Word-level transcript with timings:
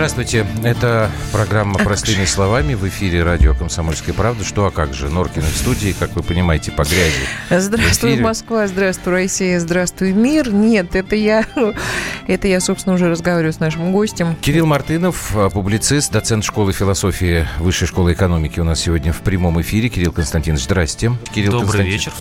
Здравствуйте. 0.00 0.46
Это 0.64 1.10
программа 1.30 1.78
«Простыми 1.78 2.24
словами» 2.24 2.72
в 2.72 2.88
эфире 2.88 3.22
радио 3.22 3.52
«Комсомольская 3.54 4.14
правда». 4.14 4.44
Что, 4.44 4.64
а 4.64 4.70
как 4.70 4.94
же? 4.94 5.10
Норкин 5.10 5.42
в 5.42 5.54
студии, 5.54 5.94
как 5.96 6.16
вы 6.16 6.22
понимаете, 6.22 6.72
по 6.72 6.84
грязи. 6.84 7.20
Здравствуй, 7.50 8.18
Москва, 8.18 8.66
здравствуй, 8.66 9.12
Россия, 9.12 9.60
здравствуй, 9.60 10.12
мир. 10.12 10.54
Нет, 10.54 10.96
это 10.96 11.16
я, 11.16 11.44
это 12.26 12.48
я, 12.48 12.60
собственно, 12.60 12.94
уже 12.94 13.10
разговариваю 13.10 13.52
с 13.52 13.60
нашим 13.60 13.92
гостем. 13.92 14.36
Кирилл 14.40 14.64
Мартынов, 14.64 15.34
публицист, 15.52 16.10
доцент 16.10 16.44
школы 16.44 16.72
философии 16.72 17.46
Высшей 17.58 17.86
школы 17.86 18.14
экономики 18.14 18.58
у 18.58 18.64
нас 18.64 18.80
сегодня 18.80 19.12
в 19.12 19.20
прямом 19.20 19.60
эфире. 19.60 19.90
Кирилл 19.90 20.12
Константинович, 20.12 20.62
здрасте. 20.62 21.12
Кирилл 21.30 21.60
Добрый 21.60 21.84
вечер. 21.84 22.14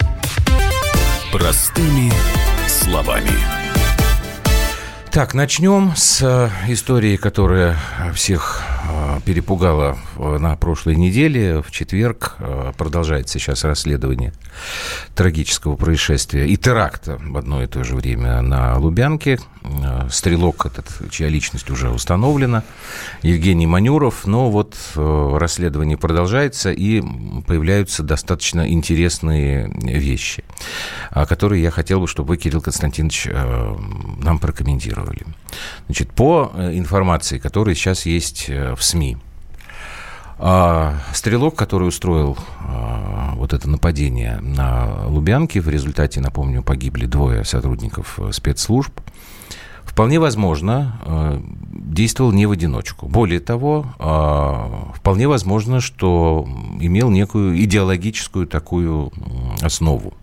Простыми 1.31 2.11
словами. 2.67 3.58
Так, 5.11 5.33
начнем 5.33 5.93
с 5.95 6.21
э, 6.21 6.49
истории, 6.71 7.17
которая 7.17 7.75
всех 8.13 8.61
перепугала 9.25 9.97
на 10.17 10.55
прошлой 10.55 10.95
неделе. 10.95 11.61
В 11.61 11.71
четверг 11.71 12.35
э, 12.39 12.73
продолжается 12.77 13.39
сейчас 13.39 13.63
расследование 13.63 14.33
трагического 15.15 15.75
происшествия 15.75 16.47
и 16.47 16.57
теракта 16.57 17.19
в 17.21 17.37
одно 17.37 17.61
и 17.63 17.67
то 17.67 17.83
же 17.83 17.95
время 17.95 18.41
на 18.41 18.77
Лубянке. 18.77 19.39
Стрелок 20.09 20.65
этот, 20.65 20.87
чья 21.11 21.29
личность 21.29 21.69
уже 21.69 21.89
установлена, 21.89 22.63
Евгений 23.21 23.67
Манюров. 23.67 24.25
Но 24.25 24.49
вот 24.49 24.75
расследование 24.95 25.97
продолжается, 25.97 26.71
и 26.71 27.01
появляются 27.45 28.03
достаточно 28.03 28.69
интересные 28.69 29.71
вещи, 29.83 30.43
которые 31.11 31.61
я 31.61 31.71
хотел 31.71 31.99
бы, 31.99 32.07
чтобы 32.07 32.29
вы, 32.29 32.37
Кирилл 32.37 32.61
Константинович, 32.61 33.27
нам 34.23 34.39
прокомментировали. 34.39 35.25
Значит, 35.85 36.11
по 36.11 36.51
э, 36.53 36.77
информации, 36.77 37.39
которая 37.39 37.75
сейчас 37.75 38.05
есть 38.05 38.45
э, 38.49 38.75
в 38.75 38.83
СМИ, 38.83 39.17
а, 40.41 40.95
Стрелок, 41.13 41.55
который 41.55 41.87
устроил 41.87 42.37
а, 42.61 43.33
вот 43.35 43.51
это 43.51 43.69
нападение 43.69 44.39
на 44.39 45.05
Лубянке, 45.07 45.59
в 45.59 45.67
результате, 45.67 46.21
напомню, 46.21 46.63
погибли 46.63 47.05
двое 47.05 47.43
сотрудников 47.43 48.17
э, 48.19 48.31
спецслужб, 48.31 48.93
вполне 49.83 50.17
возможно, 50.17 51.41
действовал 51.73 52.31
не 52.31 52.45
в 52.45 52.51
одиночку. 52.51 53.07
Более 53.07 53.41
того, 53.41 53.93
а, 53.99 54.93
вполне 54.95 55.27
возможно, 55.27 55.81
что 55.81 56.47
имел 56.79 57.09
некую 57.09 57.61
идеологическую 57.61 58.47
такую 58.47 59.11
основу. 59.61 60.13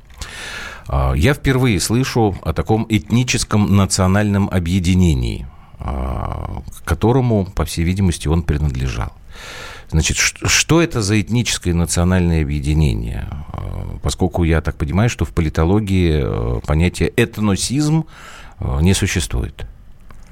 А, 0.89 1.15
я 1.15 1.35
впервые 1.35 1.81
слышу 1.81 2.37
о 2.43 2.53
таком 2.53 2.87
этническом 2.89 3.77
национальном 3.77 4.49
объединении, 4.51 5.47
а, 5.79 6.63
к 6.79 6.85
которому, 6.85 7.47
по 7.47 7.65
всей 7.65 7.85
видимости, 7.85 8.29
он 8.29 8.43
принадлежал. 8.43 9.13
Значит, 9.91 10.17
что 10.17 10.83
это 10.83 11.01
за 11.01 11.21
этническое 11.21 11.75
национальное 11.75 12.43
объединение? 12.43 13.29
А, 13.31 13.99
поскольку 14.03 14.45
я 14.45 14.61
так 14.61 14.77
понимаю, 14.77 15.11
что 15.11 15.25
в 15.25 15.31
политологии 15.31 16.61
понятие 16.67 17.13
этносизм 17.17 18.05
не 18.81 18.95
существует. 18.95 19.67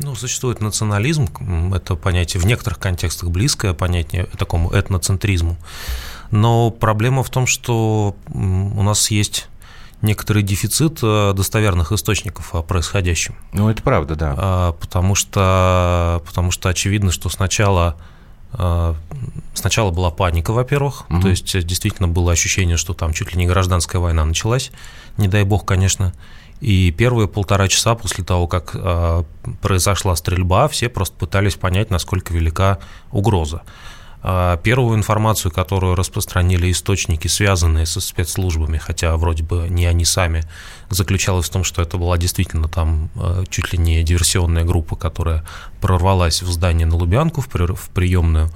Ну, 0.00 0.14
существует 0.16 0.61
национализм, 0.61 1.28
это 1.72 1.94
понятие 1.94 2.41
в 2.41 2.46
некоторых 2.46 2.80
контекстах 2.80 3.30
близкое 3.30 3.74
понятие 3.74 4.27
такому 4.39 4.70
этноцентризму. 4.70 5.57
Но 6.33 6.70
проблема 6.70 7.23
в 7.23 7.30
том, 7.30 7.46
что 7.46 8.17
у 8.33 8.83
нас 8.83 9.11
есть 9.12 9.48
некоторый 10.04 10.42
дефицит 10.42 11.00
э, 11.02 11.32
достоверных 11.34 11.92
источников 11.92 12.54
о 12.54 12.62
происходящем. 12.62 13.34
Ну, 13.52 13.68
это 13.68 13.82
правда, 13.82 14.14
да. 14.14 14.34
А, 14.36 14.72
потому 14.72 15.14
что, 15.14 16.22
потому 16.26 16.50
что 16.50 16.68
очевидно, 16.68 17.10
что 17.10 17.28
сначала 17.28 17.96
э, 18.52 18.94
Сначала 19.54 19.90
была 19.90 20.10
паника, 20.10 20.52
во-первых, 20.52 21.06
угу. 21.08 21.22
то 21.22 21.28
есть 21.28 21.64
действительно 21.64 22.08
было 22.08 22.32
ощущение, 22.32 22.76
что 22.76 22.92
там 22.92 23.12
чуть 23.12 23.32
ли 23.32 23.38
не 23.38 23.46
гражданская 23.46 24.00
война 24.00 24.24
началась, 24.24 24.72
не 25.16 25.28
дай 25.28 25.44
бог, 25.44 25.64
конечно. 25.64 26.12
И 26.60 26.90
первые 26.90 27.28
полтора 27.28 27.68
часа 27.68 27.94
после 27.94 28.24
того, 28.24 28.46
как 28.46 28.72
э, 28.74 29.24
произошла 29.62 30.14
стрельба, 30.16 30.68
все 30.68 30.88
просто 30.88 31.16
пытались 31.16 31.54
понять, 31.54 31.90
насколько 31.90 32.34
велика 32.34 32.78
угроза. 33.10 33.62
А, 34.27 34.57
первую 34.57 34.96
информацию, 34.96 35.52
которую 35.52 35.96
распространили 35.96 36.73
источники, 36.73 37.29
связанные 37.29 37.85
со 37.85 38.01
спецслужбами, 38.01 38.79
хотя 38.79 39.14
вроде 39.18 39.45
бы 39.45 39.67
не 39.68 39.85
они 39.85 40.07
сами, 40.07 40.45
заключалась 40.89 41.46
в 41.46 41.52
том, 41.52 41.62
что 41.62 41.83
это 41.83 41.98
была 41.98 42.17
действительно 42.17 42.67
там 42.67 43.11
а, 43.17 43.45
чуть 43.51 43.74
ли 43.74 43.79
не 43.79 44.02
диверсионная 44.02 44.64
группа, 44.64 44.96
которая 44.96 45.45
прорвалась 45.83 46.42
в 46.42 46.51
здание 46.51 46.86
на 46.86 46.96
Лубянку, 46.96 47.42
в 47.42 47.48
приемную 47.90 48.48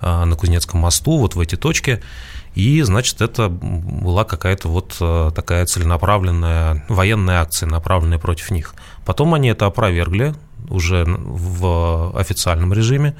а, 0.00 0.24
на 0.24 0.36
Кузнецком 0.36 0.78
мосту, 0.78 1.18
вот 1.18 1.34
в 1.34 1.40
эти 1.40 1.56
точки. 1.56 2.00
И, 2.54 2.80
значит, 2.82 3.20
это 3.20 3.48
была 3.48 4.24
какая-то 4.24 4.68
вот 4.68 5.34
такая 5.34 5.66
целенаправленная 5.66 6.84
военная 6.88 7.40
акция, 7.40 7.68
направленная 7.68 8.18
против 8.18 8.52
них. 8.52 8.74
Потом 9.04 9.34
они 9.34 9.48
это 9.48 9.66
опровергли 9.66 10.34
уже 10.68 11.04
в 11.06 12.16
официальном 12.18 12.72
режиме. 12.72 13.16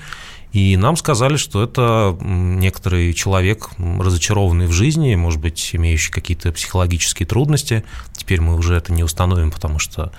И 0.52 0.76
нам 0.76 0.96
сказали, 0.96 1.36
что 1.36 1.62
это 1.62 2.16
некоторый 2.22 3.12
человек, 3.12 3.68
разочарованный 3.78 4.66
в 4.66 4.72
жизни, 4.72 5.14
может 5.14 5.40
быть, 5.40 5.70
имеющий 5.74 6.10
какие-то 6.10 6.52
психологические 6.52 7.26
трудности. 7.26 7.84
Теперь 8.16 8.40
мы 8.40 8.56
уже 8.56 8.74
это 8.74 8.92
не 8.92 9.04
установим, 9.04 9.50
потому 9.50 9.78
что 9.78 10.10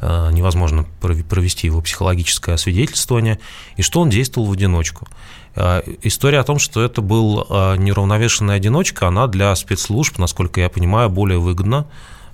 э, 0.00 0.30
невозможно 0.32 0.84
провести 1.00 1.68
его 1.68 1.80
психологическое 1.82 2.54
освидетельствование, 2.54 3.38
и 3.76 3.82
что 3.82 4.00
он 4.00 4.10
действовал 4.10 4.48
в 4.48 4.52
одиночку. 4.52 5.06
Э, 5.54 5.82
история 6.02 6.40
о 6.40 6.44
том, 6.44 6.58
что 6.58 6.82
это 6.82 7.00
был 7.00 7.46
э, 7.48 7.76
неравновешенный 7.76 8.56
одиночка, 8.56 9.06
она 9.06 9.28
для 9.28 9.54
спецслужб, 9.54 10.18
насколько 10.18 10.60
я 10.60 10.68
понимаю, 10.68 11.10
более 11.10 11.38
выгодна, 11.38 11.86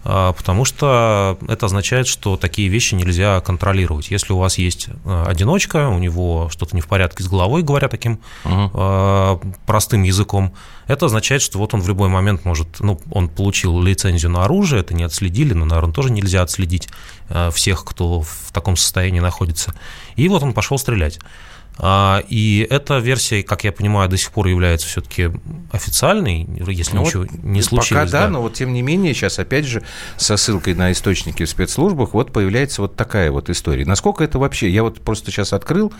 потому 0.03 0.65
что 0.65 1.39
это 1.49 1.67
означает, 1.67 2.07
что 2.07 2.37
такие 2.37 2.69
вещи 2.69 2.95
нельзя 2.95 3.41
контролировать. 3.41 4.11
Если 4.11 4.33
у 4.33 4.39
вас 4.39 4.59
есть 4.59 4.89
а, 5.05 5.25
одиночка, 5.27 5.89
у 5.89 5.99
него 5.99 6.49
что-то 6.51 6.75
не 6.75 6.83
в 6.83 6.89
порядке 6.89 7.23
с 7.23 7.29
головой, 7.29 7.63
говоря 7.63 7.89
таким 7.89 8.21
угу. 8.45 9.41
простым 9.67 10.03
языком, 10.03 10.55
это 10.89 11.07
означает, 11.07 11.43
что 11.43 11.59
вот 11.59 11.75
он 11.75 11.81
в 11.81 11.89
любой 11.89 12.09
момент 12.09 12.45
может, 12.45 12.81
ну, 12.81 13.01
он 13.11 13.29
получил 13.29 13.81
лицензию 13.81 14.31
на 14.31 14.45
оружие, 14.45 14.81
это 14.81 14.95
не 14.95 15.05
отследили, 15.05 15.55
но, 15.55 15.65
наверное, 15.65 15.93
тоже 15.93 16.11
нельзя 16.11 16.43
отследить 16.43 16.89
всех, 17.53 17.85
кто 17.85 18.23
в 18.23 18.53
таком 18.53 18.77
состоянии 18.77 19.21
находится. 19.21 19.75
И 20.17 20.29
вот 20.29 20.43
он 20.43 20.53
пошел 20.53 20.79
стрелять. 20.79 21.21
А, 21.79 22.23
и 22.29 22.67
эта 22.69 22.99
версия, 22.99 23.43
как 23.43 23.65
я 23.65 23.73
понимаю, 23.73 24.09
до 24.09 24.17
сих 24.17 24.31
пор 24.31 24.47
является 24.47 24.87
все-таки 24.87 25.31
официальной, 25.73 26.47
если 26.69 26.95
ну 26.95 27.03
ничего 27.03 27.23
вот 27.23 27.43
не 27.43 27.63
случилось. 27.63 28.11
Пока 28.11 28.19
да, 28.21 28.27
да, 28.27 28.29
но 28.31 28.43
вот 28.43 28.55
тем 28.55 28.73
не 28.73 28.83
менее 28.83 29.15
сейчас 29.15 29.39
опять 29.39 29.65
же 29.65 29.83
со 30.17 30.37
ссылкой 30.37 30.75
на 30.75 30.93
источники 30.93 31.45
в 31.45 31.49
спецслужбах 31.49 32.13
вот 32.15 32.33
появляется 32.33 32.83
вот 32.83 32.95
такая 32.95 33.31
вот 33.31 33.49
история. 33.49 33.87
Насколько 33.87 34.23
это 34.25 34.39
вообще? 34.39 34.69
Я 34.69 34.83
вот 34.83 35.01
просто 35.01 35.31
сейчас 35.31 35.53
открыл, 35.53 35.93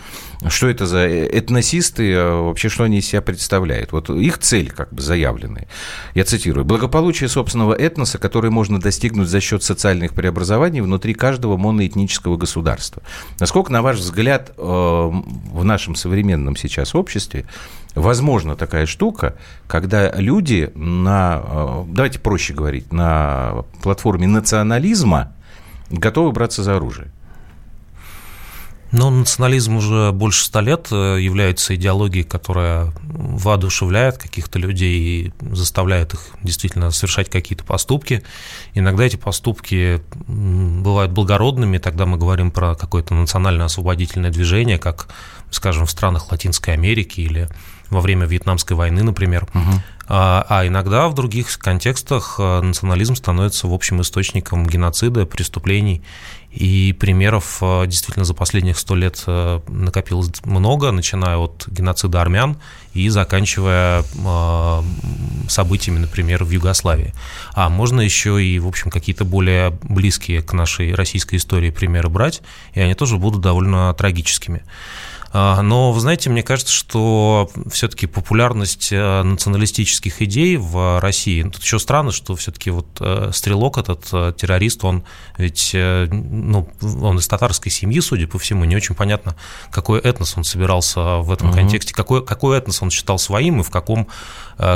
что 0.47 0.67
это 0.67 0.85
за 0.85 1.07
этносисты, 1.07 2.13
а 2.15 2.41
вообще 2.43 2.69
что 2.69 2.83
они 2.83 2.99
из 2.99 3.07
себя 3.07 3.21
представляют. 3.21 3.91
Вот 3.91 4.09
их 4.09 4.37
цель 4.37 4.69
как 4.69 4.93
бы 4.93 5.01
заявленная. 5.01 5.67
Я 6.13 6.23
цитирую. 6.23 6.65
Благополучие 6.65 7.29
собственного 7.29 7.73
этноса, 7.73 8.19
которое 8.19 8.51
можно 8.51 8.79
достигнуть 8.79 9.27
за 9.27 9.41
счет 9.41 9.63
социальных 9.63 10.13
преобразований 10.13 10.81
внутри 10.81 11.13
каждого 11.13 11.57
моноэтнического 11.57 12.37
государства. 12.37 13.01
Насколько, 13.39 13.71
на 13.71 13.81
ваш 13.81 13.97
взгляд, 13.97 14.53
э, 14.57 15.11
в 15.63 15.65
нашем 15.65 15.95
современном 15.95 16.55
сейчас 16.55 16.93
обществе 16.93 17.45
возможна 17.95 18.55
такая 18.55 18.85
штука, 18.85 19.35
когда 19.67 20.11
люди 20.11 20.71
на, 20.75 21.41
э, 21.43 21.83
давайте 21.87 22.19
проще 22.19 22.53
говорить, 22.53 22.91
на 22.91 23.63
платформе 23.81 24.27
национализма 24.27 25.33
готовы 25.89 26.31
браться 26.31 26.63
за 26.63 26.75
оружие. 26.75 27.11
Но 28.91 29.09
национализм 29.09 29.77
уже 29.77 30.11
больше 30.11 30.45
ста 30.45 30.61
лет 30.61 30.89
э, 30.91 31.17
является 31.19 31.73
идеологией, 31.73 32.23
которая 32.23 32.93
воодушевляет 33.01 34.19
каких-то 34.19 34.59
людей 34.59 34.99
и 34.99 35.33
заставляет 35.41 36.13
их 36.13 36.27
действительно 36.43 36.91
совершать 36.91 37.27
какие-то 37.27 37.63
поступки. 37.63 38.21
Иногда 38.75 39.05
эти 39.05 39.15
поступки 39.15 39.99
бывают 40.27 41.11
благородными, 41.11 41.79
тогда 41.79 42.05
мы 42.05 42.17
говорим 42.17 42.51
про 42.51 42.75
какое-то 42.75 43.15
национально-освободительное 43.15 44.29
движение, 44.29 44.77
как, 44.77 45.07
скажем, 45.53 45.85
в 45.85 45.91
странах 45.91 46.31
Латинской 46.31 46.73
Америки 46.73 47.21
или 47.21 47.49
во 47.89 48.01
время 48.01 48.25
Вьетнамской 48.25 48.75
войны, 48.75 49.03
например. 49.03 49.47
Угу. 49.53 49.81
А, 50.05 50.45
а 50.49 50.67
иногда 50.67 51.07
в 51.07 51.13
других 51.13 51.57
контекстах 51.57 52.35
э, 52.37 52.61
национализм 52.61 53.15
становится 53.15 53.67
в 53.67 53.73
общем 53.73 54.01
источником 54.01 54.65
геноцида, 54.65 55.25
преступлений 55.25 56.03
и 56.51 56.93
примеров 56.99 57.59
э, 57.61 57.85
действительно 57.87 58.25
за 58.25 58.33
последних 58.33 58.77
сто 58.77 58.95
лет 58.95 59.23
э, 59.27 59.61
накопилось 59.69 60.29
много, 60.43 60.91
начиная 60.91 61.37
от 61.37 61.67
геноцида 61.67 62.21
армян 62.21 62.57
и 62.93 63.09
заканчивая 63.09 64.03
событиями, 65.47 65.99
например, 65.99 66.43
в 66.43 66.51
Югославии. 66.51 67.13
А 67.53 67.69
можно 67.69 68.01
еще 68.01 68.43
и, 68.43 68.59
в 68.59 68.67
общем, 68.67 68.91
какие-то 68.91 69.25
более 69.25 69.71
близкие 69.81 70.43
к 70.43 70.53
нашей 70.53 70.93
российской 70.93 71.37
истории 71.37 71.71
примеры 71.71 72.09
брать, 72.09 72.43
и 72.73 72.81
они 72.81 72.93
тоже 72.93 73.17
будут 73.17 73.41
довольно 73.41 73.93
трагическими. 73.95 74.63
А, 75.35 75.63
но, 75.63 75.91
вы 75.91 75.99
знаете, 75.99 76.29
мне 76.29 76.43
кажется, 76.43 76.71
что 76.71 77.49
все-таки 77.71 78.05
популярность 78.05 78.89
э, 78.91 79.23
националистических 79.23 80.21
идей 80.21 80.57
в 80.57 80.99
России, 81.01 81.41
ну, 81.41 81.49
тут 81.49 81.63
еще 81.63 81.79
странно, 81.79 82.11
что 82.11 82.35
все-таки 82.35 82.69
вот 82.69 82.85
э, 82.99 83.31
Стрелок 83.33 83.79
этот 83.79 84.07
э, 84.13 84.33
террорист, 84.37 84.85
он 84.85 85.03
ведь, 85.39 85.71
ну, 85.73 86.69
он 86.81 87.17
из 87.17 87.27
татарской 87.27 87.71
семьи, 87.71 87.99
судя 87.99 88.27
по 88.27 88.37
всему, 88.37 88.65
не 88.65 88.75
очень 88.75 88.93
понятно, 88.93 89.35
какой 89.71 89.99
этнос 89.99 90.37
он 90.37 90.43
собирался 90.43 91.17
в 91.17 91.31
этом 91.31 91.49
угу. 91.49 91.57
контексте, 91.57 91.95
какой, 91.95 92.23
какой 92.23 92.59
этнос 92.59 92.83
он 92.83 92.91
считал 92.91 93.17
своим 93.17 93.61
и 93.61 93.63
в 93.63 93.71
каком 93.71 94.07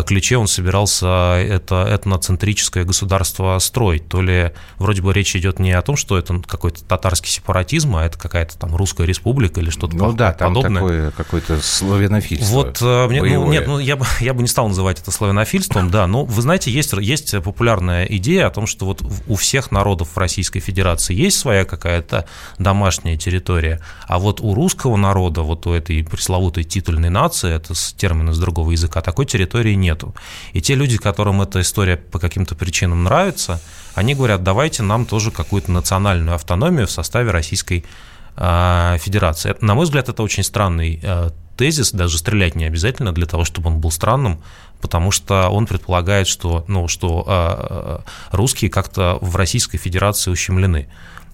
ключе 0.07 0.37
он 0.37 0.47
собирался 0.47 1.35
это 1.37 1.85
этноцентрическое 1.87 2.83
государство 2.83 3.59
строить. 3.59 4.09
То 4.09 4.23
ли 4.23 4.53
вроде 4.79 5.03
бы 5.03 5.13
речь 5.13 5.35
идет 5.35 5.59
не 5.59 5.71
о 5.71 5.83
том, 5.83 5.95
что 5.95 6.17
это 6.17 6.41
какой-то 6.47 6.83
татарский 6.83 7.29
сепаратизм, 7.29 7.95
а 7.95 8.03
это 8.03 8.17
какая-то 8.17 8.57
там 8.57 8.75
русская 8.75 9.05
республика 9.05 9.61
или 9.61 9.69
что-то 9.69 9.95
ну, 9.95 10.13
да, 10.13 10.33
там 10.33 10.46
подобное. 10.47 10.81
такое 10.81 11.11
какое-то 11.11 11.61
славянофильство. 11.61 12.53
Вот, 12.53 12.79
э, 12.81 13.07
мне, 13.07 13.21
ну, 13.21 13.51
нет, 13.51 13.67
ну, 13.67 13.79
я, 13.79 13.95
бы, 13.95 14.05
я 14.19 14.33
бы 14.33 14.41
не 14.41 14.47
стал 14.47 14.67
называть 14.67 14.99
это 14.99 15.11
славянофильством, 15.11 15.89
да, 15.89 16.07
но 16.07 16.25
вы 16.25 16.41
знаете, 16.41 16.71
есть, 16.71 16.93
есть 16.93 17.31
популярная 17.41 18.05
идея 18.05 18.47
о 18.47 18.49
том, 18.49 18.67
что 18.67 18.85
вот 18.85 19.01
у 19.27 19.35
всех 19.35 19.71
народов 19.71 20.17
Российской 20.17 20.59
Федерации 20.59 21.13
есть 21.13 21.39
своя 21.39 21.65
какая-то 21.65 22.25
домашняя 22.57 23.17
территория, 23.17 23.81
а 24.07 24.19
вот 24.19 24.41
у 24.41 24.53
русского 24.53 24.97
народа, 24.97 25.41
вот 25.41 25.67
у 25.67 25.73
этой 25.73 26.03
пресловутой 26.03 26.63
титульной 26.63 27.09
нации, 27.09 27.53
это 27.53 27.73
с 27.73 27.93
термина 27.93 28.33
с 28.33 28.39
другого 28.39 28.71
языка, 28.71 29.01
такой 29.01 29.25
территории 29.25 29.73
нету. 29.73 30.15
И 30.53 30.61
те 30.61 30.75
люди, 30.75 30.97
которым 30.97 31.41
эта 31.41 31.61
история 31.61 31.97
по 31.97 32.19
каким-то 32.19 32.55
причинам 32.55 33.03
нравится, 33.03 33.59
они 33.95 34.13
говорят, 34.13 34.43
давайте 34.43 34.83
нам 34.83 35.05
тоже 35.05 35.31
какую-то 35.31 35.71
национальную 35.71 36.35
автономию 36.35 36.87
в 36.87 36.91
составе 36.91 37.31
Российской 37.31 37.79
а, 37.79 37.87
Федерации. 38.37 39.55
На 39.61 39.73
мой 39.73 39.85
взгляд, 39.85 40.09
это 40.09 40.21
очень 40.21 40.43
странный 40.43 40.99
а, 41.03 41.31
тезис, 41.55 41.91
даже 41.91 42.19
стрелять 42.19 42.53
не 42.53 42.65
обязательно 42.65 43.11
для 43.11 43.25
того, 43.25 43.45
чтобы 43.45 43.69
он 43.69 43.79
был 43.79 43.89
странным, 43.89 44.41
потому 44.79 45.09
что 45.09 45.49
он 45.49 45.65
предполагает, 45.65 46.27
что, 46.27 46.63
ну, 46.67 46.87
что 46.87 47.23
а, 47.27 48.03
русские 48.31 48.69
как-то 48.69 49.17
в 49.21 49.35
Российской 49.35 49.79
Федерации 49.79 50.29
ущемлены. 50.29 50.87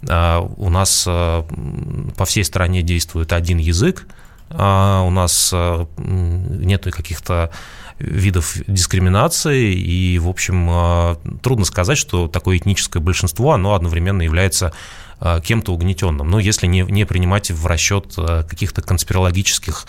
У 0.06 0.70
нас 0.70 1.06
по 1.06 2.26
всей 2.26 2.44
стране 2.44 2.82
действует 2.82 3.32
один 3.32 3.58
язык, 3.58 4.06
у 4.50 5.10
нас 5.10 5.54
нет 5.98 6.84
каких-то 6.84 7.52
видов 8.00 8.58
дискриминации, 8.68 9.74
и, 9.74 10.20
в 10.20 10.28
общем, 10.28 11.18
трудно 11.42 11.66
сказать, 11.66 11.98
что 11.98 12.28
такое 12.28 12.58
этническое 12.58 13.02
большинство, 13.02 13.52
оно 13.52 13.74
одновременно 13.76 14.22
является 14.22 14.74
Э, 15.26 15.40
кем-то 15.42 15.72
угнетенным. 15.72 16.30
Ну, 16.30 16.38
если 16.38 16.68
не, 16.68 16.82
не 16.82 17.06
принимать 17.06 17.50
в 17.50 17.66
расчет 17.66 18.14
э, 18.18 18.44
каких-то 18.44 18.82
конспирологических 18.82 19.86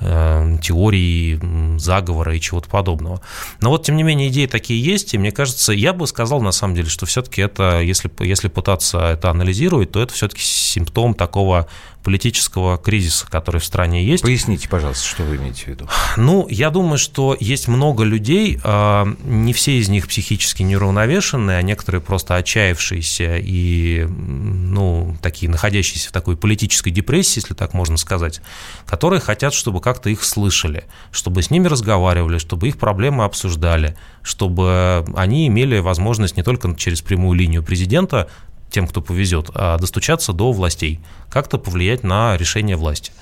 э, 0.00 0.56
теорий 0.62 1.38
заговора 1.78 2.34
и 2.34 2.40
чего-то 2.40 2.68
подобного. 2.68 3.20
Но 3.60 3.70
вот, 3.70 3.84
тем 3.84 3.96
не 3.96 4.02
менее, 4.02 4.28
идеи 4.28 4.46
такие 4.46 4.82
есть, 4.82 5.14
и 5.14 5.18
мне 5.18 5.32
кажется, 5.32 5.72
я 5.72 5.92
бы 5.92 6.06
сказал, 6.06 6.40
на 6.40 6.52
самом 6.52 6.74
деле, 6.74 6.88
что 6.88 7.06
все-таки 7.06 7.42
это, 7.42 7.80
если, 7.80 8.10
если 8.20 8.48
пытаться 8.48 8.98
это 8.98 9.30
анализировать, 9.30 9.92
то 9.92 10.02
это 10.02 10.12
все-таки 10.12 10.42
симптом 10.42 11.14
такого 11.14 11.68
политического 12.04 12.76
кризиса, 12.76 13.26
который 13.28 13.60
в 13.60 13.64
стране 13.64 14.04
есть. 14.04 14.22
Поясните, 14.22 14.68
пожалуйста, 14.68 15.04
что 15.04 15.22
вы 15.24 15.36
имеете 15.36 15.64
в 15.64 15.66
виду? 15.68 15.88
Ну, 16.18 16.46
я 16.50 16.70
думаю, 16.70 16.98
что 16.98 17.34
есть 17.40 17.66
много 17.66 18.04
людей, 18.04 18.60
а, 18.62 19.08
не 19.24 19.54
все 19.54 19.78
из 19.78 19.88
них 19.88 20.06
психически 20.06 20.62
неуравновешенные, 20.62 21.58
а 21.58 21.62
некоторые 21.62 22.02
просто 22.02 22.36
отчаявшиеся 22.36 23.38
и, 23.38 24.06
ну, 24.06 25.16
такие, 25.22 25.50
находящиеся 25.50 26.10
в 26.10 26.12
такой 26.12 26.36
политической 26.36 26.90
депрессии, 26.90 27.40
если 27.40 27.54
так 27.54 27.72
можно 27.72 27.96
сказать, 27.96 28.42
которые 28.86 29.20
хотят, 29.20 29.54
чтобы 29.54 29.80
как-то 29.84 30.08
их 30.08 30.24
слышали, 30.24 30.84
чтобы 31.12 31.42
с 31.42 31.50
ними 31.50 31.68
разговаривали, 31.68 32.38
чтобы 32.38 32.68
их 32.68 32.78
проблемы 32.78 33.24
обсуждали, 33.24 33.98
чтобы 34.22 35.04
они 35.14 35.46
имели 35.46 35.78
возможность 35.78 36.38
не 36.38 36.42
только 36.42 36.74
через 36.74 37.02
прямую 37.02 37.38
линию 37.38 37.62
президента 37.62 38.30
тем, 38.70 38.88
кто 38.88 39.02
повезет, 39.02 39.50
а 39.54 39.76
достучаться 39.76 40.32
до 40.32 40.52
властей, 40.52 41.00
как-то 41.28 41.58
повлиять 41.58 42.02
на 42.02 42.34
решение 42.38 42.76
власти. 42.76 43.12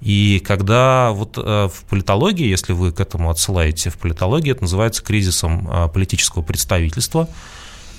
И 0.00 0.42
когда 0.46 1.10
вот 1.12 1.36
э, 1.36 1.68
в 1.70 1.84
политологии, 1.84 2.46
если 2.46 2.72
вы 2.72 2.90
к 2.90 3.00
этому 3.00 3.28
отсылаете, 3.28 3.90
в 3.90 3.98
политологии 3.98 4.52
это 4.52 4.62
называется 4.62 5.02
кризисом 5.02 5.68
э, 5.70 5.88
политического 5.88 6.42
представительства, 6.42 7.28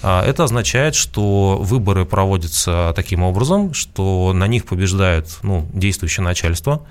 а 0.02 0.26
это 0.26 0.46
означает, 0.46 0.96
что 0.96 1.60
выборы 1.62 2.06
проводятся 2.06 2.92
таким 2.96 3.22
образом, 3.22 3.76
что 3.76 4.32
на 4.34 4.48
них 4.48 4.66
побеждает 4.66 5.28
ну, 5.44 5.68
действующее 5.74 6.24
начальство, 6.24 6.82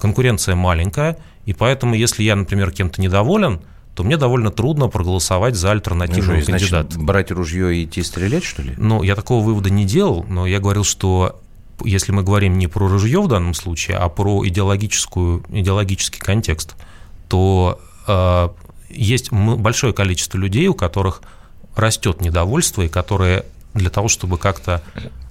конкуренция 0.00 0.54
маленькая, 0.54 1.16
и 1.46 1.54
поэтому, 1.54 1.94
если 1.94 2.22
я, 2.22 2.36
например, 2.36 2.70
кем-то 2.72 3.00
недоволен, 3.00 3.62
то 3.94 4.04
мне 4.04 4.16
довольно 4.16 4.50
трудно 4.50 4.88
проголосовать 4.88 5.54
за 5.54 5.70
альтернативного 5.70 6.40
ну, 6.40 6.44
кандидата. 6.44 6.88
Значит, 6.90 7.02
брать 7.02 7.30
ружье 7.30 7.74
и 7.74 7.84
идти 7.84 8.02
стрелять, 8.02 8.44
что 8.44 8.62
ли? 8.62 8.74
Ну, 8.76 9.02
я 9.02 9.14
такого 9.14 9.44
вывода 9.44 9.70
не 9.70 9.84
делал, 9.84 10.24
но 10.28 10.46
я 10.46 10.60
говорил, 10.60 10.84
что 10.84 11.40
если 11.84 12.12
мы 12.12 12.22
говорим 12.22 12.58
не 12.58 12.66
про 12.66 12.86
ружье 12.86 13.20
в 13.20 13.28
данном 13.28 13.54
случае, 13.54 13.96
а 13.96 14.08
про 14.08 14.46
идеологическую, 14.46 15.44
идеологический 15.48 16.20
контекст, 16.20 16.74
то 17.28 17.80
э, 18.06 18.48
есть 18.90 19.32
большое 19.32 19.92
количество 19.92 20.38
людей, 20.38 20.68
у 20.68 20.74
которых 20.74 21.22
растет 21.74 22.20
недовольство, 22.20 22.82
и 22.82 22.88
которые 22.88 23.44
для 23.74 23.88
того, 23.88 24.08
чтобы 24.08 24.36
как-то 24.36 24.82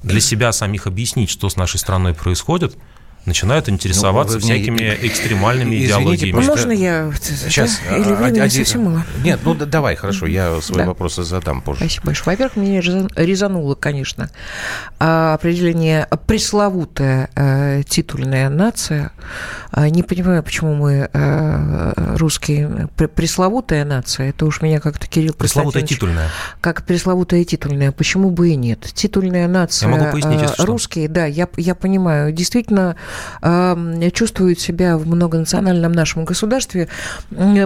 для 0.02 0.20
себя 0.20 0.52
самих 0.52 0.88
объяснить, 0.88 1.30
что 1.30 1.48
с 1.48 1.56
нашей 1.56 1.78
страной 1.78 2.16
происходит– 2.16 2.76
начинают 3.26 3.70
интересоваться 3.70 4.36
ну, 4.36 4.42
всякими 4.42 4.72
мне... 4.72 4.98
экстремальными 5.02 5.76
Извините, 5.76 5.86
идеологиями. 5.86 6.32
Просто... 6.32 6.52
Можно 6.52 6.72
я... 6.72 7.12
Сейчас. 7.22 7.80
Или 7.90 8.14
времени 8.14 8.40
один... 8.40 8.66
совсем 8.66 8.84
мало? 8.84 9.04
Нет, 9.24 9.40
ну 9.44 9.54
давай, 9.54 9.96
хорошо, 9.96 10.26
я 10.26 10.60
свои 10.62 10.80
да. 10.80 10.88
вопросы 10.88 11.24
задам 11.24 11.62
позже. 11.62 11.82
Спасибо 11.82 12.08
большое. 12.08 12.36
Во-первых, 12.36 12.56
меня 12.56 12.82
резануло, 13.16 13.76
конечно, 13.76 14.30
а, 15.00 15.34
определение 15.36 16.08
пресловутая 16.28 17.30
э, 17.36 17.84
титульная 17.88 18.50
нация. 18.50 19.12
А, 19.72 19.90
не 19.90 20.04
понимаю, 20.04 20.44
почему 20.44 20.74
мы 20.74 21.10
э, 21.12 22.16
русские 22.18 22.90
пресловутая 23.16 23.86
нация. 23.86 24.30
Это 24.30 24.46
уж 24.46 24.62
меня 24.62 24.80
как-то 24.80 25.08
Кирилл 25.08 25.34
Пресловутая 25.34 25.84
титульная. 25.84 26.30
Как 26.60 26.84
пресловутая 26.86 27.44
титульная. 27.44 27.92
Почему 27.92 28.32
бы 28.32 28.50
и 28.50 28.56
нет? 28.56 28.82
Титульная 28.94 29.48
нация. 29.48 29.90
Я 29.90 29.96
могу 29.96 30.12
пояснить, 30.12 30.42
если 30.42 30.64
Русские, 30.64 31.06
что. 31.06 31.14
да, 31.16 31.26
я, 31.26 31.48
я 31.58 31.76
понимаю. 31.76 32.32
Действительно, 32.32 32.96
чувствуют 34.14 34.60
себя 34.60 34.98
в 34.98 35.08
многонациональном 35.08 35.92
нашем 35.92 36.26
государстве 36.26 36.88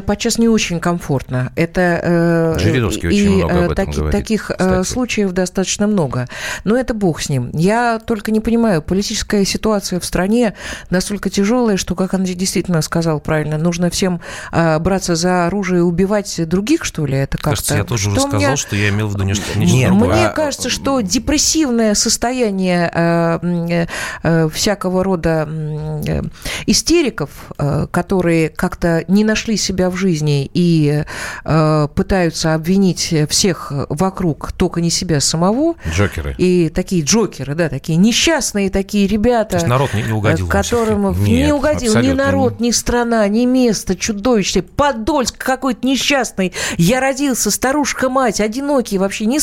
подчас 0.06 0.38
не 0.38 0.48
очень 0.48 0.80
комфортно. 0.80 1.52
Это 1.56 2.56
Жириновский 2.60 3.08
и 3.08 3.08
очень 3.08 3.38
много 3.38 3.66
об 3.66 3.72
этом 3.72 3.86
таки, 3.86 3.98
говорит, 3.98 4.12
таких 4.12 4.52
кстати. 4.52 4.88
случаев 4.88 5.32
достаточно 5.32 5.88
много. 5.88 6.28
Но 6.64 6.78
это 6.78 6.94
бог 6.94 7.22
с 7.22 7.30
ним. 7.30 7.50
Я 7.54 8.00
только 8.06 8.32
не 8.32 8.40
понимаю, 8.40 8.82
политическая 8.82 9.46
ситуация 9.46 10.00
в 10.00 10.06
стране 10.06 10.54
настолько 10.90 11.30
тяжелая, 11.30 11.78
что, 11.78 11.96
как 11.96 12.14
Андрей 12.14 12.36
действительно 12.36 12.82
сказал 12.82 13.20
правильно, 13.20 13.58
нужно 13.58 13.90
всем 13.90 14.22
браться 14.52 15.16
за 15.16 15.48
оружие 15.48 15.80
и 15.80 15.84
убивать 15.84 16.48
других, 16.48 16.86
что 16.86 17.06
ли? 17.06 17.18
Это 17.18 17.38
как-то... 17.38 17.50
Кажется, 17.52 17.76
я 17.76 17.84
тоже 17.84 18.04
что 18.04 18.12
уже 18.12 18.22
сказал, 18.22 18.40
меня... 18.40 18.58
что 18.58 18.76
я 18.76 18.90
имел 18.90 19.08
в 19.08 19.14
виду 19.14 19.24
нечто, 19.24 19.58
нечто 19.58 19.76
Нет, 19.76 19.90
другое. 19.90 20.16
Мне 20.16 20.30
кажется, 20.30 20.70
что 20.70 21.02
депрессивное 21.02 21.94
состояние 21.96 22.90
э, 22.94 23.86
э, 24.24 24.50
всякого 24.50 25.04
рода 25.04 25.35
Э, 25.44 26.22
истериков, 26.68 27.30
э, 27.58 27.88
которые 27.92 28.50
как-то 28.50 29.04
не 29.08 29.24
нашли 29.24 29.58
себя 29.58 29.90
в 29.90 29.96
жизни 29.96 30.50
и 30.54 31.04
э, 31.44 31.88
пытаются 31.94 32.54
обвинить 32.54 33.14
всех 33.30 33.72
вокруг, 33.90 34.52
только 34.54 34.82
не 34.82 34.90
себя 34.90 35.20
самого. 35.20 35.76
Джокеры. 35.90 36.36
И 36.38 36.70
такие 36.70 37.04
джокеры, 37.04 37.56
да, 37.56 37.70
такие 37.70 37.98
несчастные 37.98 38.70
такие 38.70 39.08
ребята. 39.08 39.52
То 39.52 39.56
есть 39.58 39.68
народ 39.68 39.94
не, 39.94 40.04
не 40.04 40.12
угодил. 40.12 40.48
Которым 40.48 41.12
Нет, 41.24 41.48
не 41.48 41.54
угодил 41.54 41.96
ни 42.00 42.12
народ, 42.12 42.60
ни 42.60 42.72
страна, 42.72 43.28
ни 43.28 43.46
место 43.46 43.96
чудовищное. 43.96 44.64
Подольск 44.64 45.38
какой-то 45.38 45.86
несчастный. 45.86 46.54
Я 46.78 47.00
родился, 47.00 47.52
старушка-мать, 47.52 48.40
одинокий 48.40 48.98
вообще, 48.98 49.26
ни, 49.26 49.40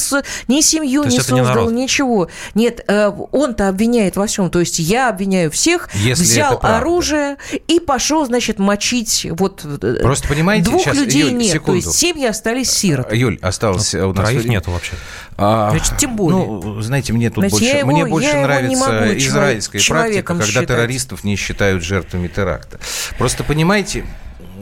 ни 0.49 0.61
семью 0.61 1.05
не 1.05 1.21
создал, 1.21 1.71
не 1.71 1.83
ничего. 1.83 2.29
Нет, 2.55 2.85
он-то 2.89 3.69
обвиняет 3.69 4.17
во 4.17 4.27
всем. 4.27 4.51
То 4.51 4.61
есть 4.61 4.79
я 4.79 5.09
обвиняю 5.09 5.51
всех, 5.51 5.82
всех, 5.91 6.03
Если 6.03 6.25
взял 6.25 6.59
оружие 6.63 7.37
и 7.69 7.81
пошел, 7.81 8.25
значит, 8.27 8.59
мочить 8.59 9.27
вот 9.31 9.63
э, 9.65 9.99
Просто 10.03 10.29
понимаете, 10.29 10.65
двух 10.65 10.83
сейчас, 10.83 10.97
людей 10.97 11.23
Юль, 11.23 11.35
нет, 11.35 11.53
секунду. 11.53 11.81
то 11.83 11.87
есть 11.87 11.99
семьи 11.99 12.27
остались 12.27 12.71
сироты. 12.71 13.17
Юль, 13.17 13.39
осталось 13.43 13.93
ну, 13.93 14.11
у 14.11 14.13
нас... 14.13 14.29
Троих 14.29 14.45
нету 14.47 14.71
вообще. 14.71 14.93
А, 15.37 15.71
значит, 15.71 15.97
тем 15.99 16.17
более. 16.17 16.47
Ну, 16.47 16.81
знаете, 16.83 17.13
мне 17.13 17.31
тут 17.31 17.39
значит, 17.39 17.59
больше, 17.59 17.77
его, 17.77 17.91
мне 17.91 18.07
больше 18.07 18.37
нравится 18.37 19.19
израильская 19.19 19.81
практика, 19.89 20.23
когда 20.23 20.47
считать. 20.47 20.69
террористов 20.69 21.25
не 21.25 21.37
считают 21.37 21.83
жертвами 21.83 22.29
теракта. 22.29 22.79
Просто 23.19 23.45
понимаете, 23.45 24.05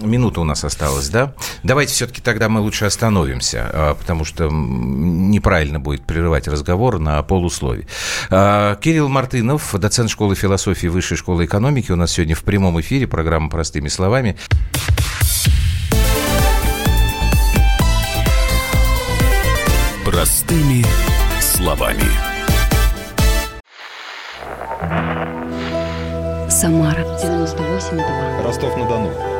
минута 0.03 0.41
у 0.41 0.45
нас 0.45 0.65
осталась, 0.65 1.09
да? 1.09 1.35
Давайте 1.63 1.95
все-таки 1.95 2.21
тогда 2.21 2.49
мы 2.49 2.61
лучше 2.61 2.85
остановимся, 2.85 3.71
а, 3.73 3.95
потому 3.95 4.25
что 4.25 4.49
неправильно 4.51 5.81
будет 5.81 6.05
прерывать 6.05 6.49
разговор 6.49 6.99
на 6.99 7.23
полуслове. 7.23 7.87
А, 8.31 8.77
Кирилл 8.77 9.09
Мартынов, 9.09 9.75
доцент 9.79 10.11
школы 10.11 10.35
философии 10.35 10.87
Высшей 10.87 11.17
школы 11.17 11.45
экономики, 11.45 11.93
у 11.93 11.97
нас 11.97 12.13
сегодня 12.13 12.35
в 12.35 12.43
прямом 12.43 12.81
эфире, 12.81 13.07
программа 13.07 13.49
«Простыми 13.49 13.89
словами». 13.89 14.37
Простыми 20.05 20.85
словами. 21.41 22.03
Самара 26.51 27.01
98,2. 27.01 28.43
Ростов-на-Дону. 28.43 29.40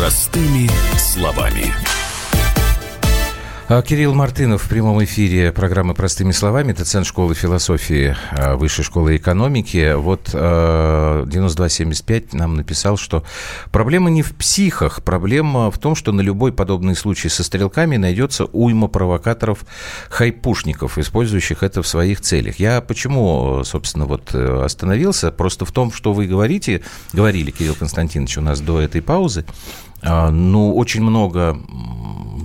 Простыми 0.00 0.66
словами. 0.96 1.74
А, 3.68 3.82
Кирилл 3.82 4.14
Мартынов 4.14 4.62
в 4.64 4.68
прямом 4.68 5.04
эфире 5.04 5.52
программы 5.52 5.94
«Простыми 5.94 6.32
словами», 6.32 6.72
доцент 6.72 7.06
школы 7.06 7.34
философии 7.34 8.16
а, 8.32 8.56
Высшей 8.56 8.82
школы 8.82 9.16
экономики. 9.16 9.94
Вот 9.94 10.30
9275 10.30 12.24
а, 12.32 12.36
нам 12.36 12.56
написал, 12.56 12.96
что 12.96 13.24
проблема 13.70 14.10
не 14.10 14.22
в 14.22 14.34
психах, 14.34 15.04
проблема 15.04 15.70
в 15.70 15.78
том, 15.78 15.94
что 15.94 16.12
на 16.12 16.22
любой 16.22 16.52
подобный 16.52 16.96
случай 16.96 17.28
со 17.28 17.44
стрелками 17.44 17.96
найдется 17.96 18.46
уйма 18.46 18.88
провокаторов, 18.88 19.66
хайпушников, 20.08 20.96
использующих 20.96 21.62
это 21.62 21.82
в 21.82 21.86
своих 21.86 22.22
целях. 22.22 22.56
Я 22.56 22.80
почему, 22.80 23.62
собственно, 23.64 24.06
вот 24.06 24.34
э, 24.34 24.64
остановился? 24.64 25.30
Просто 25.30 25.66
в 25.66 25.72
том, 25.72 25.92
что 25.92 26.14
вы 26.14 26.26
говорите, 26.26 26.82
говорили, 27.12 27.50
Кирилл 27.50 27.74
Константинович, 27.74 28.38
у 28.38 28.40
нас 28.40 28.60
до 28.60 28.80
этой 28.80 29.00
паузы, 29.00 29.44
ну, 30.02 30.74
очень 30.74 31.02
много 31.02 31.56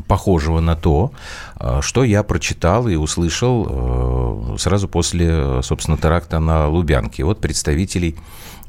похожего 0.07 0.59
на 0.59 0.75
то, 0.75 1.11
а, 1.55 1.81
что 1.81 2.03
я 2.03 2.23
прочитал 2.23 2.87
и 2.87 2.95
услышал 2.95 3.67
э, 3.69 4.57
сразу 4.57 4.87
после, 4.87 5.61
собственно, 5.63 5.97
теракта 5.97 6.39
на 6.39 6.67
Лубянке. 6.67 7.23
Вот 7.23 7.41
представителей 7.41 8.15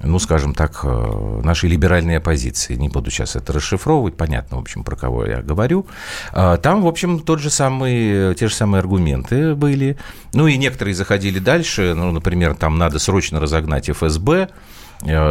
ну, 0.03 0.19
скажем 0.19 0.55
так, 0.55 0.81
э, 0.85 1.41
нашей 1.43 1.71
либеральной 1.71 2.19
оппозиции. 2.19 2.75
Не 2.75 2.91
буду 2.91 3.11
сейчас 3.11 3.35
это 3.35 3.55
расшифровывать, 3.55 4.15
понятно, 4.15 4.59
в 4.59 4.61
общем, 4.61 4.85
про 4.85 4.95
кого 4.95 5.25
я 5.25 5.41
говорю. 5.41 5.87
А, 6.33 6.59
там, 6.59 6.83
в 6.83 6.87
общем, 6.87 7.21
тот 7.21 7.41
же 7.41 7.49
самый, 7.49 8.35
те 8.35 8.49
же 8.49 8.55
самые 8.55 8.81
аргументы 8.81 9.55
были. 9.55 9.97
Ну, 10.35 10.47
и 10.47 10.59
некоторые 10.59 10.95
заходили 10.95 11.39
дальше. 11.39 11.95
Ну, 11.97 12.13
например, 12.13 12.55
там 12.55 12.77
надо 12.77 12.99
срочно 12.99 13.41
разогнать 13.41 13.89
ФСБ, 13.89 14.51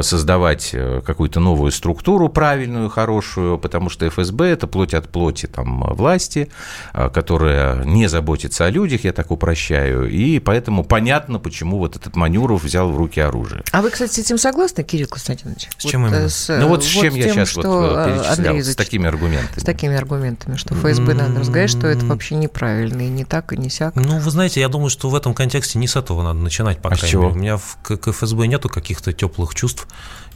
создавать 0.02 0.70
э, 0.74 1.02
какую-то 1.06 1.40
новую 1.40 1.72
структуру 1.72 2.30
правильную, 2.30 2.90
хорошую, 2.90 3.58
потому 3.58 3.90
что 3.90 4.08
ФСБ– 4.08 4.46
это 4.52 4.68
плоть 4.68 4.94
от 4.94 5.10
плоти 5.10 5.48
там, 5.48 5.84
власти, 5.94 6.50
э, 6.94 7.10
которая 7.10 7.84
не 7.84 8.08
заботится 8.08 8.66
о 8.66 8.70
людях, 8.70 9.04
я 9.04 9.14
так 9.14 9.32
упрощаю, 9.32 10.10
и 10.10 10.40
поэтому 10.40 10.84
понятно, 10.84 11.40
почему 11.40 11.78
вот 11.80 11.96
этот 11.96 12.16
Манюров 12.16 12.64
взял 12.64 12.90
в 12.90 12.98
руки 12.98 13.20
оружие. 13.20 13.64
А 13.72 13.82
вы, 13.82 13.90
кстати, 13.90 14.12
с 14.12 14.18
этим 14.20 14.38
согласны, 14.38 14.84
Кирилл 14.84 15.08
Константинович? 15.08 15.70
С 15.78 15.84
чем 15.84 16.04
вот, 16.04 16.12
именно? 16.12 16.30
С, 16.30 16.48
ну 16.48 16.68
вот 16.68 16.84
с 16.84 16.88
чем 16.88 17.10
вот 17.10 17.18
я 17.18 17.24
тем, 17.24 17.34
сейчас 17.34 17.56
вот 17.56 17.64
перечислял, 17.64 18.48
Андрей 18.48 18.64
с 18.64 18.76
такими 18.76 19.08
аргументами. 19.08 19.60
С 19.60 19.64
такими 19.64 19.96
аргументами, 19.96 20.56
что 20.58 20.76
ФСБ 20.76 21.14
надо 21.14 21.40
разговаривать, 21.40 21.72
что 21.72 21.88
это 21.88 22.06
вообще 22.06 22.36
неправильно, 22.36 23.02
и 23.02 23.10
не 23.10 23.26
так, 23.26 23.52
и 23.52 23.58
не 23.58 23.70
сяк. 23.70 23.96
Ну, 23.96 24.20
вы 24.20 24.32
знаете, 24.32 24.60
я 24.60 24.70
думаю, 24.70 24.90
что 24.90 25.10
в 25.10 25.16
этом 25.16 25.34
контексте 25.34 25.80
не 25.80 25.88
с 25.88 25.96
этого 25.96 26.24
надо 26.24 26.40
начинать, 26.40 26.82
по 26.82 26.90
а 26.90 26.96
крайней 26.96 27.18
мере. 27.18 27.34
У 27.34 27.36
меня 27.36 27.60
к 27.82 28.12
ФСБ 28.12 28.48
нету 28.48 28.70
каких-то 28.70 29.12
теплых 29.12 29.55
чувств. 29.56 29.88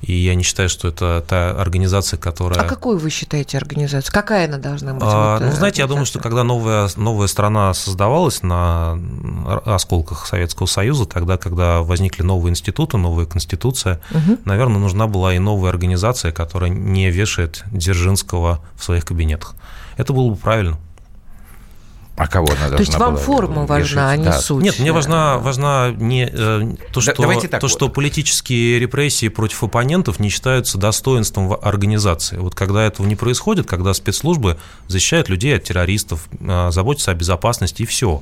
И 0.02 0.14
я 0.14 0.34
не 0.36 0.44
считаю, 0.44 0.70
что 0.70 0.88
это 0.88 1.24
та 1.28 1.52
организация, 1.52 2.18
которая... 2.18 2.62
А 2.62 2.64
какую 2.64 2.98
вы 2.98 3.10
считаете 3.10 3.58
организацию? 3.58 4.14
Какая 4.14 4.48
она 4.48 4.58
должна 4.58 4.94
быть? 4.94 5.04
А, 5.06 5.38
вот, 5.38 5.46
ну, 5.46 5.52
знаете, 5.52 5.82
я 5.82 5.88
думаю, 5.88 6.06
что 6.06 6.20
когда 6.20 6.44
новая, 6.44 6.90
новая 6.96 7.28
страна 7.28 7.74
создавалась 7.74 8.42
на 8.42 8.98
осколках 9.66 10.26
Советского 10.26 10.68
Союза, 10.68 11.06
тогда, 11.06 11.38
когда 11.38 11.82
возникли 11.82 12.24
новые 12.24 12.52
институты, 12.52 12.98
новая 12.98 13.26
конституция, 13.26 14.00
угу. 14.12 14.38
наверное, 14.46 14.80
нужна 14.80 15.08
была 15.08 15.34
и 15.36 15.40
новая 15.40 15.70
организация, 15.70 16.32
которая 16.32 16.70
не 16.70 17.12
вешает 17.12 17.66
Дзержинского 17.72 18.62
в 18.76 18.84
своих 18.84 19.04
кабинетах. 19.04 19.56
Это 19.98 20.14
было 20.14 20.30
бы 20.30 20.38
правильно. 20.38 20.78
А 22.20 22.28
кого 22.28 22.48
она 22.48 22.68
должна 22.68 22.78
То 22.78 22.84
есть 22.84 22.96
вам 22.98 23.16
форма 23.16 23.66
важна, 23.66 24.10
а 24.10 24.18
не 24.18 24.26
да. 24.26 24.40
суть? 24.40 24.62
Нет, 24.62 24.78
мне 24.78 24.92
важна, 24.92 25.38
важна 25.38 25.92
не 25.92 26.30
э, 26.30 26.76
то, 26.92 27.00
что, 27.00 27.14
да, 27.16 27.40
так 27.40 27.62
то 27.62 27.68
вот. 27.68 27.72
что 27.72 27.88
политические 27.88 28.78
репрессии 28.78 29.30
против 29.30 29.64
оппонентов 29.64 30.20
не 30.20 30.28
считаются 30.28 30.78
достоинством 30.78 31.58
организации. 31.62 32.36
Вот 32.36 32.56
когда 32.56 32.84
этого 32.84 33.08
не 33.08 33.16
происходит, 33.16 33.68
когда 33.68 33.94
спецслужбы 33.94 34.58
защищают 34.88 35.30
людей 35.30 35.56
от 35.56 35.64
террористов, 35.64 36.28
э, 36.42 36.72
заботятся 36.72 37.12
о 37.12 37.14
безопасности 37.14 37.84
и 37.84 37.86
все 37.86 38.22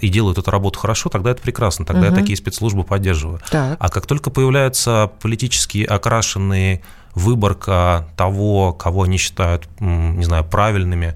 и 0.00 0.08
делают 0.08 0.38
эту 0.38 0.50
работу 0.50 0.78
хорошо, 0.78 1.10
тогда 1.10 1.32
это 1.32 1.42
прекрасно, 1.42 1.84
тогда 1.84 2.06
угу. 2.06 2.14
я 2.14 2.14
такие 2.14 2.38
спецслужбы 2.38 2.84
поддерживаю. 2.84 3.40
Так. 3.50 3.76
А 3.78 3.88
как 3.90 4.06
только 4.06 4.30
появляются 4.30 5.10
политически 5.20 5.84
окрашенные 5.84 6.80
выборка 7.14 8.08
того, 8.16 8.72
кого 8.72 9.02
они 9.02 9.18
считают, 9.18 9.68
не 9.80 10.24
знаю, 10.24 10.44
правильными, 10.44 11.14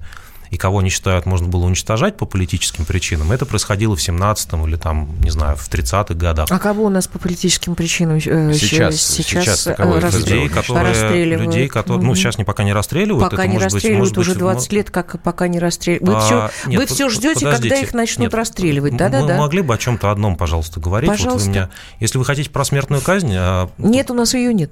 и 0.49 0.57
кого 0.57 0.79
они 0.79 0.89
считают 0.89 1.25
можно 1.25 1.47
было 1.47 1.65
уничтожать 1.65 2.17
по 2.17 2.25
политическим 2.25 2.85
причинам, 2.85 3.31
это 3.31 3.45
происходило 3.45 3.95
в 3.95 3.99
17-м 3.99 4.67
или 4.67 4.75
там, 4.75 5.09
не 5.21 5.29
знаю, 5.29 5.55
в 5.55 5.69
30-х 5.69 6.13
годах. 6.15 6.47
А 6.51 6.59
кого 6.59 6.85
у 6.85 6.89
нас 6.89 7.07
по 7.07 7.19
политическим 7.19 7.75
причинам 7.75 8.17
э, 8.17 8.53
сейчас, 8.53 9.01
сейчас, 9.01 9.63
сейчас 9.63 9.67
э, 9.67 9.75
рас... 9.77 10.13
людей, 10.13 10.49
которые, 10.49 11.25
людей, 11.25 11.67
которые, 11.67 12.03
ну, 12.03 12.15
сейчас 12.15 12.37
не 12.37 12.43
пока 12.43 12.63
не 12.63 12.73
расстреливают. 12.73 13.29
Пока 13.29 13.43
это, 13.43 13.47
не 13.47 13.53
может 13.53 13.73
расстреливают, 13.73 14.09
быть, 14.09 14.17
уже 14.17 14.35
20 14.35 14.61
быть, 14.61 14.73
лет, 14.73 14.91
как 14.91 15.21
пока 15.21 15.47
не 15.47 15.59
расстреливают. 15.59 16.09
Вы 16.09 16.15
а, 16.15 16.19
все, 16.21 16.69
нет, 16.69 16.79
вы 16.79 16.85
все 16.87 17.09
ждете, 17.09 17.45
когда 17.49 17.75
их 17.75 17.93
начнут 17.93 18.25
нет, 18.25 18.33
расстреливать, 18.33 18.97
да-да-да? 18.97 19.33
Мы 19.33 19.39
могли 19.39 19.61
бы 19.61 19.73
о 19.73 19.77
чем-то 19.77 20.11
одном, 20.11 20.35
пожалуйста, 20.35 20.79
говорить. 20.79 21.09
Пожалуйста. 21.09 21.37
Вот 21.37 21.45
вы 21.45 21.51
меня, 21.51 21.69
если 21.99 22.17
вы 22.17 22.25
хотите 22.25 22.49
про 22.49 22.65
смертную 22.65 23.01
казнь... 23.01 23.33
А, 23.35 23.69
нет, 23.77 24.09
у 24.11 24.13
нас 24.13 24.33
ее 24.33 24.53
нет. 24.53 24.71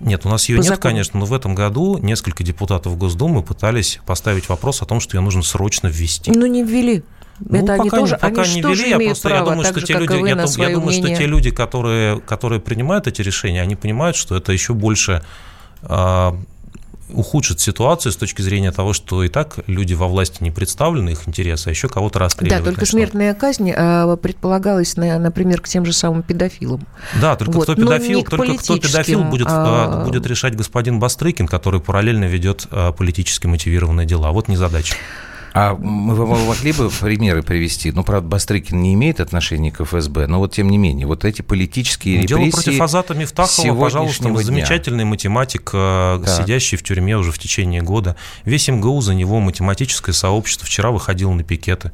Нет, 0.00 0.24
у 0.24 0.28
нас 0.30 0.48
ее 0.48 0.56
По 0.56 0.62
нет, 0.62 0.68
закону. 0.70 0.82
конечно, 0.82 1.20
но 1.20 1.26
в 1.26 1.34
этом 1.34 1.54
году 1.54 1.98
несколько 1.98 2.42
депутатов 2.42 2.96
Госдумы 2.96 3.42
пытались 3.42 4.00
поставить 4.06 4.48
вопрос 4.48 4.80
о 4.82 4.86
том, 4.86 4.98
что 4.98 5.16
ее 5.16 5.20
нужно 5.20 5.42
срочно 5.42 5.88
ввести. 5.88 6.30
Ну, 6.30 6.46
не 6.46 6.64
ввели. 6.64 7.04
Ну, 7.38 7.58
Это 7.58 7.66
пока, 7.66 7.82
они 7.82 7.90
тоже, 7.90 8.18
пока 8.20 8.42
они 8.42 8.54
не 8.56 8.62
ввели, 8.62 8.90
я 8.90 8.98
просто 8.98 9.28
право, 9.28 9.44
я 9.44 9.50
думаю, 9.50 9.64
что 9.64 9.80
те 9.80 9.94
люди, 9.94 10.12
я, 10.12 10.68
я 10.68 10.74
думаю, 10.74 10.92
что 10.92 11.08
те 11.08 11.26
люди, 11.26 11.50
которые, 11.50 12.20
которые 12.20 12.60
принимают 12.60 13.06
эти 13.06 13.22
решения, 13.22 13.62
они 13.62 13.76
понимают, 13.76 14.16
что 14.16 14.36
это 14.36 14.52
еще 14.52 14.74
больше 14.74 15.22
а, 15.82 16.36
ухудшит 17.12 17.60
ситуацию 17.60 18.12
с 18.12 18.16
точки 18.16 18.42
зрения 18.42 18.72
того, 18.72 18.92
что 18.92 19.22
и 19.22 19.28
так 19.28 19.58
люди 19.66 19.94
во 19.94 20.08
власти 20.08 20.42
не 20.42 20.50
представлены, 20.50 21.10
их 21.10 21.28
интересы, 21.28 21.68
а 21.68 21.70
еще 21.70 21.88
кого-то 21.88 22.18
расстреливают. 22.18 22.64
Да, 22.64 22.70
только 22.70 22.80
начнут. 22.80 23.00
смертная 23.00 23.34
казнь 23.34 23.70
э, 23.70 24.16
предполагалась, 24.16 24.96
например, 24.96 25.60
к 25.60 25.68
тем 25.68 25.84
же 25.84 25.92
самым 25.92 26.22
педофилам. 26.22 26.86
Да, 27.20 27.36
только 27.36 27.52
вот. 27.52 27.62
кто 27.64 27.74
педофил, 27.74 28.22
только 28.24 28.56
кто 28.56 28.78
педофил 28.78 29.24
будет, 29.24 29.46
а... 29.50 30.04
будет 30.04 30.26
решать 30.26 30.56
господин 30.56 30.98
Бастрыкин, 30.98 31.46
который 31.46 31.80
параллельно 31.80 32.24
ведет 32.24 32.66
политически 32.96 33.46
мотивированные 33.46 34.06
дела. 34.06 34.30
Вот 34.32 34.48
не 34.48 34.56
задача. 34.56 34.94
А 35.52 35.74
мы 35.74 36.14
могли 36.14 36.72
бы 36.72 36.90
примеры 36.90 37.42
привести? 37.42 37.90
Ну, 37.92 38.04
правда, 38.04 38.28
Бастрыкин 38.28 38.80
не 38.80 38.94
имеет 38.94 39.20
отношения 39.20 39.72
к 39.72 39.82
ФСБ, 39.84 40.26
но 40.26 40.38
вот 40.38 40.54
тем 40.54 40.70
не 40.70 40.78
менее, 40.78 41.06
вот 41.06 41.24
эти 41.24 41.42
политические 41.42 42.24
Дело 42.24 42.38
репрессии... 42.38 42.50
Дело 42.52 42.62
против 42.62 42.80
Азата 42.82 43.14
Мифтахова, 43.14 43.80
пожалуйста, 43.80 44.28
дня. 44.28 44.42
замечательный 44.42 45.04
математик, 45.04 45.70
так. 45.72 46.28
сидящий 46.28 46.78
в 46.78 46.82
тюрьме 46.82 47.16
уже 47.16 47.32
в 47.32 47.38
течение 47.38 47.82
года. 47.82 48.16
Весь 48.44 48.68
МГУ 48.68 49.00
за 49.00 49.14
него 49.14 49.40
математическое 49.40 50.12
сообщество 50.12 50.66
вчера 50.66 50.90
выходило 50.90 51.32
на 51.32 51.42
пикеты. 51.42 51.92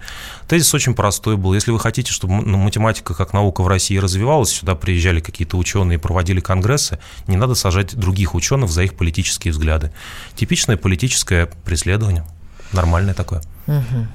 Тезис 0.49 0.73
очень 0.75 0.95
простой 0.95 1.37
был. 1.37 1.55
Если 1.55 1.71
вы 1.71 1.81
хотите, 1.81 2.13
чтобы 2.13 2.35
математика 2.35 3.15
как 3.15 3.33
наука 3.33 3.63
в 3.63 3.69
России 3.69 3.97
развивалась, 3.97 4.51
сюда 4.51 4.75
приезжали 4.75 5.21
какие-то 5.21 5.57
ученые 5.57 5.97
и 5.97 6.01
проводили 6.01 6.41
конгрессы, 6.41 6.99
не 7.27 7.37
надо 7.37 7.55
сажать 7.55 7.97
других 7.97 8.35
ученых 8.35 8.71
за 8.71 8.83
их 8.83 8.95
политические 8.95 9.53
взгляды. 9.53 9.93
Типичное 10.35 10.77
политическое 10.77 11.49
преследование. 11.65 12.25
Нормальное 12.73 13.15
такое. 13.15 13.43
Угу. 13.67 14.07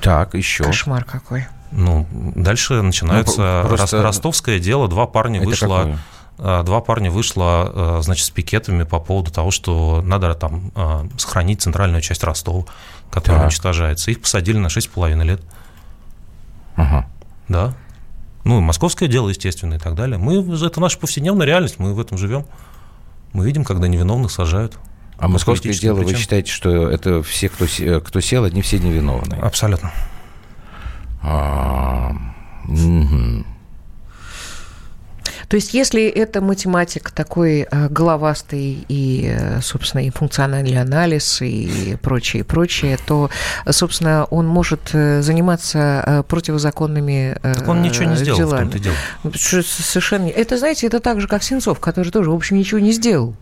Так, 0.00 0.34
еще. 0.34 0.64
Кошмар 0.64 1.04
какой. 1.04 1.46
Ну, 1.72 2.06
дальше 2.12 2.82
начинается 2.82 3.62
ну, 3.62 3.76
просто... 3.76 4.02
ростовское 4.02 4.58
дело. 4.58 4.88
Два 4.88 5.06
парня 5.06 5.40
Это 5.40 5.48
вышло. 5.48 5.78
Какое? 5.78 5.98
два 6.64 6.80
парня 6.80 7.10
вышло, 7.12 8.00
значит, 8.02 8.26
с 8.26 8.30
пикетами 8.30 8.82
по 8.82 8.98
поводу 8.98 9.30
того, 9.30 9.52
что 9.52 10.02
надо 10.04 10.34
там 10.34 10.72
сохранить 11.16 11.62
центральную 11.62 12.02
часть 12.02 12.24
Ростова, 12.24 12.64
которая 13.10 13.42
так. 13.42 13.48
уничтожается. 13.48 14.10
Их 14.10 14.20
посадили 14.20 14.58
на 14.58 14.66
6,5 14.66 15.22
лет. 15.22 15.40
Ага. 16.74 17.06
Да. 17.48 17.72
Ну, 18.44 18.60
московское 18.60 19.08
дело, 19.08 19.28
естественно, 19.30 19.74
и 19.74 19.78
так 19.78 19.94
далее. 19.94 20.18
Мы, 20.18 20.36
это 20.66 20.80
наша 20.80 20.98
повседневная 20.98 21.46
реальность, 21.46 21.78
мы 21.78 21.94
в 21.94 22.00
этом 22.00 22.18
живем. 22.18 22.44
Мы 23.32 23.46
видим, 23.46 23.64
когда 23.64 23.88
невиновных 23.88 24.30
сажают. 24.30 24.76
А 25.18 25.28
московское 25.28 25.72
дело, 25.72 25.98
причин. 25.98 26.14
вы 26.14 26.20
считаете, 26.20 26.50
что 26.50 26.88
это 26.88 27.22
все, 27.22 27.48
кто, 27.48 27.66
кто 28.00 28.20
сел, 28.20 28.44
они 28.44 28.62
все 28.62 28.78
невиновные? 28.78 29.40
Абсолютно. 29.40 29.92
А, 31.22 32.12
угу. 32.66 33.44
То 35.48 35.56
есть, 35.56 35.74
если 35.74 36.06
это 36.06 36.40
математик 36.40 37.10
такой 37.10 37.66
э, 37.70 37.88
головастый 37.88 38.84
и, 38.88 39.34
э, 39.36 39.60
собственно, 39.60 40.06
и 40.06 40.10
функциональный 40.10 40.80
анализ 40.80 41.40
и 41.42 41.96
прочее, 42.02 42.44
прочее, 42.44 42.98
то, 43.06 43.30
собственно, 43.70 44.24
он 44.30 44.46
может 44.46 44.90
э, 44.92 45.22
заниматься 45.22 46.24
противозаконными 46.28 47.38
так 47.42 47.68
он 47.68 47.82
ничего 47.82 48.04
не 48.04 48.16
сделал 48.16 48.38
делами. 48.38 48.68
в 48.68 48.72
том-то 48.72 48.78
дело. 48.78 48.96
Совершенно. 49.36 50.28
Это, 50.28 50.58
знаете, 50.58 50.86
это 50.86 51.00
так 51.00 51.20
же, 51.20 51.28
как 51.28 51.42
Сенцов, 51.42 51.80
который 51.80 52.10
тоже, 52.10 52.30
в 52.30 52.34
общем, 52.34 52.58
ничего 52.58 52.80
не 52.80 52.92
сделал. 52.92 53.34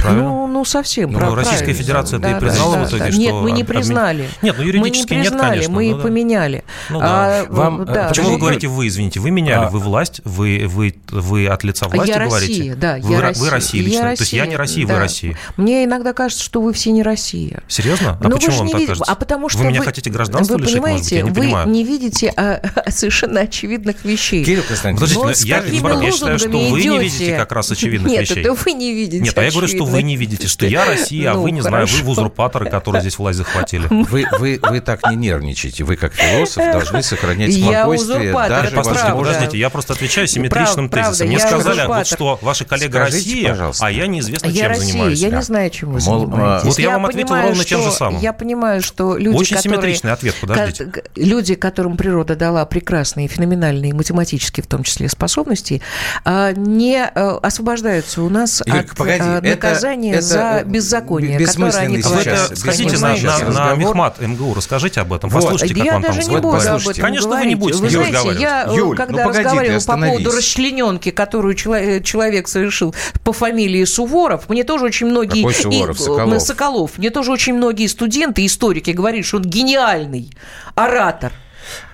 Правильно. 0.00 0.22
Ну, 0.22 0.46
ну 0.46 0.64
совсем. 0.64 1.12
Ну, 1.12 1.18
прав, 1.18 1.34
Российская 1.34 1.72
Федерация 1.72 2.18
да, 2.18 2.30
это 2.30 2.38
и 2.38 2.40
признала 2.40 2.76
да, 2.76 2.84
в 2.84 2.88
итоге, 2.88 3.04
да. 3.04 3.10
что... 3.10 3.20
Нет, 3.20 3.34
мы 3.34 3.52
не 3.52 3.64
признали. 3.64 4.28
Нет, 4.42 4.54
ну 4.58 4.64
юридически 4.64 5.12
мы 5.12 5.16
не 5.16 5.22
признали, 5.22 5.42
нет, 5.42 5.50
конечно. 5.50 5.74
Мы 5.74 5.90
ну, 5.90 5.96
да. 5.96 6.02
поменяли. 6.02 6.64
Ну, 6.90 7.00
да. 7.00 7.06
А, 7.06 7.46
Вам, 7.48 7.84
да. 7.84 8.08
Почему 8.08 8.30
вы 8.30 8.38
говорите 8.38 8.68
«вы», 8.68 8.88
извините? 8.88 9.20
Вы 9.20 9.30
меняли, 9.30 9.64
а... 9.66 9.68
вы 9.70 9.78
власть, 9.78 10.20
вы, 10.24 10.64
вы, 10.66 10.94
вы 11.10 11.41
от 11.46 11.64
лица 11.64 11.88
власти 11.88 12.10
я 12.10 12.24
говорите? 12.26 12.52
Россия, 12.52 12.74
да, 12.76 12.96
вы, 13.00 13.12
я 13.12 13.16
вы 13.16 13.20
Россия. 13.22 13.50
Россия 13.50 13.82
лично. 13.82 13.96
Я 13.96 14.02
То 14.02 14.08
Россия, 14.08 14.22
есть 14.22 14.32
я 14.32 14.46
не 14.46 14.56
Россия, 14.56 14.86
да. 14.86 14.94
вы 14.94 15.00
Россия. 15.00 15.38
Мне 15.56 15.84
иногда 15.84 16.12
кажется, 16.12 16.44
что 16.44 16.60
вы 16.60 16.72
все 16.72 16.90
не 16.92 17.02
Россия. 17.02 17.62
Серьезно? 17.68 18.18
А 18.20 18.28
Но 18.28 18.36
почему 18.36 18.52
вы 18.52 18.58
вам 18.58 18.66
не 18.66 18.72
так 18.72 18.80
видите, 18.80 18.92
кажется? 18.92 19.12
А 19.12 19.14
потому 19.16 19.48
что 19.48 19.58
вы, 19.58 19.64
вы 19.64 19.70
меня 19.70 19.82
хотите 19.82 20.10
гражданство 20.10 20.54
вы 20.54 20.60
лишить, 20.60 20.80
может 20.80 20.98
быть? 21.00 21.12
Я 21.12 21.22
не 21.22 21.30
вы 21.30 21.40
понимаю. 21.42 21.68
не 21.68 21.84
видите 21.84 22.32
а, 22.36 22.62
совершенно 22.90 23.40
очевидных 23.40 24.04
вещей. 24.04 24.44
Кирилл 24.44 24.62
Константинович, 24.66 25.14
Подождите, 25.14 25.48
я, 25.48 25.62
я, 25.62 26.02
я 26.02 26.12
считаю, 26.12 26.38
что 26.38 26.48
вы 26.48 26.80
идете. 26.80 26.88
не 26.90 26.98
видите 26.98 27.36
как 27.36 27.52
раз 27.52 27.70
очевидных 27.70 28.10
Нет, 28.10 28.22
вещей. 28.22 28.40
это 28.40 28.54
вы 28.54 28.72
не 28.72 28.92
видите 28.92 29.20
Нет, 29.20 29.36
а 29.38 29.42
я 29.42 29.50
говорю, 29.50 29.68
что 29.68 29.84
вы 29.84 30.02
не 30.02 30.16
видите, 30.16 30.48
что 30.48 30.66
я 30.66 30.84
Россия, 30.84 31.32
а 31.32 31.34
Ну, 31.34 31.42
вы 31.42 31.50
не 31.50 31.60
знаю, 31.60 31.86
вы 31.86 32.10
узурпаторы, 32.10 32.70
которые 32.70 33.00
здесь 33.02 33.18
власть 33.18 33.38
захватили. 33.38 33.86
Вы, 34.12 34.26
вы, 34.38 34.58
вы 34.62 34.80
так 34.80 35.00
не 35.10 35.16
нервничайте. 35.16 35.84
Вы, 35.84 35.96
как 35.96 36.12
философ, 36.14 36.64
должны 36.72 37.02
сохранять 37.02 37.50
Я 37.50 37.82
спокойствие 37.82 38.18
узурпатор, 38.18 38.70
Послушайте, 38.74 39.06
правда. 39.08 39.24
подождите, 39.24 39.58
я 39.58 39.70
просто 39.70 39.92
отвечаю 39.94 40.26
симметричным 40.26 40.88
тезисом. 40.88 41.28
Мне 41.34 41.42
я 41.42 41.48
сказали, 41.48 41.86
вот 41.86 42.06
что 42.06 42.38
ваша 42.42 42.64
коллега 42.64 42.98
Скажите, 43.06 43.16
Россия, 43.30 43.48
пожалуйста. 43.50 43.86
а 43.86 43.90
я 43.90 44.06
неизвестно, 44.06 44.46
Я 44.48 44.52
чем 44.62 44.68
Россия, 44.68 44.86
занимаюсь. 44.92 45.18
я 45.20 45.30
да. 45.30 45.36
не 45.36 45.42
знаю, 45.42 45.70
чем 45.70 45.92
вы 45.92 46.00
Мол, 46.00 46.20
занимаетесь. 46.20 46.62
а, 46.64 46.66
Вот 46.68 46.78
я 46.78 46.90
вам 46.90 47.06
ответил 47.06 47.28
понимаю, 47.28 47.48
ровно 47.48 47.64
тем 47.64 47.82
же 47.82 47.90
самым. 47.90 48.20
Я 48.20 48.32
понимаю, 48.32 48.82
что 48.82 49.16
люди, 49.16 49.36
Очень 49.36 49.56
которые... 49.56 49.76
симметричный 49.76 50.12
ответ, 50.12 50.34
подождите. 50.40 50.92
Люди, 51.16 51.54
которым 51.54 51.96
природа 51.96 52.36
дала 52.36 52.64
прекрасные, 52.66 53.28
феноменальные, 53.28 53.94
математические 53.94 54.64
в 54.64 54.66
том 54.66 54.82
числе 54.82 55.08
способности, 55.08 55.82
а, 56.24 56.52
не 56.52 57.02
а, 57.04 57.38
освобождаются 57.42 58.22
у 58.22 58.28
нас 58.28 58.62
Игорь, 58.64 58.80
от 58.80 58.96
погоди, 58.96 59.18
а, 59.22 59.38
это- 59.38 59.48
наказания 59.48 60.12
это 60.14 60.22
за 60.22 60.62
беззаконие, 60.64 61.38
которое 61.38 61.70
они 61.78 61.96
А 61.98 62.02
сейчас- 62.02 62.46
это 62.50 62.56
сходите 62.56 62.98
на, 62.98 63.16
на, 63.16 63.50
на. 63.70 63.74
Мехмат 63.74 64.20
МГУ, 64.20 64.54
расскажите 64.54 65.00
об 65.00 65.12
этом, 65.12 65.30
Вот. 65.30 65.42
послушайте, 65.42 65.74
как 65.74 65.84
я 65.84 65.92
вам 65.94 66.02
там 66.02 66.10
даже 66.10 66.18
не 66.20 66.24
звонят. 66.24 66.42
буду 66.42 66.56
об 66.56 66.88
этом 66.88 67.02
Конечно, 67.02 67.28
вы 67.30 67.46
не 67.46 67.54
будете 67.54 67.80
Вы 67.82 67.88
с 67.88 67.92
ним 67.92 68.00
знаете, 68.00 68.16
разговаривать. 68.16 68.42
я, 68.42 68.64
э, 68.68 68.76
Юль, 68.76 68.88
ну 68.90 68.94
когда 68.96 69.24
погоди, 69.24 69.32
ты 69.38 69.44
разговаривала 69.44 69.80
по 69.80 69.96
поводу 69.96 70.30
расчлененки, 70.36 71.10
которую 71.24 71.54
чело- 71.54 72.00
человек 72.00 72.48
совершил 72.48 72.94
по 73.24 73.32
фамилии 73.32 73.84
Суворов, 73.84 74.48
мне 74.48 74.64
тоже 74.64 74.86
очень 74.86 75.06
многие... 75.06 75.42
Какой 75.42 75.54
Суворов? 75.54 75.96
и- 76.00 76.02
Соколов. 76.02 76.34
э, 76.34 76.40
Соколов. 76.40 76.98
Мне 76.98 77.10
тоже 77.10 77.30
очень 77.32 77.54
многие 77.54 77.86
студенты, 77.86 78.44
историки 78.44 78.90
говорили, 78.90 79.22
что 79.22 79.36
он 79.36 79.44
гениальный 79.44 80.30
оратор. 80.74 81.32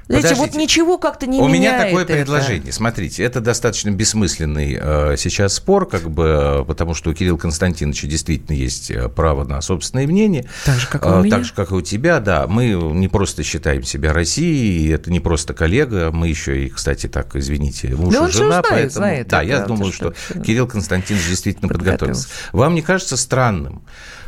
Знаете, 0.09 0.35
вот 0.37 0.55
ничего 0.55 0.97
как-то 0.99 1.27
не 1.27 1.38
У 1.40 1.49
меня 1.49 1.85
такое 1.85 2.05
это. 2.05 2.14
предложение. 2.14 2.73
Смотрите, 2.73 3.23
это 3.23 3.40
достаточно 3.40 3.90
бессмысленный 3.90 4.79
э, 4.81 5.16
сейчас 5.18 5.55
спор, 5.55 5.87
как 5.87 6.11
бы, 6.11 6.61
э, 6.62 6.64
потому 6.64 6.94
что 6.94 7.11
у 7.11 7.14
Кирилла 7.14 7.37
Константиновича 7.37 8.07
действительно 8.07 8.57
есть 8.57 8.90
э, 8.90 9.09
право 9.11 9.44
на 9.44 9.61
собственное 9.61 10.07
мнение. 10.07 10.47
Так 10.64 10.79
же, 10.81 10.87
как 10.88 11.05
и 11.05 11.09
у 11.09 11.11
Э, 11.21 11.23
меня. 11.23 11.37
Так 11.37 11.44
же, 11.44 11.53
как 11.53 11.71
и 11.73 11.75
у 11.75 11.83
тебя, 11.83 12.21
да. 12.21 12.47
Мы 12.47 12.68
не 12.73 13.09
просто 13.09 13.42
считаем 13.42 13.83
себя 13.83 14.12
Россией, 14.14 14.88
это 14.92 15.11
не 15.11 15.21
просто 15.21 15.53
коллега, 15.53 16.11
мы 16.11 16.29
еще 16.29 16.64
и, 16.64 16.68
кстати, 16.71 17.07
так, 17.07 17.37
извините, 17.37 17.88
муж 17.94 18.14
Да 18.14 18.21
и 18.21 18.23
он 18.23 18.31
жена. 18.33 18.47
знает, 18.49 18.66
поэтому, 18.71 18.90
знает, 18.90 19.29
да, 19.29 19.42
это 19.42 19.49
я 19.49 19.57
правда, 19.59 19.75
думаю, 19.75 19.92
что 19.92 20.14
что. 20.14 20.40
Кирилл 20.40 20.66
Константинович 20.66 21.27
действительно 21.29 21.68
Подготовился. 21.68 22.25
подготовился. 22.29 22.57
Вам 22.57 22.75
не 22.75 22.83
кажется 22.83 23.16
странным, 23.18 23.83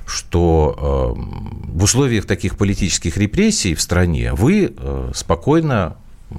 что 0.07 1.17
э, 1.17 1.71
в 1.73 1.83
условиях 1.83 2.27
таких 2.27 2.57
политических 2.57 3.17
репрессий 3.17 3.75
в 3.75 3.81
стране 3.81 4.33
вы 4.33 4.73
э, 4.77 5.13
спокойно 5.15 5.97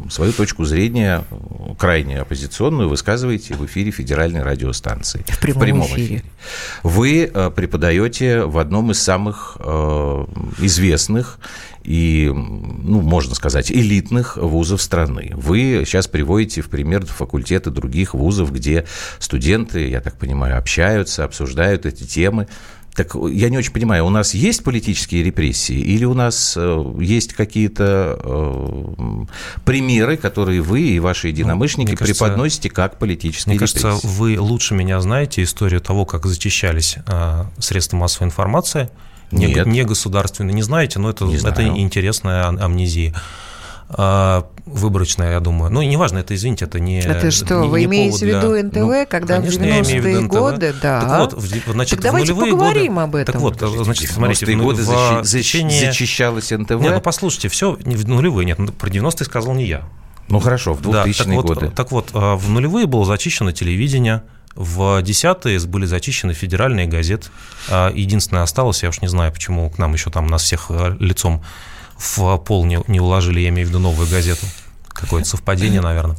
свою 0.10 0.32
точку 0.32 0.64
зрения, 0.64 1.26
э, 1.30 1.36
крайне 1.78 2.20
оппозиционную, 2.20 2.90
высказываете 2.90 3.56
в 3.56 3.66
эфире 3.66 3.92
федеральной 3.92 4.42
радиостанции. 4.42 5.26
В 5.28 5.40
прямом 5.40 5.88
эфире. 5.88 6.24
Вы 6.84 7.30
э, 7.34 7.52
преподаете 7.52 8.44
в 8.44 8.58
одном 8.58 8.92
из 8.92 9.02
самых 9.02 9.58
известных 10.60 11.40
и, 11.84 12.32
ну, 12.32 13.02
можно 13.02 13.36
сказать, 13.36 13.72
элитных 13.72 14.38
вузов 14.38 14.82
страны. 14.82 15.32
Вы 15.36 15.84
сейчас 15.86 16.08
приводите 16.08 16.62
в 16.62 16.70
пример 16.70 17.06
факультеты 17.06 17.72
других 17.72 18.14
вузов, 18.14 18.54
где 18.54 18.86
студенты, 19.20 19.90
я 19.90 20.02
так 20.02 20.18
понимаю, 20.18 20.58
общаются, 20.58 21.24
обсуждают 21.24 21.86
эти 21.86 22.04
темы. 22.04 22.48
Так 22.96 23.16
я 23.16 23.50
не 23.50 23.58
очень 23.58 23.72
понимаю, 23.72 24.06
у 24.06 24.10
нас 24.10 24.34
есть 24.34 24.64
политические 24.66 25.24
репрессии 25.24 25.78
или 25.78 26.04
у 26.04 26.14
нас 26.14 26.56
э, 26.58 26.94
есть 27.00 27.34
какие-то 27.34 28.20
э, 28.22 29.26
примеры, 29.64 30.18
которые 30.18 30.62
вы 30.62 30.82
и 30.82 31.00
ваши 31.00 31.30
единомышленники 31.30 31.92
мне 31.92 31.98
кажется, 31.98 32.24
преподносите 32.26 32.70
как 32.70 33.00
политические 33.00 33.54
Мне 33.54 33.60
кажется, 33.60 33.88
репрессии? 33.96 34.08
вы 34.08 34.40
лучше 34.40 34.74
меня 34.74 35.00
знаете 35.00 35.42
историю 35.44 35.80
того, 35.80 36.06
как 36.06 36.26
зачищались 36.26 36.98
а, 37.08 37.50
средства 37.60 37.96
массовой 37.96 38.28
информации. 38.28 38.90
Не, 39.32 39.48
Нет. 39.48 39.66
не 39.66 39.84
государственные. 39.84 40.54
Не 40.54 40.62
знаете, 40.62 41.00
но 41.00 41.10
это, 41.10 41.24
Не 41.24 41.38
это 41.38 41.66
интересная 41.66 42.48
ам- 42.48 42.60
амнезия. 42.62 43.16
А, 43.98 44.48
выборочная, 44.66 45.34
я 45.34 45.40
думаю. 45.40 45.72
Ну, 45.72 45.82
неважно, 45.82 46.20
это, 46.20 46.34
извините, 46.36 46.66
это 46.66 46.80
не 46.80 47.00
Это 47.02 47.30
что, 47.32 47.62
не- 47.64 47.68
вы 47.68 47.80
не 47.82 47.86
имеете 47.86 48.10
повод 48.12 48.22
в 48.22 48.26
виду 48.26 48.52
для- 48.54 48.64
НТВ, 48.64 48.76
Ну, 49.02 49.06
когда 49.10 49.36
в 49.36 49.40
конечно, 49.40 49.64
я 49.64 49.70
имею 49.82 49.84
в 49.86 49.90
виду 49.90 50.08
90-е 50.08 50.22
НТВ. 50.22 50.32
годы, 50.32 50.74
да. 50.82 51.02
Так 51.02 51.20
вот, 51.20 51.34
в- 51.34 51.72
значит, 51.74 51.92
Так 51.96 52.02
давайте 52.02 52.34
поговорим 52.34 52.94
годы... 52.96 53.04
об 53.04 53.16
этом. 53.16 53.34
Так 53.34 53.42
вот, 53.42 53.54
Подождите, 53.56 53.84
значит, 53.84 54.12
смотрите, 54.12 54.46
90-е 54.46 54.58
в- 54.58 54.64
годы 54.64 54.84
в 54.84 54.90
защи- 54.90 55.24
течение- 55.40 55.86
зачищалось 55.88 56.52
НТВ? 56.52 56.80
Не, 56.82 56.90
ну 56.92 57.02
послушайте, 57.02 57.50
все 57.50 57.72
в 57.74 58.08
нулевые, 58.08 58.46
нет, 58.46 58.60
ну, 58.60 58.68
про 58.70 58.90
90-е 58.90 59.26
сказал 59.26 59.54
не 59.54 59.66
я. 59.66 59.84
Ну 60.30 60.40
хорошо, 60.40 60.74
в 60.74 60.82
Да, 60.82 61.04
2000-е 61.04 61.14
так 61.26 61.28
вот, 61.36 61.46
годы. 61.46 61.72
Так 61.76 61.92
вот, 61.92 62.10
а, 62.14 62.36
в 62.38 62.50
нулевые 62.50 62.86
было 62.86 63.04
зачищено 63.04 63.52
телевидение, 63.52 64.24
в 64.56 65.02
десятые 65.02 65.60
были 65.62 65.86
зачищены 65.86 66.34
федеральные 66.34 66.86
газеты. 66.88 67.28
А, 67.70 67.92
Единственное 67.94 68.44
осталось, 68.44 68.84
я 68.84 68.90
уж 68.90 69.02
не 69.02 69.08
знаю, 69.10 69.32
почему 69.34 69.70
к 69.70 69.78
нам 69.78 69.92
еще 69.94 70.10
там 70.10 70.28
нас 70.28 70.44
всех 70.44 70.68
а, 70.70 70.96
лицом 71.00 71.44
в 72.02 72.38
пол 72.40 72.66
не, 72.66 72.80
не 72.88 73.00
уложили, 73.00 73.40
я 73.42 73.50
имею 73.50 73.68
в 73.68 73.70
виду 73.70 73.80
новую 73.80 74.10
газету. 74.10 74.46
Какое-то 74.90 75.28
совпадение, 75.30 75.82
наверное. 75.82 76.18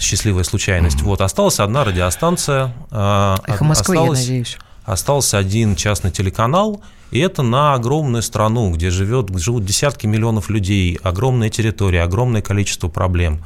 Счастливая 0.00 0.44
случайность. 0.44 1.00
Вот, 1.02 1.20
осталась 1.20 1.58
одна 1.60 1.84
радиостанция. 1.84 2.72
а, 2.90 3.38
Эхо 3.46 3.64
Москвы, 3.64 3.94
я 3.96 4.00
осталось- 4.02 4.20
надеюсь. 4.20 4.58
остался 4.84 5.38
один 5.38 5.74
частный 5.76 6.10
телеканал, 6.10 6.82
и 7.10 7.18
это 7.20 7.42
на 7.42 7.74
огромную 7.74 8.22
страну, 8.22 8.70
где 8.70 8.90
живет, 8.90 9.36
живут 9.38 9.64
десятки 9.64 10.06
миллионов 10.06 10.50
людей, 10.50 10.98
огромная 11.02 11.48
территория, 11.48 12.02
огромное 12.02 12.42
количество 12.42 12.88
проблем. 12.88 13.44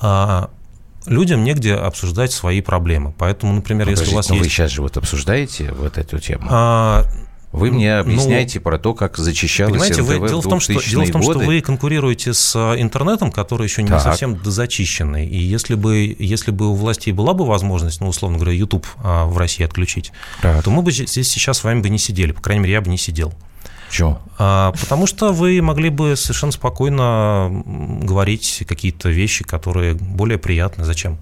А, 0.00 0.50
Людям 1.06 1.42
негде 1.42 1.74
обсуждать 1.74 2.32
свои 2.32 2.60
проблемы. 2.60 3.14
Поэтому, 3.16 3.54
например, 3.54 3.88
если 3.88 4.10
у 4.12 4.16
вас 4.16 4.26
Подождите, 4.26 4.34
но 4.34 4.38
вы 4.40 4.44
есть... 4.44 4.54
сейчас 4.56 4.70
же 4.72 4.82
вот 4.82 4.96
обсуждаете 4.98 5.72
вот 5.72 5.96
эту 5.96 6.18
тему. 6.18 6.46
а, 6.50 7.04
Вы 7.50 7.70
мне 7.70 7.94
ну, 7.96 8.00
объясняете 8.00 8.60
про 8.60 8.78
то, 8.78 8.92
как 8.92 9.16
зачищалось 9.16 9.72
Понимаете, 9.72 10.02
вы, 10.02 10.16
НТВ 10.16 10.28
дело, 10.28 10.40
в 10.42 10.48
том, 10.48 10.60
что, 10.60 10.74
2000-е 10.74 10.90
дело 10.90 11.04
в 11.04 11.10
том, 11.10 11.22
что 11.22 11.38
вы 11.38 11.60
конкурируете 11.62 12.34
с 12.34 12.54
а, 12.54 12.74
интернетом, 12.74 13.32
который 13.32 13.66
еще 13.66 13.82
не 13.82 13.88
Так. 13.88 14.02
совсем 14.02 14.36
дозачищенный. 14.36 15.26
И 15.26 15.38
если 15.38 15.74
бы, 15.74 16.14
если 16.18 16.50
бы 16.50 16.68
у 16.68 16.74
властей 16.74 17.12
была 17.12 17.32
бы 17.32 17.46
возможность, 17.46 18.00
ну, 18.00 18.08
условно 18.08 18.36
говоря, 18.36 18.52
YouTube 18.52 18.86
а, 19.02 19.24
в 19.26 19.38
России 19.38 19.64
отключить, 19.64 20.12
Так. 20.42 20.62
то 20.62 20.70
мы 20.70 20.82
бы 20.82 20.92
здесь 20.92 21.28
сейчас 21.28 21.58
с 21.58 21.64
вами 21.64 21.80
бы 21.80 21.88
не 21.88 21.98
сидели. 21.98 22.32
По 22.32 22.42
крайней 22.42 22.62
мере, 22.62 22.74
я 22.74 22.80
бы 22.82 22.90
не 22.90 22.98
сидел. 22.98 23.32
Чё? 23.90 24.18
А, 24.38 24.72
Потому 24.72 25.06
что 25.06 25.32
вы 25.32 25.62
могли 25.62 25.88
бы 25.88 26.16
совершенно 26.16 26.52
спокойно 26.52 27.62
говорить 28.02 28.64
какие-то 28.68 29.08
вещи, 29.08 29.44
которые 29.44 29.94
более 29.94 30.38
приятны. 30.38 30.84
Зачем? 30.84 31.18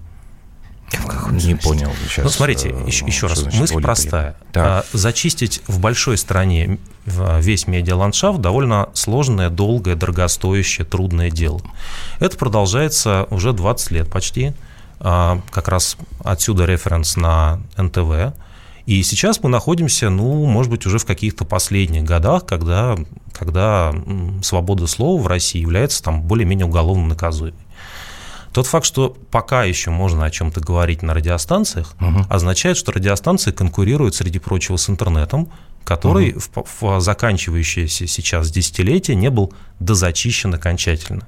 Не 1.31 1.55
понял 1.55 1.91
сейчас. 2.05 2.23
ну, 2.23 2.29
смотрите, 2.29 2.69
э, 2.69 2.87
еще, 2.87 3.05
еще 3.05 3.27
раз, 3.27 3.43
мысль 3.43 3.73
более 3.73 3.85
простая. 3.85 4.33
приятно. 4.33 4.51
Так. 4.53 4.65
А, 4.65 4.85
Зачистить 4.97 5.61
в 5.67 5.79
большой 5.79 6.17
стране 6.17 6.79
весь 7.05 7.67
медиаландшафт 7.67 8.39
довольно 8.39 8.89
сложное, 8.93 9.49
долгое, 9.49 9.95
дорогостоящее, 9.95 10.85
трудное 10.85 11.29
дело. 11.29 11.61
Это 12.19 12.37
продолжается 12.37 13.27
уже 13.29 13.53
20 13.53 13.91
лет 13.91 14.09
почти. 14.09 14.53
как 14.99 15.67
раз 15.67 15.97
отсюда 16.23 16.65
референс 16.65 17.17
на 17.17 17.61
НТВ. 17.77 18.33
И 18.87 19.03
сейчас 19.03 19.43
мы 19.43 19.49
находимся, 19.49 20.09
ну, 20.09 20.45
может 20.45 20.71
быть, 20.71 20.85
уже 20.85 20.97
в 20.97 21.05
каких-то 21.05 21.43
последних 21.43 22.05
годах, 22.05 22.45
когда, 22.45 22.97
когда 23.33 23.93
свобода 24.41 24.87
слова 24.87 25.21
в 25.21 25.27
России 25.27 25.59
является 25.59 26.01
там 26.01 26.21
более-менее 26.21 26.65
уголовно 26.65 27.07
наказуемой. 27.07 27.59
Тот 28.57 28.65
факт, 28.65 28.87
что 28.87 29.15
пока 29.29 29.65
еще 29.65 29.91
можно 29.91 30.25
о 30.25 30.31
чем-то 30.31 30.61
говорить 30.61 31.03
на 31.03 31.13
радиостанциях, 31.13 31.93
угу. 32.01 32.25
означает, 32.27 32.75
что 32.75 32.91
радиостанции 32.91 33.51
конкурируют, 33.51 34.15
среди 34.15 34.39
прочего, 34.39 34.77
с 34.77 34.89
интернетом, 34.89 35.51
который 35.83 36.31
угу. 36.31 36.65
в, 36.65 36.81
в 36.81 36.99
заканчивающееся 36.99 38.07
сейчас 38.07 38.49
десятилетие 38.49 39.15
не 39.15 39.29
был 39.29 39.53
дозачищен 39.79 40.55
окончательно. 40.55 41.27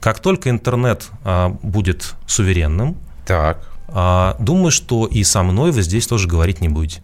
Как 0.00 0.20
только 0.20 0.48
интернет 0.48 1.10
а, 1.22 1.50
будет 1.62 2.14
суверенным, 2.26 2.96
так. 3.26 3.70
А, 3.88 4.36
думаю, 4.38 4.70
что 4.70 5.04
и 5.04 5.22
со 5.22 5.42
мной 5.42 5.72
вы 5.72 5.82
здесь 5.82 6.06
тоже 6.06 6.28
говорить 6.28 6.62
не 6.62 6.70
будете. 6.70 7.02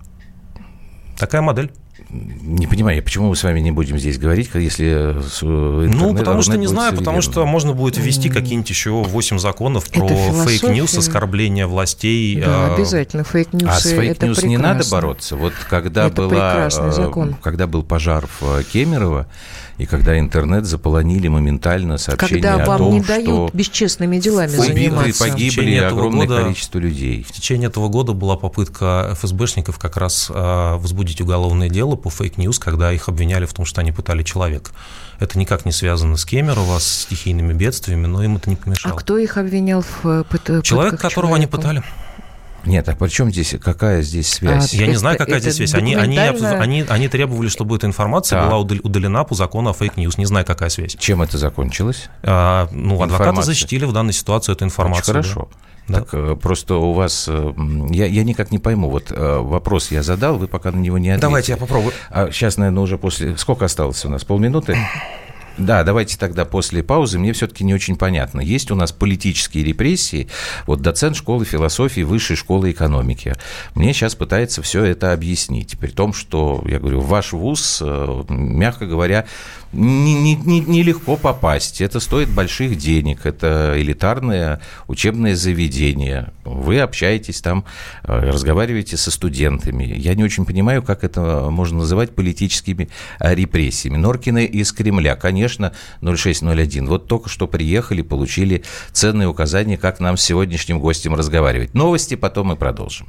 Такая 1.18 1.42
модель. 1.42 1.70
Не 2.08 2.68
понимаю, 2.68 3.02
почему 3.02 3.30
мы 3.30 3.36
с 3.36 3.42
вами 3.42 3.58
не 3.58 3.72
будем 3.72 3.98
здесь 3.98 4.16
говорить, 4.18 4.50
если 4.54 5.16
Ну, 5.42 6.14
потому 6.14 6.42
что 6.42 6.56
не 6.56 6.66
знаю, 6.66 6.96
потому 6.96 7.20
что 7.20 7.44
можно 7.46 7.72
будет 7.72 7.96
ввести 7.96 8.28
какие-нибудь 8.28 8.70
еще 8.70 8.90
8 8.90 9.38
законов 9.38 9.90
про 9.90 10.06
fake 10.08 10.47
news, 10.47 10.96
оскорбление 10.96 11.66
властей. 11.66 12.40
Да, 12.40 12.68
а, 12.68 12.74
обязательно 12.74 13.24
fake 13.24 13.42
news 13.42 13.59
ы. 13.59 13.68
А 13.68 13.80
с 13.80 13.90
fake 13.90 14.16
news 14.16 14.42
не 14.44 14.56
надо 14.56 14.84
бороться? 14.90 15.36
Вот 15.36 15.52
когда, 15.68 16.06
это 16.06 16.16
была, 16.16 16.68
э, 16.70 17.32
когда 17.42 17.66
был 17.66 17.82
пожар 17.82 18.28
в 18.40 18.62
Кемерово, 18.64 19.26
и 19.78 19.84
когда 19.84 20.18
интернет 20.18 20.64
заполонили 20.64 21.28
моментально 21.28 21.98
сообщения 21.98 22.42
когда 22.42 22.62
о 22.62 22.66
вам 22.66 22.78
том, 22.78 22.94
не 22.94 23.00
дают 23.00 23.54
бесчестными 23.54 24.18
делами 24.18 24.56
убиты 24.56 24.72
заниматься. 24.72 25.24
погибли 25.24 25.76
огромное 25.76 26.26
года, 26.26 26.42
количество 26.44 26.78
людей. 26.78 27.22
В 27.28 27.32
течение 27.32 27.68
этого 27.68 27.88
года 27.88 28.12
была 28.12 28.36
попытка 28.36 29.10
ФСБшников 29.20 29.78
как 29.78 29.96
раз 29.98 30.30
а, 30.32 30.78
возбудить 30.78 31.20
уголовное 31.20 31.68
дело 31.68 31.95
по 31.96 32.10
fake 32.10 32.32
news, 32.32 32.58
когда 32.58 32.92
их 32.92 33.08
обвиняли 33.08 33.46
в 33.46 33.52
том, 33.52 33.64
что 33.64 33.80
они 33.80 33.92
пытали 33.92 34.22
человека. 34.22 34.72
Это 35.18 35.38
никак 35.38 35.64
не 35.64 35.72
связано 35.72 36.16
с 36.16 36.24
Кемерово, 36.24 36.78
с 36.78 37.02
стихийными 37.02 37.52
бедствиями, 37.52 38.06
но 38.06 38.22
им 38.22 38.36
это 38.36 38.50
не 38.50 38.56
помешало. 38.56 38.94
А 38.94 38.98
кто 38.98 39.18
их 39.18 39.36
обвинял 39.36 39.82
в 39.82 40.06
э, 40.06 40.24
пытках 40.24 40.62
Человек, 40.62 41.00
которого 41.00 41.32
человека? 41.32 41.36
они 41.36 41.46
пытали. 41.46 41.82
Нет, 42.66 42.88
а 42.88 42.96
при 42.96 43.08
чем 43.08 43.30
здесь, 43.30 43.54
какая 43.62 44.02
здесь 44.02 44.28
связь? 44.28 44.74
А, 44.74 44.76
Я 44.76 44.82
это, 44.84 44.90
не 44.90 44.96
знаю, 44.96 45.16
какая 45.16 45.40
здесь 45.40 45.54
связь. 45.54 45.74
Они, 45.74 45.94
они, 45.94 46.18
они, 46.18 46.82
они 46.88 47.08
требовали, 47.08 47.48
чтобы 47.48 47.76
эта 47.76 47.86
информация 47.86 48.40
да. 48.40 48.46
была 48.46 48.58
удалена 48.58 49.24
по 49.24 49.34
закону 49.34 49.70
о 49.70 49.72
fake 49.72 49.93
news. 49.93 50.18
Не 50.18 50.26
знаю, 50.26 50.44
какая 50.44 50.68
связь. 50.68 50.96
Чем 50.98 51.22
это 51.22 51.38
закончилось? 51.38 52.08
А, 52.22 52.68
ну, 52.72 53.00
адвокаты 53.00 53.42
защитили 53.42 53.84
в 53.84 53.92
данной 53.92 54.12
ситуации 54.12 54.52
эту 54.52 54.64
информацию. 54.64 55.18
Очень 55.18 55.30
хорошо. 55.30 55.48
Да. 55.52 55.58
Так 55.88 56.08
да. 56.12 56.34
просто 56.34 56.76
у 56.76 56.92
вас... 56.92 57.26
Э, 57.28 57.52
я, 57.90 58.06
я 58.06 58.24
никак 58.24 58.50
не 58.50 58.58
пойму. 58.58 58.90
Вот 58.90 59.12
э, 59.12 59.38
вопрос 59.38 59.90
я 59.90 60.02
задал, 60.02 60.38
вы 60.38 60.48
пока 60.48 60.72
на 60.72 60.78
него 60.78 60.98
не 60.98 61.10
ответили. 61.10 61.22
Давайте 61.22 61.52
я 61.52 61.58
попробую. 61.58 61.92
А 62.10 62.30
сейчас, 62.30 62.56
наверное, 62.56 62.82
уже 62.82 62.98
после... 62.98 63.36
Сколько 63.36 63.66
осталось 63.66 64.04
у 64.04 64.08
нас? 64.08 64.24
Полминуты? 64.24 64.76
Да, 65.58 65.84
давайте 65.84 66.18
тогда 66.18 66.44
после 66.44 66.82
паузы. 66.82 67.18
Мне 67.18 67.32
все-таки 67.32 67.64
не 67.64 67.72
очень 67.72 67.96
понятно. 67.96 68.40
Есть 68.40 68.70
у 68.70 68.74
нас 68.74 68.92
политические 68.92 69.64
репрессии. 69.64 70.28
Вот 70.66 70.82
доцент 70.82 71.16
школы 71.16 71.44
философии, 71.44 72.02
высшей 72.02 72.36
школы 72.36 72.70
экономики. 72.70 73.34
Мне 73.74 73.94
сейчас 73.94 74.14
пытается 74.14 74.60
все 74.62 74.84
это 74.84 75.12
объяснить. 75.12 75.78
При 75.78 75.90
том, 75.90 76.12
что, 76.12 76.62
я 76.66 76.78
говорю, 76.78 77.00
ваш 77.00 77.32
вуз, 77.32 77.80
э, 77.82 78.24
мягко 78.28 78.86
говоря, 78.86 79.26
нелегко 79.76 80.48
не, 80.48 80.60
не, 80.60 80.82
не 80.82 80.92
попасть. 80.92 81.80
Это 81.80 82.00
стоит 82.00 82.28
больших 82.28 82.76
денег. 82.76 83.26
Это 83.26 83.74
элитарное 83.76 84.60
учебное 84.88 85.36
заведение. 85.36 86.32
Вы 86.44 86.80
общаетесь 86.80 87.40
там, 87.40 87.64
э, 88.04 88.30
разговариваете 88.30 88.96
со 88.96 89.10
студентами. 89.10 89.84
Я 89.84 90.14
не 90.14 90.24
очень 90.24 90.44
понимаю, 90.44 90.82
как 90.82 91.04
это 91.04 91.48
можно 91.50 91.78
называть 91.78 92.14
политическими 92.14 92.88
э, 93.20 93.34
репрессиями. 93.34 93.96
Норкины 93.96 94.44
из 94.44 94.72
Кремля, 94.72 95.16
конечно, 95.16 95.72
0601. 96.00 96.86
Вот 96.86 97.06
только 97.06 97.28
что 97.28 97.46
приехали, 97.46 98.02
получили 98.02 98.64
ценные 98.92 99.28
указания, 99.28 99.76
как 99.76 100.00
нам 100.00 100.16
с 100.16 100.22
сегодняшним 100.22 100.80
гостем 100.80 101.14
разговаривать. 101.14 101.74
Новости 101.74 102.14
потом 102.14 102.48
мы 102.48 102.56
продолжим. 102.56 103.08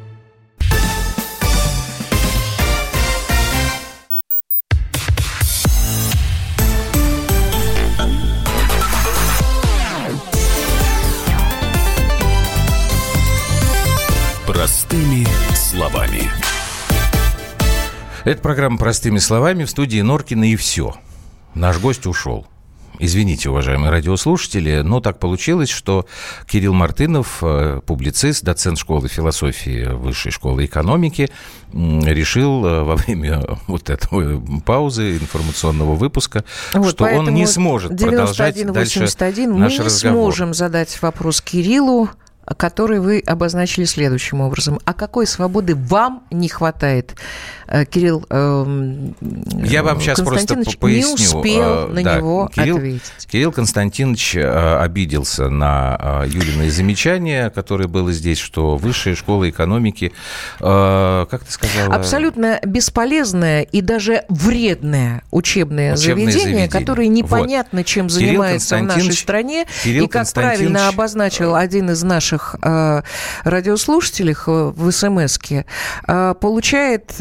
Простыми 14.91 15.25
словами. 15.55 16.29
Это 18.25 18.41
программа 18.41 18.77
«Простыми 18.77 19.19
словами» 19.19 19.63
в 19.63 19.69
студии 19.69 20.01
Норкина 20.01 20.51
и 20.51 20.57
все. 20.57 20.95
Наш 21.55 21.79
гость 21.79 22.05
ушел. 22.07 22.45
Извините, 22.99 23.49
уважаемые 23.49 23.89
радиослушатели, 23.89 24.81
но 24.81 24.99
так 24.99 25.17
получилось, 25.17 25.69
что 25.69 26.07
Кирилл 26.45 26.73
Мартынов, 26.73 27.37
э, 27.41 27.79
публицист, 27.85 28.43
доцент 28.43 28.77
школы 28.77 29.07
философии 29.07 29.85
Высшей 29.93 30.33
школы 30.33 30.65
экономики, 30.65 31.29
решил 31.71 32.65
э, 32.65 32.83
во 32.83 32.97
время 32.97 33.43
вот 33.67 33.89
этой 33.89 34.41
паузы 34.65 35.13
информационного 35.13 35.95
выпуска, 35.95 36.43
вот, 36.73 36.89
что 36.89 37.05
он 37.05 37.33
не 37.33 37.47
сможет 37.47 37.97
продолжать 37.97 38.61
дальше 38.73 38.99
наш 38.99 39.15
мы 39.21 39.69
не 39.69 39.79
разговор. 39.79 40.33
сможем 40.33 40.53
задать 40.53 41.01
вопрос 41.01 41.39
Кириллу 41.39 42.09
который 42.57 42.99
вы 42.99 43.23
обозначили 43.25 43.85
следующим 43.85 44.41
образом. 44.41 44.79
А 44.85 44.93
какой 44.93 45.27
свободы 45.27 45.75
вам 45.75 46.23
не 46.31 46.49
хватает? 46.49 47.15
Э, 47.67 47.85
Кирилл 47.85 48.25
э, 48.29 49.11
Я 49.63 49.83
вам 49.83 49.99
сейчас 50.01 50.19
просто 50.21 50.55
поясню. 50.79 51.07
не 51.07 51.13
успел 51.13 51.69
э, 51.69 51.87
на 51.87 52.03
да, 52.03 52.17
него 52.17 52.49
Кирилл, 52.53 52.77
ответить. 52.77 53.27
Кирилл 53.31 53.51
Константинович 53.51 54.35
э, 54.35 54.77
обиделся 54.79 55.49
на 55.49 56.23
Юлиное 56.27 56.69
замечание, 56.69 57.49
которое 57.49 57.87
было 57.87 58.11
здесь, 58.11 58.39
что 58.39 58.77
высшая 58.77 59.15
школа 59.15 59.49
экономики, 59.49 60.13
как 60.59 61.43
ты 61.45 61.51
сказала? 61.51 61.93
Абсолютно 61.93 62.59
бесполезное 62.65 63.61
и 63.61 63.81
даже 63.81 64.23
вредное 64.29 64.81
учебное, 64.81 65.23
учебное 65.31 65.95
заведение, 65.95 66.31
заведение, 66.31 66.69
которое 66.69 67.07
непонятно 67.07 67.79
вот. 67.79 67.87
чем 67.87 68.09
занимается 68.09 68.77
в 68.77 68.83
нашей 68.83 69.13
стране. 69.13 69.65
Кирилл 69.83 70.05
и, 70.05 70.07
как 70.07 70.31
правильно 70.33 70.87
обозначил 70.87 71.55
один 71.55 71.91
из 71.91 72.03
наших 72.03 72.40
радиослушателей 73.43 74.35
в 74.35 74.91
смс 74.91 75.39
получает 76.39 77.13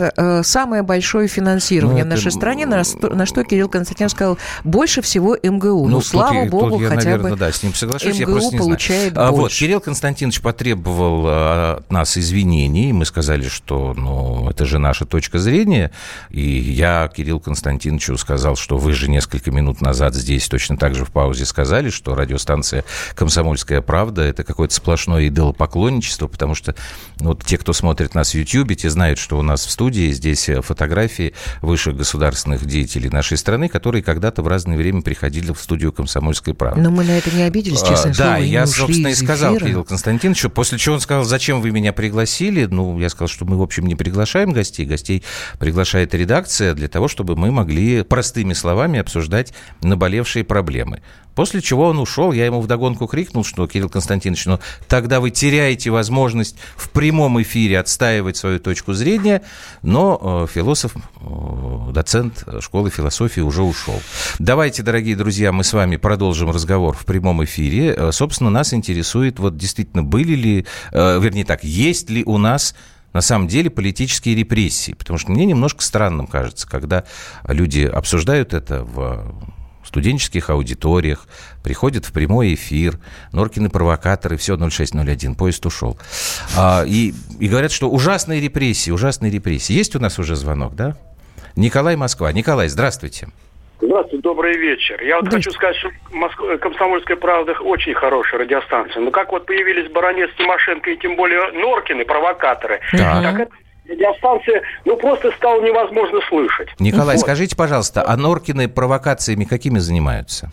самое 0.42 0.82
большое 0.82 1.28
финансирование 1.28 2.04
ну, 2.04 2.10
в 2.10 2.14
нашей 2.14 2.28
это... 2.28 2.36
стране, 2.36 2.66
на, 2.66 2.82
на 3.02 3.26
что 3.26 3.44
Кирилл 3.44 3.68
Константинович 3.68 4.12
сказал, 4.12 4.38
больше 4.64 5.02
всего 5.02 5.36
МГУ. 5.42 5.86
Ну, 5.86 5.88
ну 5.88 6.00
слава 6.00 6.42
тут, 6.42 6.50
богу, 6.50 6.70
тут 6.70 6.82
я, 6.82 6.88
хотя 6.88 7.04
наверное, 7.04 7.30
бы 7.32 7.36
да, 7.36 7.52
с 7.52 7.62
ним 7.62 7.74
соглашусь, 7.74 8.18
МГУ 8.18 8.50
я 8.52 8.58
получает 8.58 9.10
не 9.10 9.14
знаю. 9.14 9.32
больше. 9.32 9.42
Вот, 9.42 9.52
Кирилл 9.52 9.80
Константинович 9.80 10.40
потребовал 10.40 11.76
от 11.76 11.90
нас 11.90 12.16
извинений, 12.16 12.92
мы 12.92 13.04
сказали, 13.04 13.48
что 13.48 13.94
ну, 13.96 14.48
это 14.48 14.64
же 14.64 14.78
наша 14.78 15.04
точка 15.04 15.38
зрения, 15.38 15.90
и 16.30 16.40
я 16.40 17.10
Кирилл 17.14 17.40
Константиновичу 17.40 18.16
сказал, 18.16 18.56
что 18.56 18.78
вы 18.78 18.92
же 18.92 19.08
несколько 19.08 19.50
минут 19.50 19.80
назад 19.80 20.14
здесь 20.14 20.48
точно 20.48 20.76
так 20.76 20.94
же 20.94 21.04
в 21.04 21.10
паузе 21.10 21.44
сказали, 21.46 21.90
что 21.90 22.14
радиостанция 22.14 22.84
«Комсомольская 23.14 23.80
правда»— 23.80 24.22
это 24.24 24.44
какое-то 24.44 24.74
сплошное 24.74 24.99
сплошное 25.00 25.28
идолопоклонничество, 25.28 26.26
потому 26.28 26.54
что 26.54 26.74
вот 27.18 27.44
те, 27.44 27.56
кто 27.56 27.72
смотрит 27.72 28.14
нас 28.14 28.32
в 28.32 28.34
YouTube, 28.34 28.76
те 28.76 28.90
знают, 28.90 29.18
что 29.18 29.38
у 29.38 29.42
нас 29.42 29.64
в 29.64 29.70
студии 29.70 30.10
здесь 30.10 30.50
фотографии 30.62 31.32
высших 31.62 31.96
государственных 31.96 32.66
деятелей 32.66 33.08
нашей 33.08 33.38
страны, 33.38 33.68
которые 33.68 34.02
когда-то 34.02 34.42
в 34.42 34.48
разное 34.48 34.76
время 34.76 35.00
приходили 35.00 35.52
в 35.52 35.58
студию 35.58 35.92
«Комсомольской 35.92 36.52
правды». 36.52 36.82
Но 36.82 36.90
мы 36.90 37.04
на 37.04 37.12
это 37.12 37.34
не 37.34 37.42
обиделись, 37.42 37.80
честно 37.80 38.10
а, 38.10 38.14
слово. 38.14 38.30
Да, 38.32 38.36
я, 38.36 38.66
собственно, 38.66 39.08
и 39.08 39.14
сказал 39.14 39.56
Кирилл 39.56 39.84
Константиновичу, 39.84 40.50
после 40.50 40.76
чего 40.76 40.96
он 40.96 41.00
сказал, 41.00 41.24
зачем 41.24 41.62
вы 41.62 41.70
меня 41.70 41.92
пригласили? 41.94 42.66
Ну, 42.66 42.98
я 42.98 43.08
сказал, 43.08 43.28
что 43.28 43.46
мы, 43.46 43.56
в 43.56 43.62
общем, 43.62 43.86
не 43.86 43.94
приглашаем 43.94 44.52
гостей. 44.52 44.84
Гостей 44.84 45.24
приглашает 45.58 46.14
редакция 46.14 46.74
для 46.74 46.88
того, 46.88 47.08
чтобы 47.08 47.36
мы 47.36 47.50
могли 47.50 48.02
простыми 48.02 48.52
словами 48.52 48.98
обсуждать 48.98 49.54
наболевшие 49.80 50.44
проблемы. 50.44 51.00
После 51.34 51.62
чего 51.62 51.86
он 51.86 51.98
ушел, 51.98 52.32
я 52.32 52.46
ему 52.46 52.60
вдогонку 52.60 53.06
крикнул, 53.06 53.44
что, 53.44 53.66
Кирилл 53.66 53.88
Константинович, 53.88 54.46
ну, 54.46 54.60
тогда 54.90 55.20
вы 55.20 55.30
теряете 55.30 55.90
возможность 55.90 56.56
в 56.76 56.90
прямом 56.90 57.40
эфире 57.40 57.78
отстаивать 57.78 58.36
свою 58.36 58.58
точку 58.58 58.92
зрения, 58.92 59.40
но 59.82 60.46
э, 60.48 60.52
философ, 60.52 60.94
э, 60.96 61.92
доцент 61.92 62.44
школы 62.58 62.90
философии 62.90 63.40
уже 63.40 63.62
ушел. 63.62 64.02
Давайте, 64.40 64.82
дорогие 64.82 65.14
друзья, 65.14 65.52
мы 65.52 65.62
с 65.62 65.72
вами 65.72 65.96
продолжим 65.96 66.50
разговор 66.50 66.96
в 66.96 67.06
прямом 67.06 67.42
эфире. 67.44 67.94
Э, 67.96 68.10
собственно, 68.12 68.50
нас 68.50 68.74
интересует, 68.74 69.38
вот 69.38 69.56
действительно, 69.56 70.02
были 70.02 70.34
ли, 70.34 70.66
вернее 70.92 71.44
так, 71.44 71.62
есть 71.62 72.10
ли 72.10 72.24
у 72.24 72.36
нас 72.36 72.74
на 73.12 73.20
самом 73.20 73.46
деле 73.46 73.70
политические 73.70 74.34
репрессии. 74.34 74.92
Потому 74.92 75.18
что 75.20 75.30
мне 75.30 75.46
немножко 75.46 75.84
странным 75.84 76.26
кажется, 76.26 76.68
когда 76.68 77.04
люди 77.46 77.82
обсуждают 77.82 78.54
это 78.54 78.82
в 78.82 79.34
студенческих 79.90 80.50
аудиториях, 80.50 81.26
приходят 81.62 82.06
в 82.06 82.12
прямой 82.12 82.54
эфир, 82.54 82.94
Норкины 83.32 83.68
провокаторы, 83.68 84.36
все, 84.36 84.56
0601, 84.56 85.34
поезд 85.34 85.66
ушел. 85.66 85.98
А, 86.56 86.84
и, 86.86 87.12
и 87.40 87.48
говорят, 87.48 87.72
что 87.72 87.90
ужасные 87.90 88.40
репрессии, 88.40 88.90
ужасные 88.90 89.30
репрессии. 89.32 89.72
Есть 89.72 89.96
у 89.96 89.98
нас 89.98 90.18
уже 90.18 90.36
звонок, 90.36 90.74
да? 90.74 90.96
Николай 91.56 91.96
Москва. 91.96 92.32
Николай, 92.32 92.68
здравствуйте. 92.68 93.28
Здравствуйте, 93.80 94.22
добрый 94.22 94.56
вечер. 94.56 95.02
Я 95.02 95.20
вот 95.20 95.32
хочу 95.32 95.50
сказать, 95.50 95.76
что 95.76 95.88
Моск... 96.12 96.38
«Комсомольская 96.60 97.16
правда» 97.16 97.52
очень 97.52 97.94
хорошая 97.94 98.40
радиостанция. 98.40 99.02
Но 99.02 99.10
как 99.10 99.32
вот 99.32 99.46
появились 99.46 99.90
Баранец, 99.90 100.30
Тимошенко 100.36 100.90
и 100.90 100.96
тем 100.98 101.16
более 101.16 101.50
Норкины, 101.52 102.04
провокаторы, 102.04 102.80
да. 102.92 103.22
так 103.22 103.40
это 103.40 103.52
радиостанция, 103.88 104.62
ну, 104.84 104.96
просто 104.96 105.30
стало 105.32 105.60
невозможно 105.62 106.20
слышать. 106.28 106.68
Николай, 106.78 107.16
вот. 107.16 107.22
скажите, 107.22 107.56
пожалуйста, 107.56 108.04
а 108.06 108.16
Норкины 108.16 108.68
провокациями 108.68 109.44
какими 109.44 109.78
занимаются? 109.78 110.50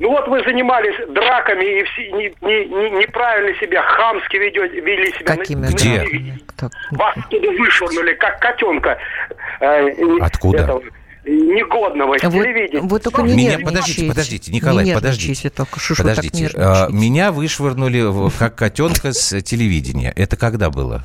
Ну 0.00 0.08
вот 0.08 0.26
вы 0.28 0.42
занимались 0.44 0.96
драками 1.12 1.80
и 1.80 1.84
все, 1.84 2.10
не, 2.12 2.34
не, 2.40 2.64
не, 2.64 2.90
неправильно 3.02 3.54
себя, 3.60 3.82
хамски 3.82 4.36
ведете, 4.36 4.80
вели 4.80 5.12
себя. 5.12 5.36
Какими? 5.36 5.60
На, 5.60 5.68
Где? 5.68 6.38
На, 6.62 6.70
вас 6.92 7.14
туда 7.28 7.50
вышвырнули, 7.50 8.14
как 8.14 8.40
котенка. 8.40 8.96
Э, 9.60 9.90
Откуда? 10.22 10.62
Этого, 10.62 10.82
негодного 11.26 12.12
вот, 12.12 12.20
телевидения. 12.20 12.80
Вы 12.80 12.98
только 12.98 13.20
не 13.22 13.34
меня, 13.34 13.58
подождите, 13.58 14.08
подождите, 14.08 14.52
Николай, 14.52 14.86
не 14.86 14.94
подождите. 14.94 15.50
Только, 15.50 15.78
шо, 15.78 15.94
подождите. 15.94 16.48
Шо 16.48 16.56
а, 16.56 16.88
меня 16.90 17.30
вышвырнули 17.30 18.30
как 18.38 18.56
котенка 18.56 19.12
с 19.12 19.42
телевидения. 19.42 20.14
Это 20.16 20.38
когда 20.38 20.70
было? 20.70 21.04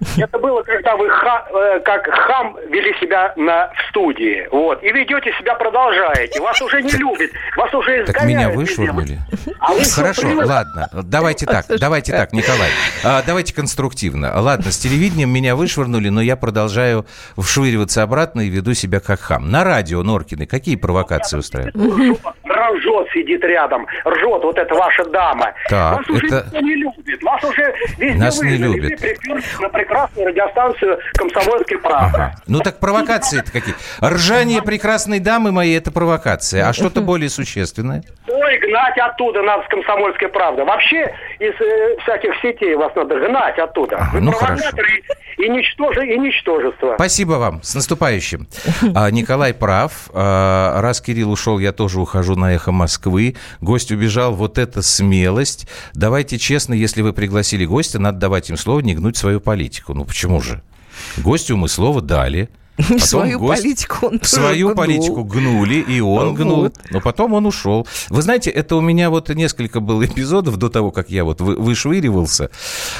Это 0.16 0.38
было, 0.38 0.62
когда 0.62 0.96
вы 0.96 1.08
ха, 1.10 1.46
э, 1.52 1.80
как 1.80 2.08
хам 2.08 2.56
вели 2.68 2.94
себя 3.00 3.32
на, 3.36 3.68
в 3.68 3.90
студии. 3.90 4.48
Вот. 4.50 4.82
И 4.82 4.90
ведете 4.90 5.32
себя, 5.38 5.54
продолжаете. 5.54 6.40
Вас 6.40 6.60
уже 6.62 6.82
не 6.82 6.92
любят. 6.92 7.30
Вас 7.56 7.72
уже 7.74 8.04
Так 8.04 8.24
меня 8.24 8.48
вышвырнули. 8.50 9.18
А 9.60 9.72
Хорошо, 9.94 10.28
ладно. 10.34 10.88
Давайте 10.92 11.46
так, 11.46 11.66
давайте 11.68 12.12
так, 12.12 12.32
Николай. 12.32 12.70
А, 13.04 13.22
давайте 13.26 13.54
конструктивно. 13.54 14.40
Ладно, 14.40 14.70
с 14.70 14.78
телевидением 14.78 15.30
меня 15.30 15.54
вышвырнули, 15.54 16.08
но 16.08 16.22
я 16.22 16.36
продолжаю 16.36 17.06
вшвыриваться 17.36 18.02
обратно 18.02 18.40
и 18.40 18.48
веду 18.48 18.74
себя 18.74 19.00
как 19.00 19.20
хам. 19.20 19.50
На 19.50 19.64
радио 19.64 20.02
Норкины 20.02 20.46
какие 20.46 20.76
провокации 20.76 21.38
устраивают? 21.38 21.76
Ржет, 22.74 23.08
сидит 23.12 23.44
рядом. 23.44 23.86
Ржет 24.06 24.42
вот 24.42 24.58
эта 24.58 24.74
ваша 24.74 25.04
дама. 25.04 25.52
Так, 25.68 25.98
вас 25.98 26.10
уже 26.10 26.26
это... 26.26 26.44
никто 26.46 26.60
не 26.60 26.74
любит. 26.74 27.22
Вас 27.22 27.44
уже 27.44 27.74
везде 27.98 28.18
Нас 28.18 28.42
не 28.42 28.56
любят. 28.56 29.00
На 29.60 29.68
прекрасную 29.68 30.28
радиостанцию 30.28 30.98
«Комсомольской 31.14 31.78
правды». 31.78 32.16
Ага. 32.16 32.34
Ну 32.46 32.60
так 32.60 32.78
провокации-то 32.78 33.50
какие? 33.52 33.74
Ржание 34.02 34.62
прекрасной 34.62 35.20
дамы 35.20 35.52
моей– 35.52 35.78
это 35.78 35.92
провокация. 35.92 36.68
А 36.68 36.72
что-то 36.72 37.00
более 37.00 37.28
существенное? 37.28 38.02
Ой, 38.28 38.58
гнать 38.58 38.98
оттуда 38.98 39.42
надо 39.42 39.64
с 39.64 39.68
«Комсомольской 39.68 40.28
правды». 40.28 40.64
Вообще 40.64 41.14
из 41.40 41.54
э, 41.58 41.96
всяких 42.02 42.30
сетей 42.42 42.74
вас 42.76 42.94
надо 42.94 43.18
гнать 43.18 43.58
оттуда. 43.58 43.96
Ага, 43.96 44.10
Вы 44.12 44.20
ну 44.20 44.32
хорошо. 44.32 44.68
И, 45.38 45.48
ничтоже, 45.48 46.06
и 46.06 46.18
ничтожество. 46.18 46.94
Спасибо 46.96 47.32
вам. 47.32 47.62
С 47.62 47.74
наступающим. 47.74 48.46
А, 48.94 49.10
Николай 49.10 49.54
прав. 49.54 50.10
А, 50.12 50.80
раз 50.82 51.00
Кирилл 51.00 51.30
ушел, 51.30 51.58
я 51.58 51.72
тоже 51.72 52.00
ухожу 52.00 52.34
на 52.36 52.54
«Эхо 52.54 52.72
Москвы». 52.72 53.36
Гость 53.60 53.90
убежал. 53.90 54.34
Вот 54.34 54.58
это 54.58 54.82
смелость. 54.82 55.66
Давайте 55.94 56.38
честно, 56.38 56.74
если 56.74 57.00
вы 57.02 57.12
пригласили 57.12 57.64
гостя, 57.64 57.98
надо 57.98 58.18
давать 58.18 58.50
им 58.50 58.56
слово 58.56 58.80
не 58.80 58.94
гнуть 58.94 59.16
свою 59.16 59.40
политику. 59.40 59.94
Ну 59.94 60.04
почему 60.04 60.40
же? 60.42 60.60
Гостю 61.16 61.56
мы 61.56 61.68
слово 61.68 62.02
дали. 62.02 62.50
Свою 62.98 63.38
гость, 63.38 63.62
политику 63.62 64.06
он 64.06 64.20
Свою 64.22 64.68
гнул. 64.68 64.76
политику 64.76 65.24
гнули, 65.24 65.76
и 65.76 66.00
он 66.00 66.28
вот. 66.28 66.36
гнул. 66.36 66.72
Но 66.90 67.00
потом 67.00 67.34
он 67.34 67.46
ушел. 67.46 67.86
Вы 68.08 68.22
знаете, 68.22 68.50
это 68.50 68.76
у 68.76 68.80
меня 68.80 69.10
вот 69.10 69.28
несколько 69.30 69.80
было 69.80 70.04
эпизодов 70.04 70.56
до 70.56 70.68
того, 70.68 70.90
как 70.90 71.10
я 71.10 71.24
вот 71.24 71.40
вышвыривался. 71.40 72.50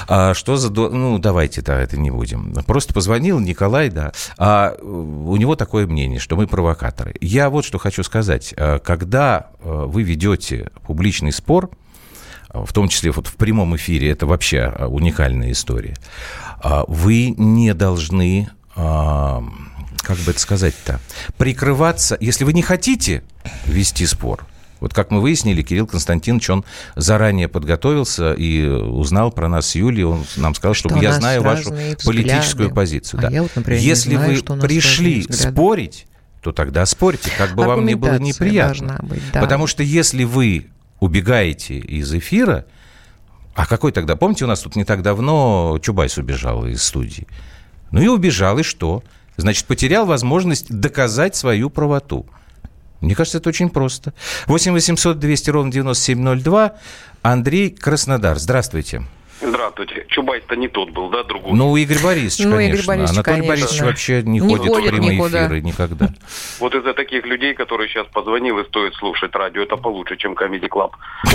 А, 0.09 0.35
что 0.35 0.57
за... 0.57 0.71
Ну, 0.71 1.19
давайте, 1.19 1.63
да, 1.63 1.81
это 1.81 1.97
не 1.99 2.11
будем. 2.11 2.53
Просто 2.67 2.95
позвонил 2.95 3.39
Николай, 3.41 3.91
да. 3.91 4.13
А 4.39 4.77
у 4.81 5.37
него 5.37 5.57
такое 5.57 5.87
мнение, 5.87 6.19
что 6.19 6.37
мы 6.37 6.47
провокаторы. 6.47 7.15
Я 7.21 7.51
вот 7.51 7.65
что 7.65 7.79
хочу 7.79 8.03
сказать. 8.03 8.55
А, 8.57 8.79
когда 8.79 9.51
а, 9.61 9.87
вы 9.87 10.03
ведете 10.03 10.71
публичный 10.87 11.33
спор, 11.33 11.71
в 12.53 12.73
том 12.73 12.89
числе 12.89 13.13
вот 13.13 13.29
в 13.29 13.37
прямом 13.37 13.77
эфире, 13.77 14.11
это 14.11 14.27
вообще 14.27 14.75
уникальная 14.89 15.53
история, 15.53 15.97
вы 16.89 17.33
не 17.37 17.75
должны 17.75 18.51
как 20.03 20.17
бы 20.19 20.31
это 20.31 20.41
сказать-то, 20.41 21.01
прикрываться, 21.37 22.17
если 22.21 22.45
вы 22.45 22.53
не 22.53 22.63
хотите 22.63 23.23
вести 23.67 24.07
спор, 24.07 24.47
вот 24.81 24.95
как 24.95 25.11
мы 25.11 25.21
выяснили, 25.21 25.63
Кирилл 25.63 25.87
Константинович, 25.87 26.51
он 26.51 26.65
заранее 26.97 27.49
подготовился 27.49 28.33
и 28.33 28.67
узнал 28.67 29.31
про 29.31 29.49
нас 29.49 29.69
с 29.69 29.75
Юлей. 29.75 30.05
Он 30.05 30.25
нам 30.37 30.55
сказал, 30.55 30.75
что, 30.75 30.89
что 30.89 30.99
я 30.99 31.13
знаю 31.13 31.43
вашу 31.43 31.71
взгляды. 31.71 31.97
политическую 32.05 32.75
позицию. 32.75 33.21
А 33.21 33.23
да. 33.25 33.29
я 33.29 33.43
вот, 33.43 33.55
например, 33.55 33.81
Если 33.81 34.17
знаю, 34.17 34.43
вы 34.47 34.59
пришли 34.59 35.23
спорить, 35.31 36.07
то 36.41 36.53
тогда 36.53 36.87
спорьте, 36.87 37.31
как 37.37 37.55
бы 37.55 37.65
вам 37.65 37.85
ни 37.85 37.95
было 37.95 38.19
неприятно. 38.19 38.99
Быть, 39.03 39.23
да. 39.33 39.41
Потому 39.41 39.67
что 39.67 39.83
если 39.83 40.25
вы 40.25 40.69
убегаете 40.99 41.79
из 41.79 42.13
эфира, 42.15 42.65
а 43.55 43.67
какой 43.67 43.93
тогда? 43.93 44.17
Помните, 44.17 44.47
у 44.47 44.49
нас 44.49 44.61
тут 44.61 44.77
не 44.77 44.85
так 44.85 45.03
давно 45.03 45.79
Чубайс 45.83 46.17
убежал 46.17 46.67
из 46.67 46.83
студии. 46.83 47.27
Ну 47.91 48.01
и 48.01 48.07
убежал, 48.07 48.59
и 48.59 48.63
что? 48.63 49.03
Значит, 49.37 49.67
потерял 49.67 50.07
возможность 50.07 50.71
доказать 50.71 51.37
свою 51.37 51.71
правоту. 51.71 52.27
Мне 53.01 53.15
кажется, 53.15 53.39
это 53.39 53.49
очень 53.49 53.71
просто. 53.71 54.13
8 54.47 54.73
800 54.73 55.19
200 55.19 55.51
ровно 55.51 55.73
9702. 55.73 56.75
Андрей 57.23 57.71
Краснодар. 57.71 58.39
Здравствуйте. 58.39 59.03
Здравствуйте. 59.41 60.05
Чубайс-то 60.09 60.55
не 60.55 60.69
тот 60.69 60.91
был, 60.91 61.09
да, 61.09 61.25
другой? 61.25 61.55
Ну, 61.55 61.75
Игорь 61.77 62.03
Борисович, 62.03 62.45
ну, 62.45 62.57
конечно. 62.57 62.75
Игорь 62.75 62.87
Борисович, 62.87 63.17
Анатолий 63.19 63.37
конечно. 63.37 63.49
Борисович 63.49 63.83
вообще 63.83 64.23
не, 64.23 64.39
не 64.39 64.41
ходит, 64.41 64.67
ходит 64.67 64.89
в 64.89 64.95
прямые 64.95 65.17
никуда. 65.17 65.47
эфиры 65.47 65.61
никогда. 65.63 66.09
Вот 66.59 66.75
из-за 66.75 66.93
таких 66.93 67.25
людей, 67.25 67.55
которые 67.55 67.89
сейчас 67.89 68.07
позвонил 68.09 68.59
и 68.59 68.67
стоит 68.67 68.95
слушать 68.95 69.35
радио, 69.35 69.63
это 69.63 69.77
получше, 69.77 70.19
чем 70.19 70.35
Comedy 70.35 70.69
Club. 70.69 70.91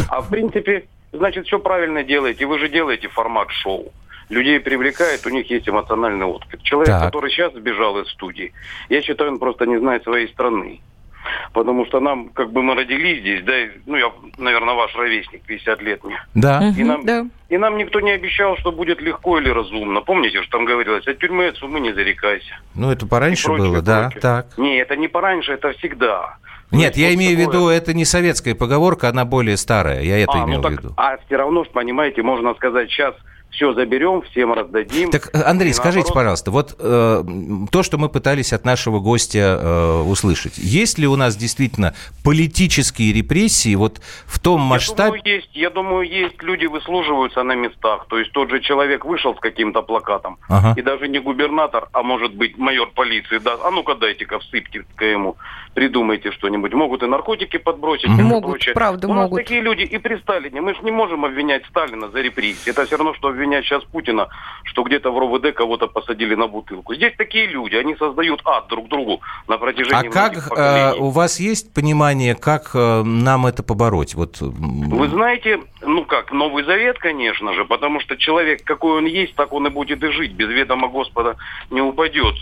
А 0.09 0.21
в 0.21 0.29
принципе, 0.29 0.85
значит, 1.13 1.47
все 1.47 1.57
правильно 1.57 2.03
делаете. 2.03 2.45
Вы 2.45 2.59
же 2.59 2.69
делаете 2.69 3.07
формат 3.07 3.49
шоу 3.49 3.91
людей 4.29 4.59
привлекает, 4.59 5.25
у 5.25 5.29
них 5.29 5.49
есть 5.49 5.67
эмоциональный 5.67 6.25
отклик. 6.25 6.61
Человек, 6.63 6.95
Так. 6.95 7.03
который 7.03 7.29
сейчас 7.29 7.53
сбежал 7.53 7.99
из 7.99 8.09
студии, 8.09 8.53
я 8.89 9.01
считаю, 9.01 9.31
он 9.31 9.39
просто 9.39 9.65
не 9.65 9.77
знает 9.77 10.03
своей 10.03 10.27
страны. 10.29 10.81
Потому 11.53 11.85
что 11.85 11.99
нам, 11.99 12.29
как 12.29 12.51
бы 12.51 12.61
мы 12.61 12.75
родились 12.75 13.21
здесь, 13.21 13.43
да, 13.43 13.57
и, 13.59 13.69
ну, 13.85 13.97
я, 13.97 14.11
наверное, 14.37 14.75
ваш 14.75 14.95
ровесник, 14.95 15.41
50 15.41 15.81
лет 15.81 16.03
мне. 16.03 16.23
Да. 16.35 16.73
И 16.77 16.83
нам, 16.83 17.05
да. 17.05 17.25
и 17.49 17.57
нам 17.57 17.77
никто 17.77 17.99
не 17.99 18.11
обещал, 18.11 18.57
что 18.57 18.71
будет 18.71 19.01
легко 19.01 19.39
или 19.39 19.49
разумно. 19.49 20.01
Помните, 20.01 20.41
что 20.43 20.51
там 20.57 20.65
говорилось, 20.65 21.07
от 21.07 21.17
тюрьмы, 21.17 21.47
от 21.47 21.57
сумы 21.57 21.79
не 21.79 21.93
зарекайся. 21.93 22.59
Ну, 22.75 22.91
это 22.91 23.07
пораньше 23.07 23.47
прочее, 23.47 23.67
было, 23.67 23.81
да, 23.81 24.01
прочее. 24.03 24.21
так. 24.21 24.57
Не, 24.57 24.77
это 24.77 24.95
не 24.95 25.07
пораньше, 25.07 25.53
это 25.53 25.71
всегда. 25.73 26.37
Нет, 26.71 26.97
я 26.97 27.13
имею 27.13 27.37
в 27.37 27.39
виду, 27.39 27.69
это 27.69 27.93
не 27.93 28.05
советская 28.05 28.55
поговорка, 28.55 29.09
она 29.09 29.25
более 29.25 29.57
старая. 29.57 30.01
Я 30.01 30.17
это 30.19 30.33
а, 30.33 30.45
имел 30.45 30.61
ну 30.61 30.67
в 30.67 30.71
так, 30.71 30.71
виду. 30.83 30.93
а 30.97 31.17
все 31.25 31.37
равно, 31.37 31.63
понимаете, 31.63 32.21
можно 32.21 32.53
сказать, 32.55 32.89
сейчас 32.89 33.15
все 33.55 33.73
заберем, 33.73 34.21
всем 34.21 34.53
раздадим. 34.53 35.09
Так, 35.11 35.29
э, 35.33 35.41
Андрей, 35.41 35.73
скажите, 35.73 36.13
пожалуйста, 36.13 36.51
вот 36.51 36.75
э, 36.77 37.23
то, 37.71 37.83
что 37.83 37.97
мы 37.97 38.09
пытались 38.09 38.53
от 38.53 38.65
нашего 38.65 38.99
гостя 38.99 39.59
э, 39.61 40.01
услышать, 40.01 40.57
есть 40.57 40.99
ли 40.99 41.07
у 41.07 41.15
нас 41.15 41.35
действительно 41.35 41.95
политические 42.23 43.13
репрессии 43.13 43.75
вот 43.75 44.01
в 44.25 44.39
том 44.39 44.61
масштабе? 44.61 45.17
Я 45.17 45.23
думаю, 45.23 45.35
есть. 45.35 45.49
Я 45.53 45.69
думаю, 45.69 46.09
есть. 46.09 46.43
Люди 46.43 46.65
выслуживаются 46.65 47.43
на 47.43 47.55
местах. 47.55 48.05
То 48.09 48.19
есть 48.19 48.31
тот 48.31 48.49
же 48.49 48.59
человек 48.59 49.05
вышел 49.05 49.35
с 49.35 49.39
каким-то 49.39 49.81
плакатом, 49.81 50.37
ага. 50.49 50.73
и 50.77 50.81
даже 50.81 51.07
не 51.07 51.19
губернатор, 51.19 51.87
а 51.93 52.03
может 52.03 52.33
быть 52.33 52.57
майор 52.57 52.89
полиции, 52.93 53.37
да, 53.37 53.57
а 53.63 53.71
ну-ка 53.71 53.95
дайте-ка 53.95 54.39
всыпьте-ка 54.39 55.05
ему, 55.05 55.37
придумайте 55.73 56.31
что-нибудь. 56.31 56.73
Могут 56.73 57.03
и 57.03 57.05
наркотики 57.05 57.57
подбросить, 57.57 58.09
mm-hmm. 58.09 58.19
и 58.19 58.23
могут, 58.23 58.51
прочее. 58.51 58.73
правда, 58.73 59.07
у 59.07 59.13
могут. 59.13 59.31
нас 59.31 59.39
такие 59.39 59.61
люди 59.61 59.83
и 59.83 59.97
при 59.97 60.17
Сталине. 60.17 60.61
Мы 60.61 60.73
же 60.73 60.81
не 60.81 60.91
можем 60.91 61.25
обвинять 61.25 61.65
Сталина 61.67 62.09
за 62.09 62.19
репрессии. 62.21 62.69
Это 62.69 62.85
все 62.85 62.97
равно, 62.97 63.13
что 63.13 63.29
обвинять 63.29 63.44
обвинять 63.45 63.65
сейчас 63.65 63.83
Путина, 63.83 64.27
что 64.63 64.83
где-то 64.83 65.11
в 65.11 65.17
РОВД 65.17 65.53
кого-то 65.53 65.87
посадили 65.87 66.35
на 66.35 66.47
бутылку. 66.47 66.95
Здесь 66.95 67.13
такие 67.17 67.47
люди, 67.47 67.75
они 67.75 67.95
создают 67.95 68.41
ад 68.45 68.67
друг 68.67 68.87
другу 68.89 69.21
на 69.47 69.57
протяжении 69.57 70.07
А 70.07 70.11
как 70.11 70.51
э, 70.57 70.93
у 70.97 71.09
вас 71.09 71.39
есть 71.39 71.73
понимание, 71.73 72.35
как 72.35 72.71
э, 72.73 73.03
нам 73.03 73.45
это 73.45 73.63
побороть? 73.63 74.15
Вот... 74.15 74.37
Вы 74.41 75.07
знаете, 75.09 75.61
ну 75.81 76.05
как, 76.05 76.31
Новый 76.31 76.63
Завет, 76.63 76.97
конечно 76.97 77.53
же, 77.53 77.65
потому 77.65 77.99
что 77.99 78.17
человек, 78.17 78.63
какой 78.63 78.97
он 78.97 79.05
есть, 79.05 79.35
так 79.35 79.53
он 79.53 79.67
и 79.67 79.69
будет 79.69 80.03
и 80.03 80.11
жить. 80.11 80.33
Без 80.33 80.49
ведома 80.49 80.87
Господа 80.87 81.35
не 81.69 81.81
упадет 81.81 82.35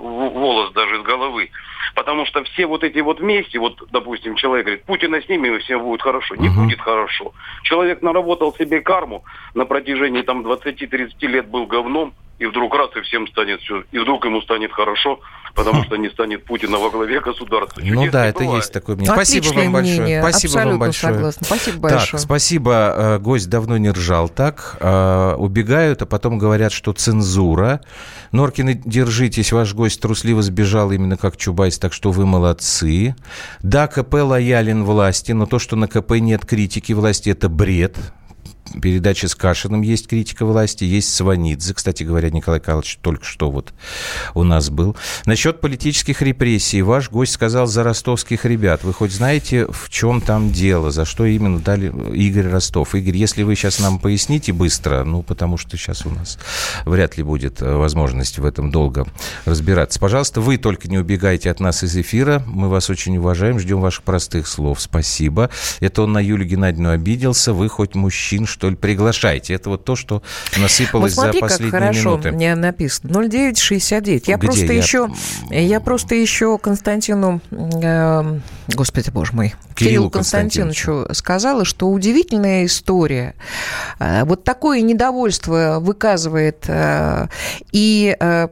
волос 0.00 0.72
даже 0.72 0.96
из 0.96 1.02
головы. 1.02 1.50
Потому 1.94 2.24
что 2.26 2.44
все 2.44 2.66
вот 2.66 2.84
эти 2.84 3.00
вот 3.00 3.20
вместе, 3.20 3.58
вот, 3.58 3.82
допустим, 3.90 4.36
человек 4.36 4.66
говорит, 4.66 4.84
Путина 4.84 5.20
снимем, 5.22 5.54
и 5.54 5.58
всем 5.58 5.82
будет 5.82 6.02
хорошо. 6.02 6.36
Не 6.36 6.48
угу. 6.48 6.62
будет 6.62 6.80
хорошо. 6.80 7.32
Человек 7.62 8.02
наработал 8.02 8.54
себе 8.54 8.80
карму 8.80 9.24
на 9.54 9.66
протяжении 9.66 10.22
там 10.22 10.46
20-30 10.46 11.12
лет 11.26 11.48
был 11.48 11.66
говном, 11.66 12.14
и 12.40 12.46
вдруг 12.46 12.74
раз 12.74 12.88
и 12.96 13.02
всем 13.02 13.28
станет 13.28 13.60
все, 13.60 13.84
и 13.92 13.98
вдруг 13.98 14.24
ему 14.24 14.40
станет 14.40 14.72
хорошо, 14.72 15.20
потому 15.54 15.84
что 15.84 15.96
не 15.96 16.08
станет 16.08 16.46
Путина 16.46 16.78
во 16.78 16.88
главе 16.88 17.20
государства. 17.20 17.82
Чудес 17.82 17.94
ну 17.94 18.10
да, 18.10 18.26
это 18.26 18.38
бывает. 18.40 18.62
есть 18.62 18.72
такое 18.72 18.96
мнение. 18.96 19.14
Спасибо 19.14 19.44
вам 19.52 19.72
большое. 19.72 20.00
Мнение. 20.00 20.22
Спасибо 20.22 20.50
Абсолютно 20.52 20.70
вам 20.70 20.78
большое. 20.80 21.14
Согласна. 21.14 21.44
Спасибо 21.44 21.78
большое. 21.78 22.10
Так, 22.12 22.20
спасибо. 22.20 22.94
Э, 22.96 23.18
гость 23.18 23.50
давно 23.50 23.76
не 23.76 23.90
ржал 23.90 24.30
так. 24.30 24.78
Э, 24.80 25.34
убегают, 25.36 26.00
а 26.00 26.06
потом 26.06 26.38
говорят, 26.38 26.72
что 26.72 26.94
цензура. 26.94 27.82
Норкины, 28.32 28.80
держитесь, 28.86 29.52
ваш 29.52 29.74
гость 29.74 30.00
трусливо 30.00 30.40
сбежал 30.40 30.92
именно 30.92 31.18
как 31.18 31.36
Чубайс, 31.36 31.78
так 31.78 31.92
что 31.92 32.10
вы 32.10 32.24
молодцы. 32.24 33.16
Да, 33.62 33.86
КП 33.86 34.14
лоялен 34.14 34.84
власти, 34.84 35.32
но 35.32 35.44
то, 35.44 35.58
что 35.58 35.76
на 35.76 35.88
КП 35.88 36.12
нет 36.12 36.46
критики 36.46 36.94
власти, 36.94 37.28
это 37.28 37.50
бред 37.50 37.98
передаче 38.80 39.28
с 39.28 39.34
Кашиным 39.34 39.82
есть 39.82 40.06
критика 40.06 40.44
власти, 40.44 40.84
есть 40.84 41.14
Сванидзе. 41.14 41.74
Кстати 41.74 42.02
говоря, 42.02 42.30
Николай 42.30 42.60
Карлович 42.60 42.98
только 43.02 43.24
что 43.24 43.50
вот 43.50 43.72
у 44.34 44.42
нас 44.42 44.70
был. 44.70 44.96
Насчет 45.26 45.60
политических 45.60 46.22
репрессий. 46.22 46.82
Ваш 46.82 47.10
гость 47.10 47.32
сказал 47.32 47.66
за 47.66 47.82
ростовских 47.82 48.44
ребят. 48.44 48.84
Вы 48.84 48.92
хоть 48.92 49.12
знаете, 49.12 49.66
в 49.66 49.88
чем 49.88 50.20
там 50.20 50.50
дело? 50.50 50.90
За 50.90 51.04
что 51.04 51.24
именно 51.24 51.58
дали 51.60 51.92
Игорь 52.14 52.48
Ростов? 52.48 52.94
Игорь, 52.94 53.16
если 53.16 53.42
вы 53.42 53.54
сейчас 53.54 53.80
нам 53.80 53.98
поясните 53.98 54.52
быстро, 54.52 55.04
ну, 55.04 55.22
потому 55.22 55.56
что 55.56 55.76
сейчас 55.76 56.06
у 56.06 56.10
нас 56.10 56.38
вряд 56.84 57.16
ли 57.16 57.22
будет 57.22 57.62
э, 57.62 57.74
возможность 57.74 58.38
в 58.38 58.44
этом 58.44 58.70
долго 58.70 59.06
разбираться. 59.44 59.98
Пожалуйста, 59.98 60.40
вы 60.40 60.58
только 60.58 60.88
не 60.88 60.98
убегайте 60.98 61.50
от 61.50 61.60
нас 61.60 61.82
из 61.82 61.96
эфира. 61.96 62.42
Мы 62.46 62.68
вас 62.68 62.90
очень 62.90 63.16
уважаем, 63.16 63.58
ждем 63.58 63.80
ваших 63.80 64.04
простых 64.04 64.46
слов. 64.46 64.80
Спасибо. 64.80 65.50
Это 65.80 66.02
он 66.02 66.12
на 66.12 66.18
Юлию 66.18 66.48
Геннадьевну 66.48 66.90
обиделся. 66.90 67.52
Вы 67.52 67.68
хоть 67.68 67.94
мужчин, 67.94 68.46
что 68.46 68.59
ли, 68.68 68.76
приглашайте. 68.76 69.54
Это 69.54 69.70
вот 69.70 69.84
то, 69.84 69.96
что 69.96 70.22
насыпалось 70.58 71.14
вот 71.16 71.24
смотри, 71.24 71.40
за 71.40 71.46
последние 71.46 71.70
как 71.70 71.80
хорошо 71.80 72.10
минуты. 72.10 72.32
мне 72.32 72.54
написано. 72.54 73.22
0969. 73.28 74.28
Я 74.28 74.36
Где? 74.36 74.46
просто 74.46 74.66
я... 74.66 74.72
еще, 74.72 75.08
я 75.50 75.80
просто 75.80 76.14
еще 76.14 76.58
Константину, 76.58 77.40
э, 77.50 78.38
господи 78.74 79.10
боже 79.10 79.32
мой, 79.32 79.54
Кириллу, 79.74 79.74
Кириллу 79.74 80.10
Константиновичу 80.10 81.06
сказала, 81.12 81.64
что 81.64 81.88
удивительная 81.88 82.66
история. 82.66 83.34
Э, 83.98 84.24
вот 84.24 84.44
такое 84.44 84.80
недовольство 84.82 85.78
выказывает 85.80 86.64
э, 86.68 87.28
и 87.72 88.16
э, 88.18 88.48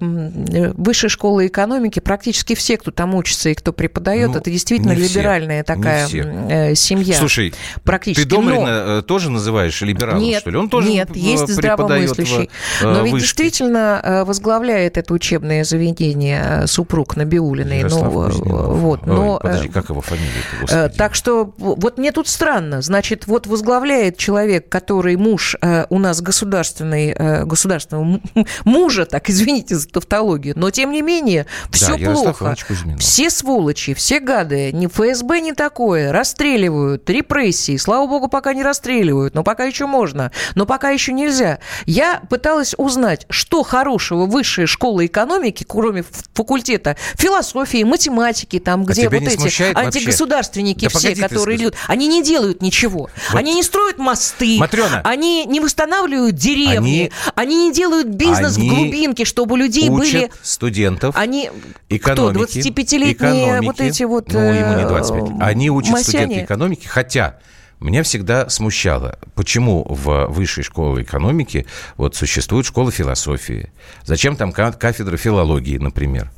высшая 0.77 1.09
школа 1.09 1.47
экономики, 1.47 2.01
практически 2.01 2.55
все, 2.55 2.77
кто 2.77 2.91
там 2.91 3.15
учится 3.15 3.51
и 3.51 3.55
кто 3.55 3.73
преподает, 3.73 4.31
ну, 4.31 4.39
это 4.39 4.51
действительно 4.51 4.93
либеральная 4.93 5.63
все, 5.63 5.75
такая 5.75 6.75
семья. 6.75 7.17
Слушай, 7.17 7.55
практически. 7.85 8.25
ты 8.25 8.29
Домрина 8.29 8.97
Но... 8.97 9.03
тоже 9.03 9.31
называешь 9.31 9.81
либералом, 9.99 10.23
нет, 10.23 10.41
что 10.41 10.51
ли? 10.51 10.57
Он 10.57 10.69
тоже 10.69 10.89
Нет, 10.89 11.17
есть 11.17 11.49
здравомыслящий. 11.49 12.51
В, 12.81 12.83
Но 12.83 13.03
ведь 13.03 13.15
действительно 13.15 14.23
возглавляет 14.27 14.97
это 14.97 15.13
учебное 15.15 15.65
заведение 15.65 16.67
супруг 16.67 17.17
Набиулиной. 17.17 17.85
Ну, 17.85 18.09
вот, 18.09 19.07
но, 19.07 19.39
подожди, 19.39 19.69
как 19.69 19.89
его 19.91 20.01
фамилия? 20.01 20.89
Так 20.97 21.15
что 21.15 21.53
вот 21.59 21.99
мне 21.99 22.13
тут 22.13 22.29
странно. 22.29 22.83
Значит, 22.83 23.27
вот 23.27 23.47
возглавляет 23.47 24.17
человек, 24.17 24.69
который 24.69 25.17
муж 25.17 25.57
э, 25.61 25.87
у 25.91 25.99
нас 25.99 26.21
государственный, 26.21 27.15
э, 27.17 27.45
государственного 27.45 28.21
мужа, 28.65 29.05
так, 29.05 29.29
извините 29.29 29.77
за 29.77 29.89
тавтологию, 29.89 30.55
но 30.57 30.71
тем 30.71 30.93
не 30.93 31.03
менее 31.03 31.47
все 31.71 31.97
да, 31.97 32.13
плохо. 32.13 32.57
Все 32.99 33.31
сволочи, 33.31 33.95
все 33.95 34.21
гады, 34.21 34.73
ни 34.73 34.87
ФСБ 34.87 35.41
не 35.41 35.53
такое, 35.53 36.13
расстреливают, 36.13 37.09
репрессии, 37.11 37.77
слава 37.77 38.07
богу, 38.07 38.29
пока 38.29 38.55
не 38.55 38.63
расстреливают, 38.63 39.35
но 39.35 39.43
пока 39.43 39.65
еще 39.65 39.87
можно, 39.89 40.31
но 40.55 40.67
пока 40.67 40.91
еще 40.91 41.13
нельзя. 41.13 41.59
Я 41.87 42.23
пыталась 42.29 42.75
узнать, 42.77 43.27
что 43.31 43.63
хорошего 43.63 44.27
высшая 44.27 44.67
школа 44.67 45.05
экономики, 45.05 45.65
кроме 45.67 46.05
факультета 46.35 46.97
философии, 47.17 47.83
математики, 47.83 48.59
там, 48.59 48.83
а 48.83 48.85
где 48.85 49.09
вот 49.09 49.23
эти 49.23 49.77
антигосударственники 49.77 50.89
да 50.93 50.99
все, 50.99 51.17
которые 51.17 51.59
идут, 51.59 51.75
они 51.87 52.07
не 52.07 52.23
делают 52.23 52.63
ничего. 52.63 53.11
Вот. 53.31 53.39
Они 53.39 53.55
не 53.55 53.63
строят 53.63 53.99
мосты. 53.99 54.59
Матрена. 54.59 55.01
Они 55.05 55.45
не 55.47 55.61
восстанавливают 55.61 56.37
деревни. 56.37 56.77
Они, 56.77 57.13
они 57.35 57.69
не 57.69 57.73
делают 57.73 58.09
бизнес 58.09 58.57
они 58.57 58.71
в 58.71 58.75
глубинке, 58.75 59.25
чтобы 59.25 59.55
у 59.55 59.57
людей 59.57 59.89
учат 59.89 60.13
были... 60.13 60.31
студентов 60.43 61.17
они... 61.17 61.51
экономики. 61.89 62.61
Кто? 62.61 62.71
25-летние 62.71 63.63
вот 63.63 63.81
эти 63.81 64.03
вот... 64.05 64.33
Ну, 64.33 64.41
ему 64.41 64.79
не 64.79 64.87
25. 64.87 65.23
Э, 65.23 65.33
они 65.41 65.71
учат 65.71 65.93
масяне. 65.93 66.25
студенты 66.25 66.45
экономики, 66.45 66.87
хотя... 66.87 67.39
Меня 67.81 68.03
всегда 68.03 68.49
смущало, 68.49 69.19
почему 69.37 69.85
в 69.89 70.27
высшей 70.27 70.65
школе 70.65 71.05
экономики 71.05 71.67
вот 71.97 72.17
существует 72.17 72.67
школа 72.67 72.91
философии. 72.91 73.71
Зачем 74.03 74.35
там 74.35 74.53
кафедра 74.53 75.17
филологии, 75.17 75.79
например? 75.79 76.33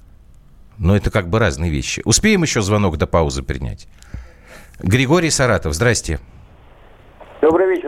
Но 0.77 0.95
это 0.95 1.11
как 1.11 1.31
бы 1.31 1.39
разные 1.39 1.71
вещи. 1.71 2.03
Успеем 2.05 2.43
еще 2.43 2.61
звонок 2.61 2.99
до 2.99 3.07
паузы 3.07 3.43
принять? 3.43 3.89
Григорий 4.81 5.31
Саратов, 5.31 5.75
здрасте. 5.75 6.21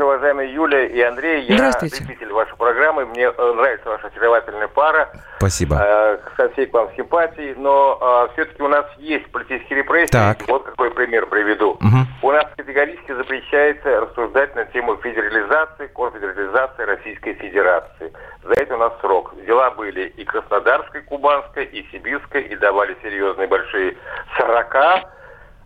Вечер, 0.03 0.05
уважаемые 0.05 0.53
Юлия 0.53 0.87
и 0.87 1.01
Андрей. 1.01 1.45
Я 1.45 1.57
Здравствуйте. 1.57 2.03
любитель 2.03 2.33
вашей 2.33 2.57
программы. 2.57 3.07
Мне 3.07 3.25
э, 3.25 3.53
нравится 3.53 3.89
ваша 3.89 4.09
очаровательная 4.09 4.67
пара. 4.67 5.09
Спасибо. 5.37 5.77
Э, 5.81 6.19
со 6.37 6.49
всей 6.51 6.67
к 6.67 6.73
вам 6.73 6.89
симпатии. 6.97 7.55
Но 7.57 7.99
э, 8.01 8.33
все-таки 8.33 8.63
у 8.63 8.69
нас 8.69 8.85
есть 8.99 9.31
политические 9.31 9.79
репрессии. 9.81 10.11
Так. 10.11 10.39
Вот 10.49 10.65
какой 10.65 10.91
пример 10.91 11.27
приведу. 11.27 11.73
Угу. 11.73 12.29
У 12.29 12.33
нас 12.33 12.47
категорически 12.57 13.13
запрещается 13.13 14.01
рассуждать 14.01 14.57
на 14.57 14.65
тему 14.67 14.97
федерализации, 14.97 15.87
конфедерализации 15.95 16.83
Российской 16.83 17.35
Федерации. 17.35 18.13
За 18.43 18.55
это 18.55 18.75
у 18.75 18.79
нас 18.79 18.93
срок. 19.01 19.35
Дела 19.47 19.71
были 19.71 20.09
и 20.17 20.25
Краснодарской, 20.25 21.03
Кубанской, 21.03 21.65
и 21.65 21.87
Сибирской, 21.93 22.43
и 22.43 22.57
давали 22.57 22.97
серьезные 23.03 23.47
большие 23.47 23.97
сорока 24.37 25.05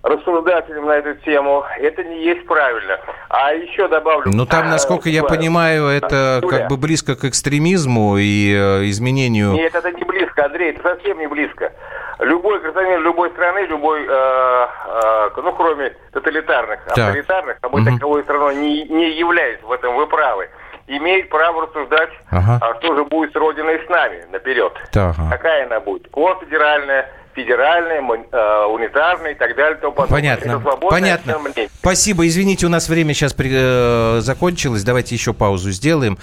рассуждателям 0.06 0.86
на 0.86 0.92
эту 0.92 1.14
тему, 1.22 1.64
это 1.78 2.04
не 2.04 2.24
есть 2.24 2.46
правильно. 2.46 2.98
А 3.28 3.52
еще 3.52 3.88
добавлю... 3.88 4.30
Ну, 4.32 4.46
там, 4.46 4.70
насколько 4.70 5.08
я 5.08 5.24
понимаю, 5.24 5.86
это 5.86 6.40
Юля. 6.42 6.58
как 6.58 6.68
бы 6.68 6.76
близко 6.76 7.16
к 7.16 7.24
экстремизму 7.24 8.16
и 8.16 8.54
э, 8.54 8.84
изменению... 8.90 9.52
Нет, 9.52 9.74
это 9.74 9.90
не 9.90 10.04
близко, 10.04 10.44
Андрей, 10.44 10.70
это 10.70 10.82
совсем 10.82 11.18
не 11.18 11.26
близко. 11.26 11.72
Любой 12.20 12.60
гражданин 12.60 13.00
любой 13.02 13.30
страны, 13.30 13.66
любой, 13.66 14.06
э, 14.08 14.08
э, 14.08 15.30
ну, 15.36 15.52
кроме 15.52 15.92
тоталитарных, 16.12 16.84
так. 16.84 16.98
авторитарных, 16.98 17.58
а 17.60 17.68
мы 17.68 17.80
угу. 17.80 17.90
таковой 17.90 18.22
страной 18.22 18.54
не, 18.54 18.84
не 18.84 19.10
является, 19.18 19.66
в 19.66 19.72
этом 19.72 19.96
вы 19.96 20.06
правы, 20.06 20.48
имеет 20.86 21.28
право 21.28 21.62
рассуждать, 21.62 22.10
ага. 22.30 22.58
а 22.62 22.78
что 22.78 22.94
же 22.94 23.04
будет 23.04 23.32
с 23.32 23.34
Родиной 23.34 23.82
с 23.84 23.88
нами 23.88 24.24
наперед. 24.30 24.72
Так. 24.92 25.16
Какая 25.30 25.66
она 25.66 25.80
будет? 25.80 26.08
Конфедеральная, 26.12 27.10
федеральные, 27.36 28.00
э, 28.32 28.64
унитарные 28.66 29.34
и 29.34 29.36
так 29.36 29.54
далее. 29.54 29.76
То 29.76 29.92
Понятно. 29.92 30.60
Понятно. 30.88 31.38
Спасибо. 31.80 32.26
Извините, 32.26 32.66
у 32.66 32.70
нас 32.70 32.88
время 32.88 33.12
сейчас 33.12 33.34
при, 33.34 33.50
э, 33.52 34.20
закончилось. 34.20 34.82
Давайте 34.82 35.14
еще 35.14 35.32
паузу 35.34 35.70
сделаем. 35.70 36.18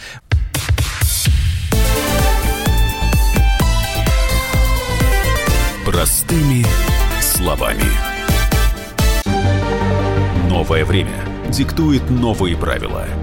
Простыми 5.86 6.66
словами. 7.22 7.84
Новое 10.50 10.84
время 10.84 11.12
диктует 11.50 12.10
новые 12.10 12.58
правила– 12.58 13.06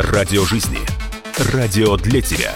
Радио 0.00 0.44
жизни. 0.44 0.78
Радио 1.52 1.96
для 1.96 2.22
тебя. 2.22 2.54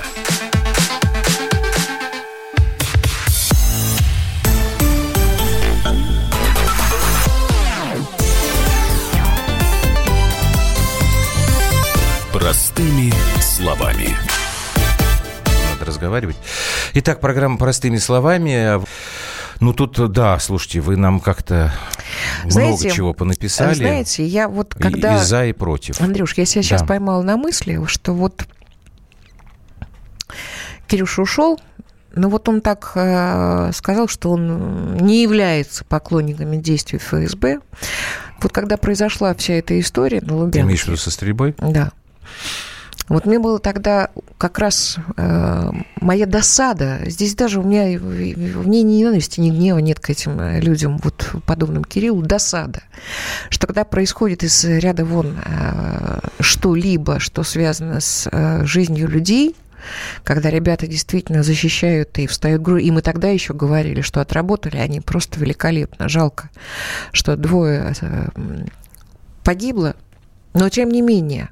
Простыми 12.32 13.12
словами. 13.40 14.16
Надо 15.72 15.84
разговаривать. 15.84 16.36
Итак, 16.94 17.18
программа 17.18 17.58
«Простыми 17.58 17.96
словами». 17.96 18.80
Ну, 19.58 19.72
тут, 19.72 20.12
да, 20.12 20.38
слушайте, 20.38 20.80
вы 20.80 20.96
нам 20.96 21.18
как-то 21.18 21.72
знаете, 22.48 22.84
много 22.84 22.90
чего 22.90 23.14
понаписали. 23.14 23.74
Знаете, 23.74 24.26
я 24.26 24.48
вот 24.48 24.74
когда... 24.74 25.18
И, 25.18 25.20
и 25.20 25.24
за, 25.24 25.46
и 25.46 25.52
против. 25.52 26.00
Андрюш, 26.00 26.34
я 26.34 26.44
себя 26.44 26.62
да. 26.62 26.68
сейчас 26.68 26.82
поймала 26.82 27.22
на 27.22 27.36
мысли, 27.36 27.80
что 27.86 28.12
вот 28.14 28.46
Кирюша 30.86 31.22
ушел, 31.22 31.60
но 32.14 32.28
вот 32.28 32.48
он 32.48 32.60
так 32.60 32.92
э, 32.94 33.70
сказал, 33.74 34.08
что 34.08 34.30
он 34.30 34.96
не 34.96 35.22
является 35.22 35.84
поклонниками 35.84 36.56
действий 36.56 36.98
ФСБ. 36.98 37.60
Вот 38.42 38.52
когда 38.52 38.76
произошла 38.76 39.34
вся 39.34 39.54
эта 39.54 39.78
история 39.80 40.20
на 40.20 40.36
Лубянке... 40.36 40.58
Ты 40.58 40.64
имеешь 40.66 40.82
в 40.82 40.86
виду 40.88 40.96
со 40.96 41.10
стрельбой? 41.10 41.54
Да. 41.58 41.92
Вот 43.12 43.26
мне 43.26 43.38
было 43.38 43.58
тогда 43.58 44.08
как 44.38 44.58
раз 44.58 44.96
э, 45.18 45.70
моя 46.00 46.24
досада. 46.24 47.00
Здесь 47.04 47.34
даже 47.34 47.60
у 47.60 47.62
меня 47.62 47.98
в 47.98 48.66
ней 48.66 48.82
ни 48.82 48.94
ненависти, 48.94 49.38
ни 49.38 49.50
гнева 49.50 49.76
нет 49.80 50.00
к 50.00 50.08
этим 50.08 50.40
э, 50.40 50.60
людям, 50.60 50.96
вот 50.96 51.30
подобным 51.44 51.84
Кириллу, 51.84 52.22
досада. 52.22 52.84
Что 53.50 53.66
когда 53.66 53.84
происходит 53.84 54.44
из 54.44 54.64
ряда 54.64 55.04
вон 55.04 55.36
э, 55.44 56.20
что-либо, 56.40 57.20
что 57.20 57.42
связано 57.42 58.00
с 58.00 58.30
э, 58.32 58.64
жизнью 58.64 59.08
людей, 59.08 59.56
когда 60.24 60.48
ребята 60.48 60.86
действительно 60.86 61.42
защищают 61.42 62.18
и 62.18 62.26
встают 62.26 62.62
грудью. 62.62 62.86
И 62.86 62.90
мы 62.92 63.02
тогда 63.02 63.28
еще 63.28 63.52
говорили, 63.52 64.00
что 64.00 64.22
отработали 64.22 64.78
они 64.78 65.02
просто 65.02 65.38
великолепно. 65.38 66.08
Жалко, 66.08 66.48
что 67.12 67.36
двое 67.36 67.92
э, 68.00 68.28
погибло. 69.44 69.96
Но 70.54 70.70
тем 70.70 70.88
не 70.90 71.02
менее, 71.02 71.50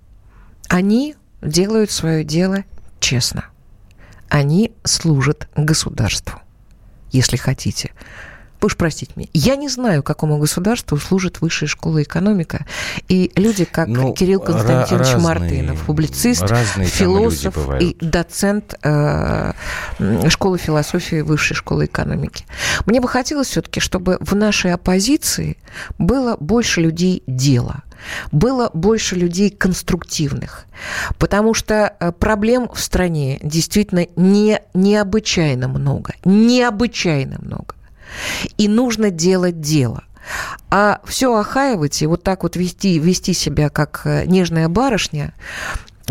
они 0.71 1.17
делают 1.43 1.91
свое 1.91 2.25
дело 2.25 2.65
честно. 3.01 3.47
Они 4.29 4.73
служат 4.85 5.49
государству, 5.57 6.41
если 7.11 7.37
хотите. 7.37 7.93
Уж 8.63 8.77
простите 8.77 9.13
меня. 9.17 9.29
Я 9.33 9.57
не 9.57 9.69
знаю, 9.69 10.03
какому 10.03 10.39
государству 10.39 10.97
служит 10.99 11.41
высшая 11.41 11.67
школа 11.67 12.03
экономика. 12.03 12.67
И 13.09 13.33
люди, 13.37 13.65
как 13.65 13.89
ну, 13.89 14.13
Кирилл 14.13 14.41
Константинович 14.41 15.15
разные, 15.15 15.23
Мартынов, 15.23 15.81
публицист, 15.87 16.47
философ 16.47 17.57
и 17.81 17.97
доцент 18.01 18.75
э, 18.83 19.53
школы 20.29 20.59
философии 20.59 21.23
высшей 21.23 21.57
школы 21.57 21.87
экономики. 21.87 22.45
Мне 22.87 23.01
бы 23.01 23.09
хотелось 23.09 23.49
все-таки, 23.49 23.81
чтобы 23.81 24.19
в 24.21 24.35
нашей 24.35 24.73
оппозиции 24.75 25.57
было 25.99 26.37
больше 26.39 26.81
людей 26.81 27.23
дела– 27.27 27.83
было 28.33 28.71
больше 28.73 29.17
людей 29.17 29.51
конструктивных, 29.51 30.67
потому 31.19 31.55
что 31.55 31.95
э, 31.99 32.13
проблем 32.13 32.69
в 32.73 32.81
стране 32.81 33.39
действительно 33.43 34.07
не, 34.17 34.61
необычайно 34.75 35.69
много, 35.69 36.15
необычайно 36.25 37.39
много. 37.41 37.75
И 38.59 38.69
нужно 38.69 39.11
делать 39.11 39.61
дело. 39.61 40.05
А 40.71 41.01
все 41.05 41.35
охаивать 41.35 42.03
и 42.03 42.07
вот 42.07 42.23
так 42.23 42.43
вот 42.43 42.57
вести, 42.57 42.99
вести 42.99 43.33
себя 43.33 43.71
как 43.71 44.03
э, 44.05 44.27
нежная 44.27 44.69
барышня, 44.69 45.35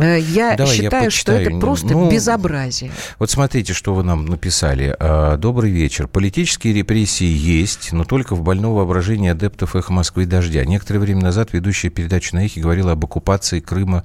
я 0.03 0.55
Давай 0.55 0.75
считаю, 0.75 1.03
я 1.05 1.09
что 1.11 1.31
это 1.33 1.57
просто 1.59 1.87
ну, 1.87 2.09
безобразие. 2.09 2.91
Вот 3.17 3.29
смотрите, 3.29 3.73
что 3.73 3.93
вы 3.93 4.03
нам 4.03 4.25
написали. 4.25 4.95
А, 4.99 5.37
Добрый 5.37 5.71
вечер. 5.71 6.07
Политические 6.07 6.73
репрессии 6.73 7.25
есть, 7.25 7.91
но 7.91 8.03
только 8.03 8.35
в 8.35 8.41
больном 8.41 8.75
воображении 8.75 9.29
адептов 9.29 9.75
«Эхо 9.75 9.93
Москвы» 9.93 10.23
и 10.23 10.25
«Дождя». 10.25 10.63
Некоторое 10.65 10.99
время 10.99 11.21
назад 11.21 11.53
ведущая 11.53 11.89
передача 11.89 12.35
на 12.35 12.45
«Эхе» 12.45 12.61
говорила 12.61 12.91
об 12.93 13.03
оккупации 13.03 13.59
Крыма 13.59 14.03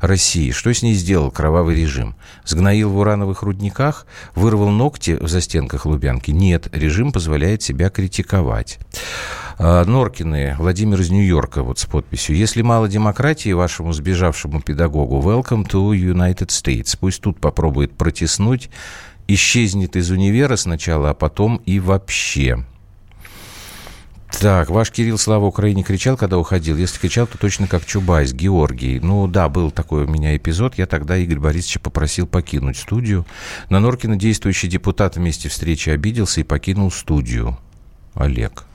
России. 0.00 0.50
Что 0.50 0.72
с 0.72 0.82
ней 0.82 0.94
сделал 0.94 1.30
кровавый 1.30 1.76
режим? 1.76 2.16
Сгноил 2.44 2.90
в 2.90 2.98
урановых 2.98 3.42
рудниках? 3.42 4.06
Вырвал 4.34 4.70
ногти 4.70 5.18
в 5.20 5.28
застенках 5.28 5.86
Лубянки? 5.86 6.30
Нет, 6.30 6.68
режим 6.72 7.12
позволяет 7.12 7.62
себя 7.62 7.90
критиковать. 7.90 8.78
А, 9.58 9.84
Норкины, 9.86 10.54
Владимир 10.58 11.00
из 11.00 11.10
Нью-Йорка, 11.10 11.62
вот 11.62 11.78
с 11.78 11.86
подписью. 11.86 12.36
Если 12.36 12.60
мало 12.60 12.88
демократии 12.88 13.52
вашему 13.52 13.94
сбежавшему 13.94 14.60
педагогу, 14.60 15.18
welcome 15.20 15.66
to 15.66 15.92
United 15.92 16.48
States. 16.48 16.94
Пусть 17.00 17.22
тут 17.22 17.40
попробует 17.40 17.96
протеснуть, 17.96 18.68
исчезнет 19.28 19.96
из 19.96 20.10
универа 20.10 20.56
сначала, 20.56 21.10
а 21.10 21.14
потом 21.14 21.62
и 21.64 21.80
вообще. 21.80 22.66
Так, 24.38 24.68
ваш 24.68 24.90
Кирилл 24.90 25.16
Слава 25.16 25.46
Украине 25.46 25.82
кричал, 25.82 26.18
когда 26.18 26.36
уходил. 26.36 26.76
Если 26.76 26.98
кричал, 26.98 27.26
то 27.26 27.38
точно 27.38 27.66
как 27.66 27.86
Чубайс, 27.86 28.34
Георгий. 28.34 29.00
Ну 29.00 29.26
да, 29.26 29.48
был 29.48 29.70
такой 29.70 30.04
у 30.04 30.06
меня 30.06 30.36
эпизод. 30.36 30.74
Я 30.76 30.84
тогда 30.84 31.16
Игорь 31.16 31.38
Борисовича 31.38 31.80
попросил 31.80 32.26
покинуть 32.26 32.76
студию. 32.76 33.24
На 33.70 33.80
Норкина 33.80 34.16
действующий 34.16 34.68
депутат 34.68 35.16
вместе 35.16 35.48
встречи 35.48 35.88
обиделся 35.88 36.42
и 36.42 36.44
покинул 36.44 36.90
студию. 36.90 37.56
Олег. 38.12 38.66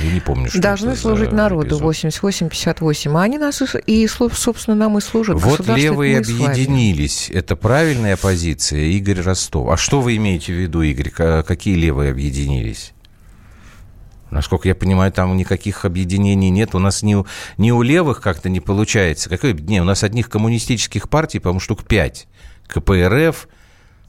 Я 0.00 0.12
не 0.12 0.20
помню, 0.20 0.48
что 0.48 0.60
Должны 0.60 0.96
служить 0.96 1.32
народу 1.32 1.78
88-58. 1.78 3.18
А 3.18 3.22
они 3.22 3.38
нас 3.38 3.62
и, 3.86 4.06
собственно, 4.06 4.76
нам 4.76 4.98
и 4.98 5.00
служат. 5.00 5.40
Вот 5.40 5.66
левые 5.68 6.18
объединились. 6.18 7.30
Это 7.30 7.56
правильная 7.56 8.16
позиция, 8.16 8.80
Игорь 8.80 9.20
Ростов. 9.20 9.68
А 9.70 9.76
что 9.76 10.00
вы 10.00 10.16
имеете 10.16 10.52
в 10.52 10.56
виду, 10.56 10.82
Игорь? 10.82 11.10
Какие 11.10 11.74
левые 11.74 12.10
объединились? 12.10 12.92
Насколько 14.30 14.68
я 14.68 14.74
понимаю, 14.74 15.10
там 15.10 15.36
никаких 15.36 15.84
объединений 15.84 16.50
нет. 16.50 16.74
У 16.74 16.78
нас 16.78 17.02
ни, 17.02 17.14
у, 17.14 17.24
у 17.58 17.82
левых 17.82 18.20
как-то 18.20 18.48
не 18.48 18.60
получается. 18.60 19.30
Какое 19.30 19.52
объединение? 19.52 19.82
У 19.82 19.86
нас 19.86 20.04
одних 20.04 20.28
коммунистических 20.28 21.08
партий, 21.08 21.38
по-моему, 21.38 21.60
штук 21.60 21.84
пять. 21.84 22.28
КПРФ, 22.66 23.48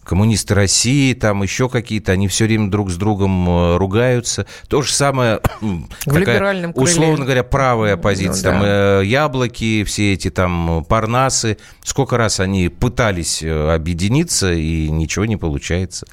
коммунисты 0.04 0.56
России, 0.56 1.14
там 1.14 1.44
еще 1.44 1.70
какие-то, 1.70 2.12
они 2.12 2.28
все 2.28 2.46
время 2.46 2.70
друг 2.70 2.90
с 2.90 2.96
другом 2.96 3.48
э, 3.48 3.78
ругаются. 3.78 4.46
То 4.68 4.82
же 4.82 4.92
самое, 4.92 5.40
в 5.62 5.88
такая, 6.06 6.72
условно 6.74 7.26
говоря, 7.26 7.44
правая 7.44 7.98
позиция. 7.98 8.54
Ну, 8.54 8.60
да. 8.60 8.60
там 8.60 8.64
э, 8.64 9.06
яблоки, 9.06 9.84
все 9.84 10.14
эти 10.14 10.30
там 10.30 10.84
парнасы. 10.86 11.58
Сколько 11.84 12.18
раз 12.18 12.40
они 12.40 12.70
пытались 12.70 13.44
э, 13.44 13.74
объединиться, 13.74 14.54
и 14.54 14.90
ничего 14.90 15.26
не 15.26 15.38
получается. 15.38 16.08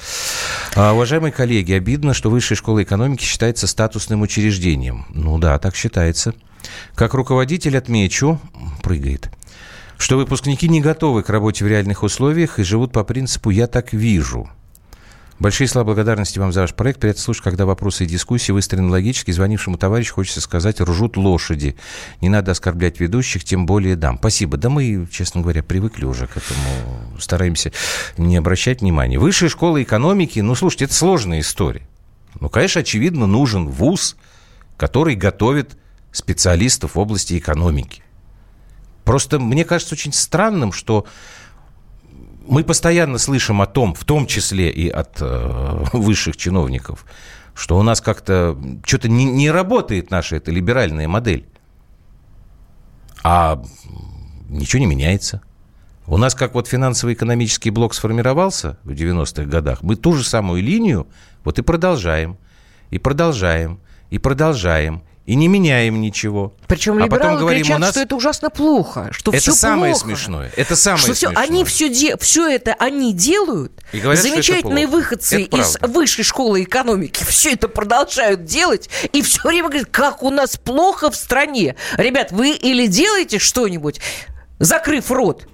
А, 0.74 0.93
уважаемые 0.93 1.32
коллеги, 1.32 1.72
обидно, 1.72 2.14
что 2.14 2.30
Высшая 2.30 2.57
школа 2.57 2.82
экономики 2.82 3.24
считается 3.24 3.66
статусным 3.66 4.22
учреждением. 4.22 5.07
Ну 5.11 5.39
да, 5.39 5.59
так 5.59 5.74
считается. 5.74 6.34
Как 6.95 7.14
руководитель 7.14 7.76
отмечу, 7.78 8.41
прыгает, 8.82 9.30
что 9.99 10.16
выпускники 10.16 10.68
не 10.68 10.80
готовы 10.80 11.22
к 11.22 11.30
работе 11.30 11.64
в 11.64 11.68
реальных 11.68 12.03
условиях 12.03 12.59
и 12.59 12.64
живут 12.64 12.92
по 12.92 13.05
принципу 13.05 13.51
«я 13.51 13.66
так 13.66 13.92
вижу». 13.92 14.51
Большие 15.38 15.68
слова 15.68 15.84
благодарности 15.84 16.38
вам 16.38 16.51
за 16.51 16.62
ваш 16.62 16.72
проект. 16.72 16.99
Приятно 16.99 17.20
слушать, 17.20 17.44
когда 17.44 17.66
вопросы 17.66 18.05
и 18.05 18.07
дискуссии 18.07 18.53
выстроены 18.53 18.88
логически. 18.88 19.32
Звонившему 19.32 19.76
товарищу 19.76 20.14
хочется 20.14 20.40
сказать, 20.40 20.80
ржут 20.80 21.18
лошади. 21.18 21.76
Не 22.22 22.30
надо 22.30 22.53
оскорблять 22.53 23.01
ведущих, 23.01 23.44
тем 23.44 23.66
более 23.66 23.97
дам. 23.97 24.16
Спасибо. 24.16 24.57
Да 24.57 24.70
мы, 24.70 25.07
честно 25.11 25.42
говоря, 25.42 25.62
привыкли 25.62 26.07
уже 26.07 26.26
к 26.26 26.38
этому. 26.38 27.18
Стараемся 27.18 27.70
не 28.16 28.38
обращать 28.38 28.80
внимания. 28.80 29.18
Высшая 29.18 29.51
школа 29.51 29.82
экономики, 29.82 30.40
ну, 30.40 30.55
слушайте, 30.55 30.86
это 30.86 30.94
сложная 30.94 31.40
история. 31.40 31.86
Ну, 32.40 32.49
конечно, 32.49 32.80
очевидно, 32.80 33.26
нужен 33.26 33.68
вуз, 33.68 34.16
который 34.78 35.16
готовит 35.16 35.76
специалистов 36.12 36.94
в 36.94 36.99
области 36.99 37.36
экономики. 37.36 38.03
Просто 39.07 39.38
мне 39.38 39.64
кажется 39.64 39.94
очень 39.94 40.12
странным, 40.12 40.72
что 40.72 41.07
мы 42.48 42.64
постоянно 42.64 43.18
слышим 43.18 43.62
о 43.62 43.66
том, 43.66 43.94
в 43.94 44.04
том 44.04 44.26
числе 44.26 44.68
и 44.68 44.88
от 44.88 45.18
э, 45.20 45.84
высших 45.92 46.36
чиновников, 46.36 47.07
что 47.54 47.78
у 47.78 47.82
нас 47.82 48.00
как-то 48.00 48.59
что-то 48.84 49.09
не, 49.09 49.24
не 49.24 49.48
работает 49.48 50.11
наша 50.11 50.36
эта 50.36 50.50
либеральная 50.50 51.07
модель. 51.07 51.46
А 53.22 53.62
ничего 54.48 54.80
не 54.80 54.86
меняется. 54.86 55.40
У 56.09 56.16
нас 56.16 56.34
как 56.34 56.54
вот 56.54 56.66
финансово-экономический 56.66 57.70
блок 57.70 57.94
сформировался 57.94 58.76
в 58.82 58.90
90-х 58.90 59.44
годах, 59.44 59.82
мы 59.82 59.94
ту 59.94 60.14
же 60.14 60.24
самую 60.24 60.64
линию 60.64 61.07
вот 61.44 61.61
и 61.61 61.62
продолжаем, 61.62 62.38
и 62.90 62.98
продолжаем, 62.98 63.78
и 64.11 64.18
продолжаем, 64.18 65.02
и 65.27 65.35
не 65.35 65.49
меняем 65.49 66.01
ничего. 66.01 66.55
Причем 66.68 67.03
а 67.03 67.09
потом 67.09 67.37
говорим, 67.37 67.62
кричат, 67.62 67.77
у 67.77 67.81
нас... 67.81 67.91
что 67.91 68.01
это 68.01 68.16
ужасно 68.16 68.49
плохо, 68.49 69.09
что 69.11 69.33
это 69.33 69.41
все 69.41 69.53
самое 69.53 69.93
плохо. 69.93 70.07
смешное. 70.07 70.53
Это 70.57 70.77
самое 70.77 70.99
что 70.99 71.14
смешное. 71.14 71.33
Все, 71.33 71.41
они 71.41 71.64
все, 71.64 71.89
де... 71.89 72.16
все 72.16 72.49
это 72.49 72.74
они 72.79 73.12
делают. 73.12 73.72
И 73.93 73.99
говорят, 73.99 74.22
Замечательные 74.22 74.87
выходцы 74.87 75.43
это 75.45 75.57
из 75.57 75.77
высшей 75.81 76.24
школы 76.24 76.62
экономики 76.62 77.24
все 77.29 77.53
это 77.53 77.66
продолжают 77.68 78.45
делать 78.45 78.89
и 79.12 79.20
все 79.22 79.41
время 79.43 79.68
говорят, 79.68 79.89
как 79.91 80.22
у 80.22 80.31
нас 80.31 80.57
плохо 80.57 81.11
в 81.11 81.16
стране. 81.16 81.74
Ребят, 81.97 82.31
вы 82.31 82.53
или 82.53 82.87
делаете 82.87 83.41
что-нибудь, 83.41 84.01
закрыв 84.61 85.11
рот, 85.11 85.49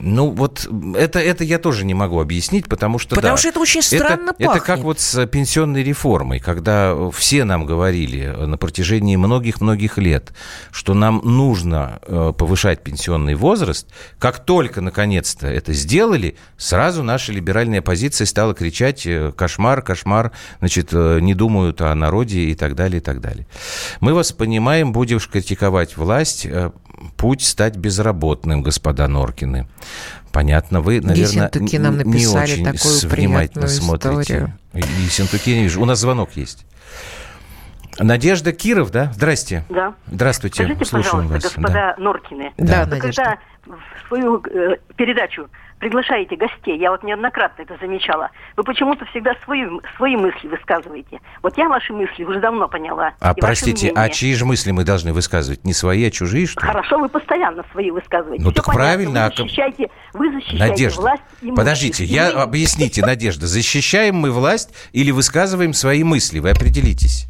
ну, 0.00 0.30
вот 0.30 0.68
это, 0.96 1.18
это 1.18 1.42
я 1.42 1.58
тоже 1.58 1.84
не 1.84 1.94
могу 1.94 2.20
объяснить, 2.20 2.68
потому 2.68 2.98
что... 2.98 3.16
Потому 3.16 3.34
да, 3.34 3.36
что 3.38 3.48
это 3.48 3.60
очень 3.60 3.82
странно 3.82 4.30
это, 4.30 4.44
пахнет. 4.44 4.56
Это 4.56 4.60
как 4.64 4.80
вот 4.80 5.00
с 5.00 5.26
пенсионной 5.26 5.82
реформой, 5.82 6.38
когда 6.38 6.94
все 7.10 7.44
нам 7.44 7.66
говорили 7.66 8.26
на 8.26 8.56
протяжении 8.56 9.16
многих-многих 9.16 9.98
лет, 9.98 10.32
что 10.70 10.94
нам 10.94 11.20
нужно 11.24 11.98
э, 12.06 12.32
повышать 12.36 12.82
пенсионный 12.82 13.34
возраст. 13.34 13.88
Как 14.20 14.44
только, 14.44 14.80
наконец-то, 14.80 15.48
это 15.48 15.72
сделали, 15.72 16.36
сразу 16.56 17.02
наша 17.02 17.32
либеральная 17.32 17.82
позиция 17.82 18.26
стала 18.26 18.54
кричать 18.54 19.04
э, 19.04 19.32
«кошмар, 19.36 19.82
кошмар», 19.82 20.30
значит, 20.60 20.90
э, 20.92 21.18
не 21.20 21.34
думают 21.34 21.80
о 21.80 21.92
народе 21.94 22.40
и 22.42 22.54
так 22.54 22.76
далее, 22.76 22.98
и 22.98 23.02
так 23.02 23.20
далее. 23.20 23.48
Мы 24.00 24.14
вас 24.14 24.30
понимаем, 24.30 24.92
будешь 24.92 25.28
критиковать 25.28 25.96
власть, 25.96 26.46
путь 27.16 27.42
стать 27.42 27.76
безработным, 27.76 28.62
господа 28.62 29.08
Норкины. 29.08 29.66
Понятно, 30.32 30.80
вы, 30.80 31.00
наверное, 31.00 31.50
нам 31.78 31.98
не 32.00 32.26
очень 32.26 32.64
такую 32.64 32.98
внимательно 33.08 33.68
смотрите. 33.68 34.20
Историю. 34.20 34.58
И 34.74 35.08
Синтуки 35.08 35.50
не 35.50 35.62
вижу. 35.64 35.80
У 35.80 35.84
нас 35.84 35.98
звонок 35.98 36.30
есть. 36.36 36.66
Надежда 37.98 38.52
Киров, 38.52 38.90
да? 38.90 39.12
Здрасте. 39.14 39.64
Да. 39.68 39.94
Здравствуйте. 40.06 40.62
Скажите, 40.62 40.84
Слушаем 40.84 41.28
пожалуйста, 41.28 41.34
вас. 41.34 41.42
господа 41.42 41.72
да. 41.72 41.94
Норкины. 41.98 42.52
Да, 42.56 42.84
да 42.84 42.96
Надежда. 42.96 43.22
Когда 43.22 43.38
в 43.66 44.08
свою 44.08 44.42
э, 44.44 44.76
передачу 44.96 45.48
приглашаете 45.78 46.36
гостей, 46.36 46.78
я 46.78 46.90
вот 46.90 47.02
неоднократно 47.02 47.62
это 47.62 47.76
замечала, 47.80 48.30
вы 48.56 48.64
почему-то 48.64 49.04
всегда 49.06 49.32
свои, 49.44 49.64
свои 49.96 50.16
мысли 50.16 50.48
высказываете. 50.48 51.20
Вот 51.42 51.56
я 51.56 51.68
ваши 51.68 51.92
мысли 51.92 52.24
уже 52.24 52.40
давно 52.40 52.68
поняла. 52.68 53.12
А 53.20 53.34
простите, 53.34 53.92
а 53.94 54.08
чьи 54.08 54.34
же 54.34 54.44
мысли 54.44 54.70
мы 54.70 54.84
должны 54.84 55.12
высказывать? 55.12 55.64
Не 55.64 55.72
свои, 55.72 56.06
а 56.06 56.10
чужие, 56.10 56.46
что 56.46 56.60
ли? 56.60 56.66
Хорошо, 56.66 56.98
вы 56.98 57.08
постоянно 57.08 57.64
свои 57.72 57.90
высказываете. 57.90 58.44
Ну 58.44 58.50
Все 58.50 58.56
так 58.56 58.66
понятно. 58.66 58.84
правильно. 58.84 59.20
Вы 59.20 59.26
а 59.26 59.36
защищаете, 59.36 59.90
вы 60.14 60.32
защищаете 60.32 60.68
Надежда, 60.70 61.00
власть 61.00 61.22
и 61.42 61.52
подождите, 61.52 62.04
я, 62.04 62.30
объясните, 62.30 63.04
Надежда, 63.04 63.46
защищаем 63.46 64.16
мы 64.16 64.30
власть 64.30 64.74
или 64.92 65.10
высказываем 65.10 65.72
свои 65.72 66.04
мысли? 66.04 66.38
Вы 66.38 66.50
определитесь. 66.50 67.26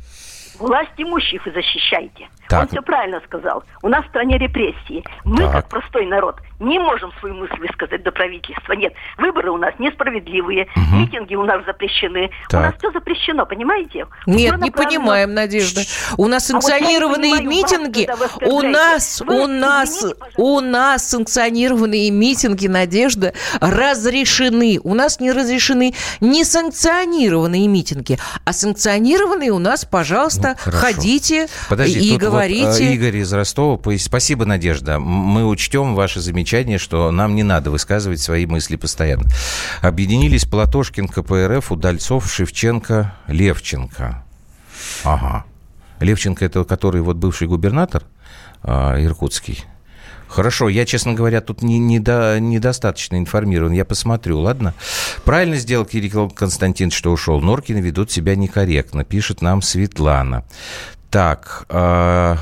Власть 0.59 0.91
имущих 0.97 1.45
вы 1.47 1.53
защищаете. 1.53 2.29
Так. 2.49 2.63
Он 2.63 2.69
все 2.69 2.83
правильно 2.83 3.21
сказал. 3.27 3.63
У 3.83 3.89
нас 3.89 4.05
в 4.05 4.09
стране 4.09 4.39
репрессии. 4.39 5.05
Мы, 5.25 5.39
так. 5.39 5.53
как 5.53 5.69
простой 5.69 6.07
народ, 6.07 6.37
не 6.61 6.79
можем 6.79 7.13
свою 7.21 7.35
мысль 7.35 7.59
высказать 7.61 8.03
до 8.03 8.11
правительства. 8.11 8.73
Нет, 8.73 8.93
выборы 9.19 9.51
у 9.51 9.59
нас 9.59 9.75
несправедливые, 9.79 10.67
угу. 10.75 10.97
митинги 10.97 11.35
у 11.35 11.45
нас 11.45 11.65
запрещены. 11.67 12.31
Так. 12.49 12.61
У 12.61 12.65
нас 12.65 12.75
все 12.79 12.91
запрещено, 12.93 13.47
понимаете? 13.47 14.07
Нет, 14.27 14.55
Все 14.55 14.65
не 14.65 14.71
понимаем, 14.71 15.35
Надежда. 15.35 15.83
У 16.17 16.27
нас 16.27 16.47
санкционированные 16.47 17.35
а 17.35 17.37
вот 17.37 17.45
митинги. 17.45 18.09
У 18.45 18.63
нас, 18.63 19.21
Вы, 19.21 19.45
у 19.45 19.47
нас, 19.47 19.99
извините, 19.99 20.17
у 20.37 20.61
нас 20.61 21.09
санкционированные 21.09 22.11
митинги, 22.11 22.67
Надежда, 22.67 23.35
разрешены. 23.61 24.81
У 24.83 24.95
нас 24.95 25.21
не 25.21 25.33
разрешены 25.33 25.95
несанкционированные 26.21 27.69
митинги. 27.69 28.19
А 28.45 28.53
санкционированные 28.53 29.51
у 29.51 29.59
нас, 29.59 29.85
пожалуйста, 29.85 30.57
ну, 30.65 30.73
ходите 30.73 31.49
Подожди, 31.69 32.15
и 32.15 32.17
говорите. 32.17 32.38
Вот, 32.39 32.81
Игорь 32.81 33.17
из 33.17 33.33
Ростова, 33.33 33.77
спасибо, 33.99 34.45
Надежда. 34.45 34.99
Мы 34.99 35.47
учтем 35.47 35.95
замечания 35.95 36.21
замечание, 36.21 36.79
что 36.79 37.11
нам 37.11 37.35
не 37.35 37.43
надо 37.43 37.71
высказывать 37.71 38.21
свои 38.21 38.47
мысли 38.47 38.77
постоянно. 38.77 39.29
Объединились 39.83 40.45
Платошкин, 40.45 41.09
КПРФ, 41.09 41.73
Удальцов, 41.73 42.31
Шевченко, 42.31 43.15
Левченко. 43.27 44.25
Ага. 45.05 45.45
Левченко 46.01 46.45
это 46.45 46.65
который 46.65 47.01
вот 47.01 47.17
бывший 47.17 47.49
губернатор 47.49 48.05
э, 48.63 49.05
иркутский. 49.05 49.65
Хорошо, 50.29 50.69
я, 50.69 50.85
честно 50.85 51.15
говоря, 51.15 51.41
тут 51.41 51.63
не, 51.63 51.79
не 51.79 52.01
до, 52.01 52.39
недостаточно 52.39 53.17
информирован. 53.17 53.73
Я 53.73 53.87
посмотрю, 53.87 54.41
ладно? 54.41 54.75
Правильно 55.25 55.57
сделал 55.57 55.87
Кирилл 55.87 56.29
Константин, 56.29 56.91
что 56.91 57.11
ушел. 57.11 57.41
Норкины 57.41 57.79
ведут 57.79 58.11
себя 58.11 58.37
некорректно, 58.37 59.05
пишет 59.05 59.41
нам 59.41 59.63
Светлана. 59.63 60.45
Так, 61.11 61.65
э, 61.71 62.37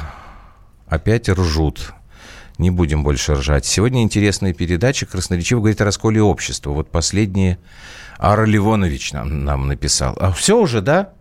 опять 0.88 1.28
ржут. 1.28 1.92
Не 2.58 2.70
будем 2.70 3.04
больше 3.04 3.34
ржать. 3.34 3.66
Сегодня 3.66 4.02
интересная 4.02 4.54
передача. 4.54 5.06
Красноречиво 5.06 5.60
говорит 5.60 5.80
о 5.80 5.84
расколе 5.84 6.22
общества. 6.22 6.70
Вот 6.70 6.90
последние 6.90 7.58
Ар 8.18 8.44
Ливонович 8.46 9.12
нам, 9.12 9.44
нам 9.44 9.68
написал. 9.68 10.16
А 10.18 10.32
все 10.32 10.58
уже, 10.58 10.80
да? 10.80 11.12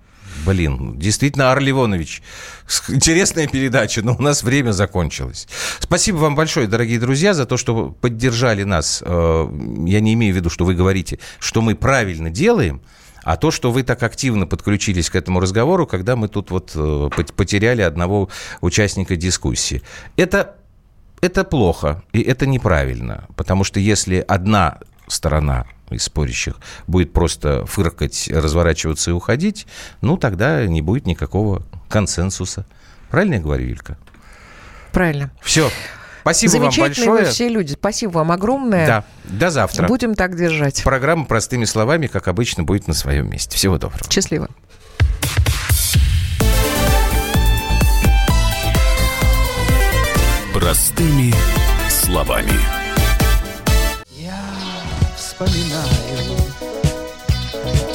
Блин, 0.45 0.97
действительно, 0.97 1.51
Ар 1.51 1.59
Ливонович. 1.59 2.21
Интересная 2.89 3.47
передача, 3.47 4.01
но 4.01 4.15
у 4.15 4.21
нас 4.21 4.43
время 4.43 4.71
закончилось. 4.71 5.47
Спасибо 5.79 6.17
вам 6.17 6.35
большое, 6.35 6.67
дорогие 6.67 6.99
друзья, 6.99 7.33
за 7.33 7.45
то, 7.45 7.57
что 7.57 7.89
поддержали 7.89 8.63
нас. 8.63 9.03
Э, 9.05 9.47
я 9.85 9.99
не 9.99 10.13
имею 10.13 10.33
в 10.33 10.37
виду, 10.37 10.49
что 10.49 10.65
вы 10.65 10.73
говорите, 10.73 11.19
что 11.39 11.61
мы 11.61 11.75
правильно 11.75 12.29
делаем, 12.29 12.81
а 13.25 13.37
то, 13.37 13.51
что 13.51 13.71
вы 13.71 13.83
так 13.83 14.01
активно 14.03 14.45
подключились 14.47 15.09
к 15.09 15.15
этому 15.15 15.41
разговору, 15.41 15.85
когда 15.85 16.15
мы 16.15 16.29
тут 16.29 16.51
вот 16.51 16.71
э, 16.75 17.09
потеряли 17.35 17.81
одного 17.81 18.29
участника 18.61 19.17
дискуссии. 19.17 19.81
Это 20.15 20.55
это 21.21 21.43
плохо, 21.43 22.03
и 22.13 22.21
это 22.21 22.45
неправильно, 22.45 23.25
потому 23.35 23.63
что 23.63 23.79
если 23.79 24.23
одна 24.27 24.79
сторона 25.07 25.65
из 25.89 26.03
спорящих 26.03 26.55
будет 26.87 27.13
просто 27.13 27.65
фыркать, 27.65 28.29
разворачиваться 28.31 29.09
и 29.09 29.13
уходить, 29.13 29.65
ну, 30.01 30.17
тогда 30.17 30.65
не 30.67 30.81
будет 30.81 31.07
никакого 31.07 31.63
консенсуса. 31.89 32.65
Правильно 33.09 33.35
я 33.35 33.39
говорю, 33.39 33.65
Юлька? 33.65 33.97
Правильно. 34.91 35.31
Все. 35.41 35.71
Спасибо 36.25 36.63
вам 36.63 36.73
большое. 36.75 37.25
все 37.25 37.47
люди. 37.49 37.73
Спасибо 37.73 38.13
вам 38.13 38.31
огромное. 38.31 38.87
Да. 38.87 39.03
До 39.25 39.51
завтра. 39.51 39.87
Будем 39.87 40.15
так 40.15 40.35
держать. 40.35 40.83
Программа 40.83 41.25
«Простыми 41.25 41.65
словами», 41.65 42.07
как 42.07 42.27
обычно, 42.27 42.63
будет 42.63 42.87
на 42.87 42.95
своем 42.95 43.29
месте. 43.29 43.55
Всего 43.55 43.77
доброго. 43.77 44.09
Счастливо. 44.09 44.49
Простыми 50.51 51.31
словами. 51.89 52.53
Я 54.09 54.41
вспоминаю, 55.15 56.37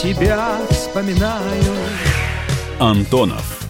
тебя 0.01 0.57
вспоминаю. 0.71 1.75
Антонов. 2.79 3.60